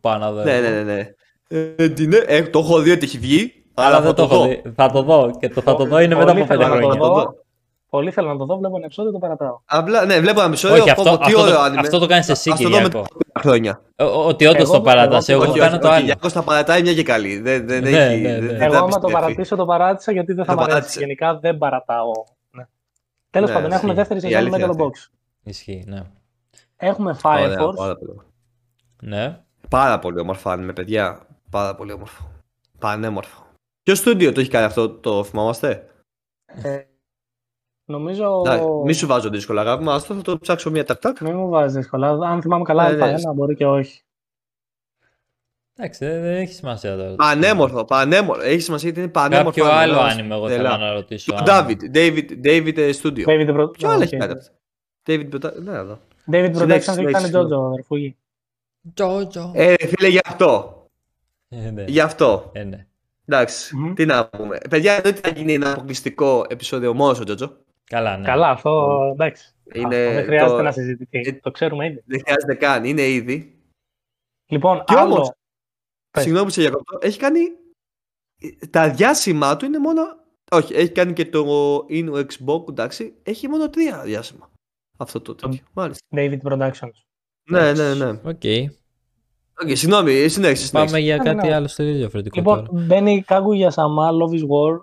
[0.00, 0.42] πάω να δω.
[0.42, 0.68] Ναι, εγώ.
[0.68, 0.92] ναι, ναι.
[0.92, 1.10] ναι.
[1.76, 3.52] Ε, τι είναι, ε, το έχω δει ότι έχει βγει.
[3.74, 4.46] Αλλά δεν θα το έχω δω.
[4.46, 4.62] δει.
[4.76, 6.96] Θα το δω και το θα το δω είναι μετά Πολύ από πέντε θέλω να
[6.96, 7.34] το χρόνια.
[7.92, 7.98] Δω.
[7.98, 7.98] δω.
[7.98, 9.60] Πολύ θέλω να το δω, βλέπω ένα επεισόδιο, το παρατάω.
[9.64, 10.76] Απλά, ναι, βλέπω ένα επεισόδιο.
[10.82, 11.80] Όχι, πω, αυτό, πω, τι αυτό, ωραίο το, άνιμε.
[11.80, 13.06] αυτό το κάνεις εσύ, Ας το δω μετά Κυριακό.
[13.10, 13.80] από πέντε χρόνια.
[13.96, 15.28] Ε, ο- Ότι όντως Εγώ- το παράτας.
[15.28, 16.00] εγώ- Εγώ όχι, κάνω όχι, το ο άλλο.
[16.00, 17.38] Κυριάκος τα παρατάει μια και καλή.
[17.40, 18.20] Δεν, δεν Ναι, έχει.
[18.20, 18.46] ναι, δεν- ναι.
[18.52, 19.12] δεν Εγώ τα άμα το πιστεύει.
[19.12, 20.76] παρατήσω, το παράτησα γιατί δεν θα Το μου αρέσει.
[20.78, 21.00] παράτησε.
[21.00, 22.10] Γενικά δεν παρατάω.
[22.50, 22.66] Ναι.
[23.30, 23.98] Τέλος Ναι, πάντων, έχουμε ισχύει.
[23.98, 25.10] δεύτερη Η σεζόν αλήθεια είναι Megalobox.
[25.42, 26.02] Ισχύει, ναι.
[26.76, 27.74] Έχουμε Fire Ωραία, Force.
[27.76, 28.20] πάρα, πολύ.
[29.02, 29.38] Ναι.
[29.68, 31.20] πάρα πολύ όμορφο άνιμε, παιδιά.
[31.50, 32.30] Πάρα πολύ όμορφο.
[32.78, 33.42] Πανέμορφο.
[33.82, 35.86] Ποιο στούντιο το έχει κάνει αυτό, το θυμάμαστε.
[37.94, 38.42] Ε, νομίζω.
[38.46, 39.90] Ναι, μη σου βάζω δύσκολα, αγάπη μου.
[39.90, 41.20] Αυτό θα το ψάξω μία τακτάκ.
[41.20, 42.08] Μην μου βάζεις δύσκολα.
[42.08, 43.14] Αν θυμάμαι καλά, Ναι, ναι.
[43.14, 44.02] Α1 μπορεί και όχι.
[45.76, 47.14] Εντάξει, δεν, δεν έχει σημασία τώρα.
[47.14, 48.42] Πανέμορφο, πανέμορφο.
[48.42, 49.60] Έχει σημασία γιατί είναι πανέμορφο.
[49.60, 50.20] Κάποιο άνιμε, άλλο δηλαδή.
[50.20, 50.70] άνιμε εγώ Τρελά.
[50.70, 51.32] θέλω να ρωτήσω.
[51.44, 53.24] Το αν- David, David, David ε, Studio.
[53.26, 53.72] David, Pro...
[53.72, 54.02] Ποιο άλλο okay.
[54.02, 54.52] έχει κάνει αυτό;
[55.06, 55.98] David Prota- Ναι, εδώ.
[56.32, 57.54] David Συνέχισε, Productions έχει συνέχισε, κάνει συνέχισε.
[57.54, 58.16] Jojo, αδερφούγη;
[58.94, 59.50] Τζότζο.
[59.54, 60.76] Ε, φίλε, γι' αυτό.
[61.48, 61.84] Ε, ναι.
[61.88, 62.50] Γι' αυτό.
[62.52, 62.86] Ε, ναι.
[63.24, 63.94] Εντάξει, Μμμ.
[63.94, 64.58] τι να πούμε.
[64.70, 67.56] Παιδιά, εννοείται θα γίνει ένα αποκλειστικό επεισόδιο μόνο ο Τζότζο.
[67.92, 68.24] Καλά, ναι.
[68.24, 69.54] Καλά, αυτό εντάξει.
[69.72, 71.18] Είναι Αυτό δεν χρειάζεται το- να συζητηθεί.
[71.28, 72.02] Ε, Το ξέρουμε ήδη.
[72.06, 73.62] Δεν χρειάζεται καν, είναι ήδη.
[74.50, 75.14] Λοιπόν, Κι άλλο.
[75.14, 75.30] όμως,
[76.10, 76.22] Πες.
[76.22, 76.98] Συγγνώμη που σε διακόπτω.
[77.00, 77.38] Έχει κάνει.
[78.70, 80.02] Τα διάσημά του είναι μόνο.
[80.50, 81.46] Όχι, έχει κάνει και το
[81.90, 83.14] Inu Xbox, εντάξει.
[83.22, 84.50] Έχει μόνο τρία διάσημα.
[84.98, 85.60] Αυτό το τέτοιο.
[85.72, 86.06] Μάλιστα.
[86.16, 86.90] David Productions.
[87.50, 88.08] Ναι, ναι, ναι.
[88.08, 88.42] Οκ.
[89.62, 90.70] Οκ, συγγνώμη, συνέχισε.
[90.70, 90.98] Πάμε συνέχισε.
[90.98, 91.54] για Ναι, κάτι ναι.
[91.54, 92.82] άλλο τελείως διαφορετικό Λοιπόν, τώρα.
[92.84, 94.82] μπαίνει Kaguya Sama, Love is War.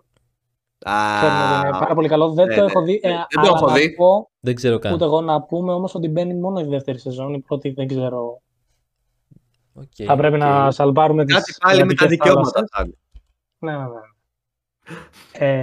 [0.85, 2.29] Ξέρουμε ότι είναι Α, πάρα πολύ καλό.
[2.33, 2.65] Δεν ναι, το ναι.
[2.67, 2.99] έχω δει.
[3.03, 3.95] Ε, Ε, δεν το αλλά έχω να δει.
[3.95, 4.93] πω, Δεν ξέρω καν.
[4.93, 7.33] ούτε εγώ να πούμε όμως ότι μπαίνει μόνο η δεύτερη σεζόν.
[7.33, 8.41] Η πρώτη δεν ξέρω.
[9.73, 9.85] Οκ.
[10.05, 12.51] Θα πρέπει να σαλπάρουμε τις Κάτι πάλι με τα κρατικές δικαιώματα.
[12.51, 12.69] θάλασσες.
[12.71, 12.95] θα είναι.
[13.59, 13.99] Ναι, ναι, ναι.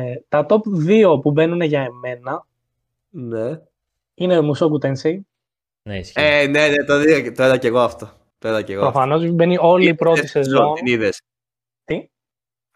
[0.09, 2.47] Ε, τα top 2 που μπαίνουν για εμένα
[3.11, 3.61] Ναι.
[4.14, 5.19] είναι ο Mushoku Tensei.
[5.83, 6.14] Ναι, ισχύει.
[6.21, 8.09] Ε, ναι, ναι, το είδα, το είδα και εγώ αυτό.
[8.39, 8.87] Το είδα και εγώ.
[8.87, 8.93] αυτό.
[8.99, 10.75] Προφανώς μπαίνει όλη η Τη πρώτη δεύτερη σεζόν.
[10.75, 11.21] Την είδες.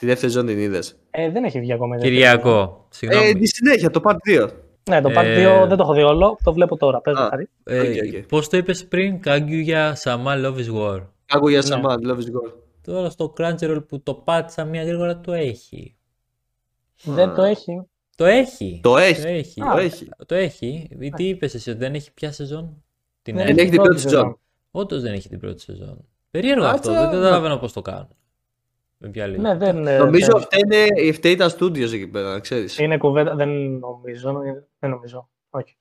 [0.00, 1.96] Τι; Τη δεύτερη σεζόν την είδες; Ε, δεν έχει βγει ακόμα.
[1.96, 2.30] η δεύτερη σεζόν.
[2.38, 2.86] Κυριάκο.
[2.90, 3.34] Ε, Συγγνώμη.
[3.34, 4.48] τη συνέχεια, το part 2.
[4.90, 6.38] Ναι, το part Ε, 2 δεν το έχω δει όλο.
[6.44, 7.00] Το βλέπω τώρα.
[7.00, 7.28] Πες μου, Α.
[7.28, 7.48] Χάρη.
[7.64, 7.86] Ε, οκ,
[8.16, 8.26] οκ.
[8.28, 11.00] Πώς το είπες πριν, Kaguya Sama Love is War.
[11.26, 11.64] Kaguya Ναι.
[11.64, 12.52] Sama, Love is War.
[12.82, 15.96] Τώρα στο Crunchyroll που το πάτησα μία γρήγορα το έχει.
[17.04, 17.82] Δεν το έχει.
[18.16, 18.80] Το έχει.
[18.82, 19.20] Το έχει.
[19.22, 19.60] Το έχει.
[19.60, 20.08] Το έχει.
[20.26, 20.88] Το έχει.
[21.00, 22.82] Ε, Τι είπες εσύ, ότι δεν έχει πια σεζόν;
[23.22, 23.60] Την Δεν Δεν έχει.
[23.60, 24.38] έχει την πρώτη σεζόν.
[24.70, 26.04] Όντως δεν έχει την πρώτη σεζόν.
[26.30, 27.24] Περίεργο Άτσα, αυτό, δεν ναι.
[27.24, 28.08] καταλαβαίνω πώς το κάνουν.
[29.02, 29.42] Με ποια λίγα.
[29.42, 29.86] Ναι, δεν.
[29.86, 32.78] ε, Νομίζω δεν- αυτά είναι η φταίει τα studios εκεί πέρα, να ξέρεις.
[32.78, 33.34] Είναι κουβέντα.
[33.34, 33.48] Δεν
[33.78, 34.32] νομίζω.
[34.78, 35.28] Δεν νομίζω.
[35.50, 35.76] Όχι.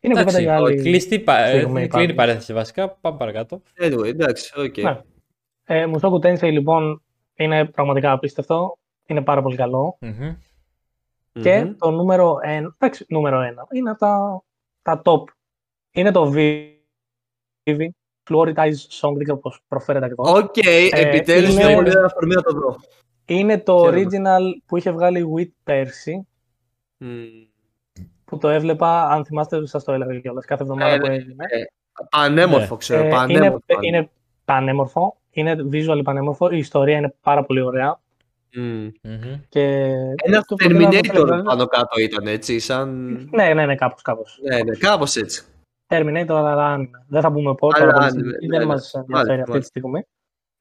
[0.00, 0.82] Είναι κουβέντα Εντάξει, για άλλη.
[0.82, 2.14] κλειστή πα- ε, στιγμή κλείνει η πάντως.
[2.14, 2.88] παρέθεση βασικά.
[2.90, 3.62] Πάμε παρακάτω.
[3.80, 4.76] Anyway, εντάξει, οκ.
[4.78, 5.00] Ναι.
[5.64, 7.02] Ε, Mushoku Tensei λοιπόν
[7.34, 8.78] είναι πραγματικά απίστευτο.
[9.06, 9.96] Είναι πάρα πολύ καλό.
[10.00, 10.36] Μμμ.
[11.32, 11.74] Και Μμμ.
[11.78, 14.42] το νούμερο 1, εντάξει, νούμερο 1, είναι από τα,
[14.82, 15.22] τα top.
[15.90, 17.88] Είναι το Vivy,
[18.28, 20.30] Fluorite Eye's Song, δεν ξέρω πώς προφέρεται ακριβώς.
[20.32, 20.56] Οκ,
[20.90, 22.76] επιτέλους είναι- είναι πολύ ένα αφορμή να το δω.
[23.24, 24.04] Είναι το Χαίρομαι.
[24.10, 26.26] original που είχε βγάλει η Wit πέρσι,
[26.98, 27.24] Μμμ.
[28.24, 31.34] που το έβλεπα, αν θυμάστε, σας το έλεγα κιόλας, κάθε εβδομάδα Ε, που ναι, έγινε.
[32.10, 32.78] Πανέμορφο, Ναι.
[32.78, 33.58] ξέρω, Ε, πανέμορφο.
[33.66, 34.10] είναι, είναι
[34.44, 38.00] πανέμορφο, είναι visual πανέμορφο, η ιστορία είναι πάρα πολύ ωραία.
[38.54, 38.90] Μμμ.
[39.02, 39.40] Μμμ.
[39.48, 39.62] Και
[40.24, 41.42] Ένα το προτείνω να το Terminator βλέπετε.
[41.42, 42.88] πάνω κάτω ήταν έτσι, σαν...
[43.30, 44.38] Ναι, ναι, ναι, κάπως, κάπως.
[44.42, 45.44] Ναι, ναι, κάπως έτσι.
[45.88, 46.90] Terminator, αλλά anime.
[47.08, 48.64] Δεν θα πούμε πότε, Αλλά αλλά anime, ναι, δεν ναι.
[48.64, 50.02] μας ενδιαφέρει Μάλιστα, αυτή τη στιγμή.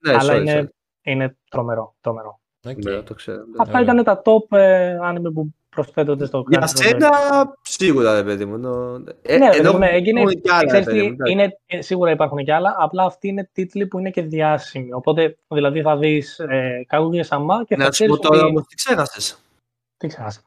[0.05, 0.67] Ναι, αλλά sorry, είναι, sorry.
[1.01, 2.39] είναι τρομερό, τρομερό.
[2.67, 2.83] Οκέι.
[2.83, 3.43] Ναι, το ξέρω.
[3.57, 3.93] Αυτά Ωραία.
[3.93, 6.67] ήταν τα top ε, anime που προσθέτονται στο Για Crunchyroll.
[6.73, 7.09] σένα,
[7.61, 8.57] σίγουρα, ρε παιδί μου.
[8.57, 10.99] νο- Ε, Ναι, ρε ενώ παιδί μου, ναι, έγινε- υπάρχουν κι άλλα, Ξέρεις ρε παιδί
[11.03, 11.31] τι, μου, εντάξει.
[11.33, 14.93] είναι, ε, σίγουρα υπάρχουν και άλλα, απλά αυτοί είναι τίτλοι που είναι και διάσημοι.
[14.93, 18.45] Οπότε, δηλαδή θα δεις ε, Kaguya Sama και θα Να σου ξέρεις πω τώρα ότι...
[18.49, 19.41] όμως τι ξέχασες;
[19.97, 20.41] Τι ξέχασα.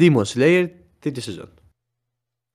[0.00, 1.50] Demon Slayer, τρίτη σεζόν.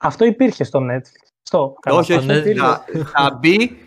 [0.03, 1.31] Αυτό υπήρχε στο Netflix.
[1.41, 2.39] Στο Όχι, αυτό όχι.
[2.39, 2.59] υπήρχε.
[2.59, 3.77] Θα, θα μπει.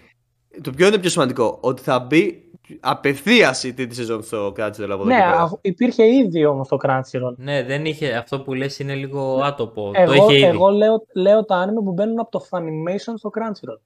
[0.62, 1.58] Το πιο είναι πιο σημαντικό.
[1.60, 2.50] Ότι θα μπει
[2.80, 5.40] απευθείας η τρίτη σεζόν στο Crunchyroll από εδώ Ναι, και πέρα.
[5.42, 7.34] αφ- υπήρχε ήδη όμως το Crunchyroll.
[7.36, 8.12] Ναι, δεν είχε.
[8.14, 9.90] Αυτό που λες είναι λίγο άτοπο.
[9.94, 10.44] το Εγώ, είχε ήδη.
[10.44, 13.80] εγώ λέω, λέω τα anime που μπαίνουν από το Funimation στο Crunchyroll.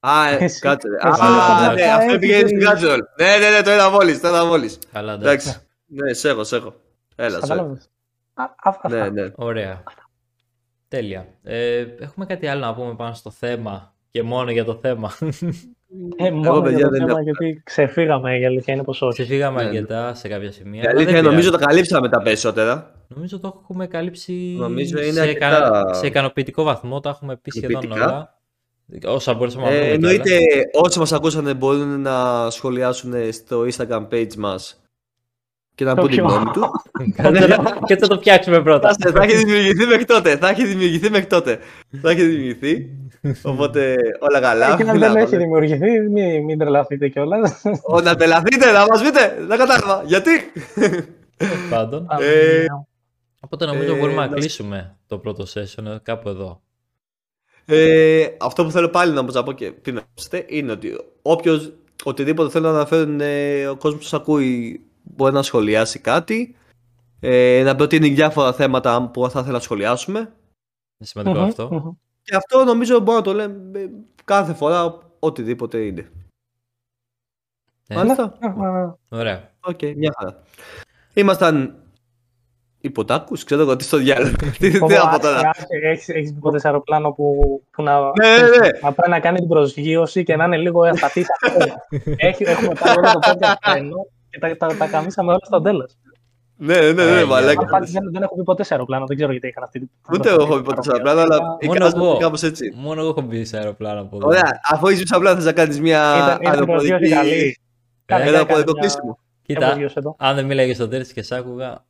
[0.00, 0.88] Α, ε, Εσύ- κάτσε.
[0.88, 0.94] ρε.
[1.08, 2.64] εσύ Α, θα ναι, τα αυτό έχεις πήγαινε στην δει.
[2.66, 2.98] Crunchyroll.
[3.18, 4.78] Ναι, ναι, ναι, το είδα μόλις, το είδα μόλις.
[4.92, 5.48] Καλά, εντάξει.
[5.48, 5.66] Εντάξει.
[5.86, 6.74] Ναι, σε έχω, σε έχω.
[7.16, 7.46] Έλα, σε έχω.
[7.46, 7.90] Κατάλαβες.
[8.34, 8.88] Α, α, αυτά.
[8.88, 9.30] Ναι, ναι.
[9.36, 9.82] Ωραία.
[10.96, 11.26] Τέλεια.
[11.42, 15.12] Ε, έχουμε κάτι άλλο να πούμε πάνω στο θέμα και μόνο για το θέμα;
[16.16, 17.22] Ε, μόνο παιδιά, για το δεν θέμα, έχω.
[17.22, 19.22] γιατί ξεφύγαμε η αλήθεια είναι πως όχι.
[19.22, 19.76] Ξεφύγαμε Ναι, ναι.
[19.76, 20.80] αρκετά σε κάποια σημεία.
[20.82, 21.64] Η αλλά αλήθεια δεν είναι, νομίζω πειράζει.
[21.64, 22.94] τα καλύψαμε τα περισσότερα.
[23.08, 27.00] Νομίζω το έχουμε καλύψει Νομίζω είναι σε, αρκετά σε ικανοποιητικό βαθμό.
[27.00, 28.06] Τα έχουμε πει σχεδόν ικανοποιητικά.
[28.06, 29.14] όλα.
[29.14, 29.92] Όσα μπορούσαμε να Ε, πούμε.
[29.92, 30.38] εννοείται
[30.72, 34.81] όσοι μας ακούσανε μπορούν να σχολιάσουν στο Instagram page μας
[35.74, 36.70] και να Το πούν την ποιο; γνώμη του.
[37.86, 38.96] και θα το φτιάξουμε πρώτα.
[39.00, 40.36] Θα θα έχει δημιουργηθεί μέχρι τότε.
[40.36, 41.58] Θα έχει δημιουργηθεί μέχρι τότε.
[42.02, 42.88] Θα έχει δημιουργηθεί.
[43.42, 44.66] Οπότε όλα καλά.
[44.76, 45.42] Και αν Μην δεν να έχει πάμε.
[45.44, 47.62] δημιουργηθεί, μην, μην τρελαθείτε κιόλας.
[47.82, 49.36] Ω, Να τρελαθείτε, να μας πείτε.
[49.46, 50.02] Δεν κατάλαβα.
[50.06, 50.30] Γιατί;
[51.36, 52.06] Τέλος πάντων.
[52.20, 52.64] Ε,
[53.40, 56.62] Οπότε νομίζω ε, μπορούμε να να- κλείσουμε το πρώτο session ε, κάπου εδώ.
[57.64, 61.72] Ε, αυτό που θέλω πάλι να πω και πριν να πείτε είναι ότι όποιος
[62.04, 64.80] οτιδήποτε θέλω να αναφέρουν ε, ο κόσμος που σας ακούει
[65.16, 66.56] μπορεί να σχολιάσει κάτι
[67.20, 70.28] ε, να προτείνει διάφορα θέματα που θα ήθελα να σχολιάσουμε Είναι
[70.98, 71.96] σημαντικό αυτό.
[72.22, 73.86] Και αυτό νομίζω μπορώ να το λέμε ε,
[74.24, 76.10] κάθε φορά οτιδήποτε είναι.
[77.88, 78.22] Ε, Μάλιστα.
[78.22, 78.96] Α, α, α.
[79.08, 79.50] Ωραία.
[79.60, 80.42] Οκ, μια χαρά.
[81.14, 81.82] Ήμασταν
[82.80, 84.34] υποτάκους, ξέρω εγώ τι στο διάλογο.
[84.58, 85.50] τι τι Πω, από πω, τώρα.
[85.50, 87.38] άσε, Έχεις, έχεις δει ποτέ σε αεροπλάνο που,
[87.70, 88.68] που να, Ναι, ναι, ναι.
[88.82, 91.74] να πάει να κάνει την προσγείωση και να είναι λίγο εσταθής ακόμα.
[92.28, 95.96] Έχει, έχουμε πάρει όλο το podcast τρένο και τα, τα, τα καμίσαμε όλα στο τέλος.
[96.56, 97.60] Ναι, ναι, ναι, ναι, Ε, μαλάκα.
[97.60, 99.90] Αν πάλι δεν, δεν έχω πει ποτέ σε αεροπλάνο, δεν ξέρω γιατί έκανα αυτή την.
[100.12, 102.14] Ούτε εγώ έχω πει ποτέ σε αεροπλάνο, αλλά η Μόνο κατάσταση εγώ.
[102.14, 102.72] είναι κάπως έτσι.
[102.76, 104.26] Μόνο εγώ έχω μπει σε αεροπλάνο από εδώ.
[104.26, 107.14] Ωραία, αφού είσαι σε απλά θες να κάνεις μια Ήταν, ήταν προσγείωση καλή.
[107.14, 107.58] αεροπορική...
[108.04, 109.18] Κάνε- Ε, Ένα κάνε αποδεκτό μια κλείσιμο.
[109.42, 110.14] Κοίτα, προσγείωση εδώ.
[110.18, 111.84] αν δεν μίλαγε στο τέλος και σ' άκουγα.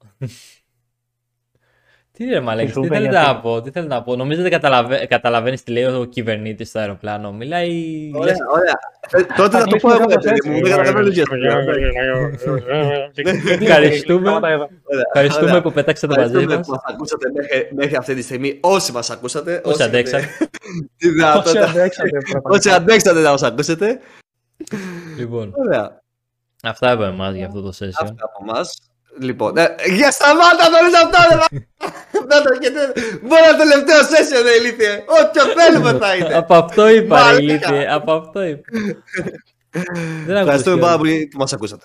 [2.22, 4.16] Τι ρε μαλάκες, Τι σου τι είπε, θέλετε γιατί; να πω, τι θέλετε να πω.
[4.16, 5.06] Νομίζω δεν καταλαβα...
[5.06, 7.32] καταλαβαίνεις τι λέει ο κυβερνήτης στο αεροπλάνο.
[7.32, 7.70] Μιλάει...
[8.14, 8.78] Ωραία, ωραία.
[9.10, 10.60] Ε, Τότε θα το πω εγώ, ρε παιδί μου.
[10.62, 11.20] Δεν καταλαβαίνω τι
[13.60, 14.20] Ευχαριστούμε.
[14.26, 14.68] Σταματά εδώ.
[15.14, 15.62] Ευχαριστούμε Ωραία.
[15.62, 16.66] που πετάξατε μαζί Ευχαριστούμε μας.
[16.66, 18.58] που μας ακούσατε μέχρι, μέχρι αυτή τη στιγμή.
[18.60, 19.60] Όσοι μας ακούσατε.
[19.64, 20.26] Όσοι έχετε αντέξατε.
[20.96, 21.64] Τη Όσοι δυνατότητα.
[21.64, 22.50] αντέξατε, πραγματικά.
[22.50, 24.00] Όσοι αντέξατε να μας ακούσετε.
[25.18, 26.00] Λοιπόν, Ωραία.
[26.62, 27.90] αυτά από εμάς για αυτό το session.
[28.02, 28.91] Αυτά από εμάς.
[29.18, 32.92] Λοιπόν, ε, για σταμάτα νωρίς αυτό, ρε μα- Να το έχετε.
[33.22, 35.04] Μπορεί να τελευταίο session, ρε ηλίθιε.
[35.06, 36.34] Ό,τι θέλουμε θα είναι.
[36.34, 37.40] Από αυτό είπα, ρε Μαλάκα.
[37.42, 37.92] ηλίθιε.
[37.92, 38.62] Από αυτό είπα.
[40.26, 40.78] Δεν Ευχαριστούμε ακούστηκε.
[40.80, 41.84] πάρα πολύ που μας ακούσατε.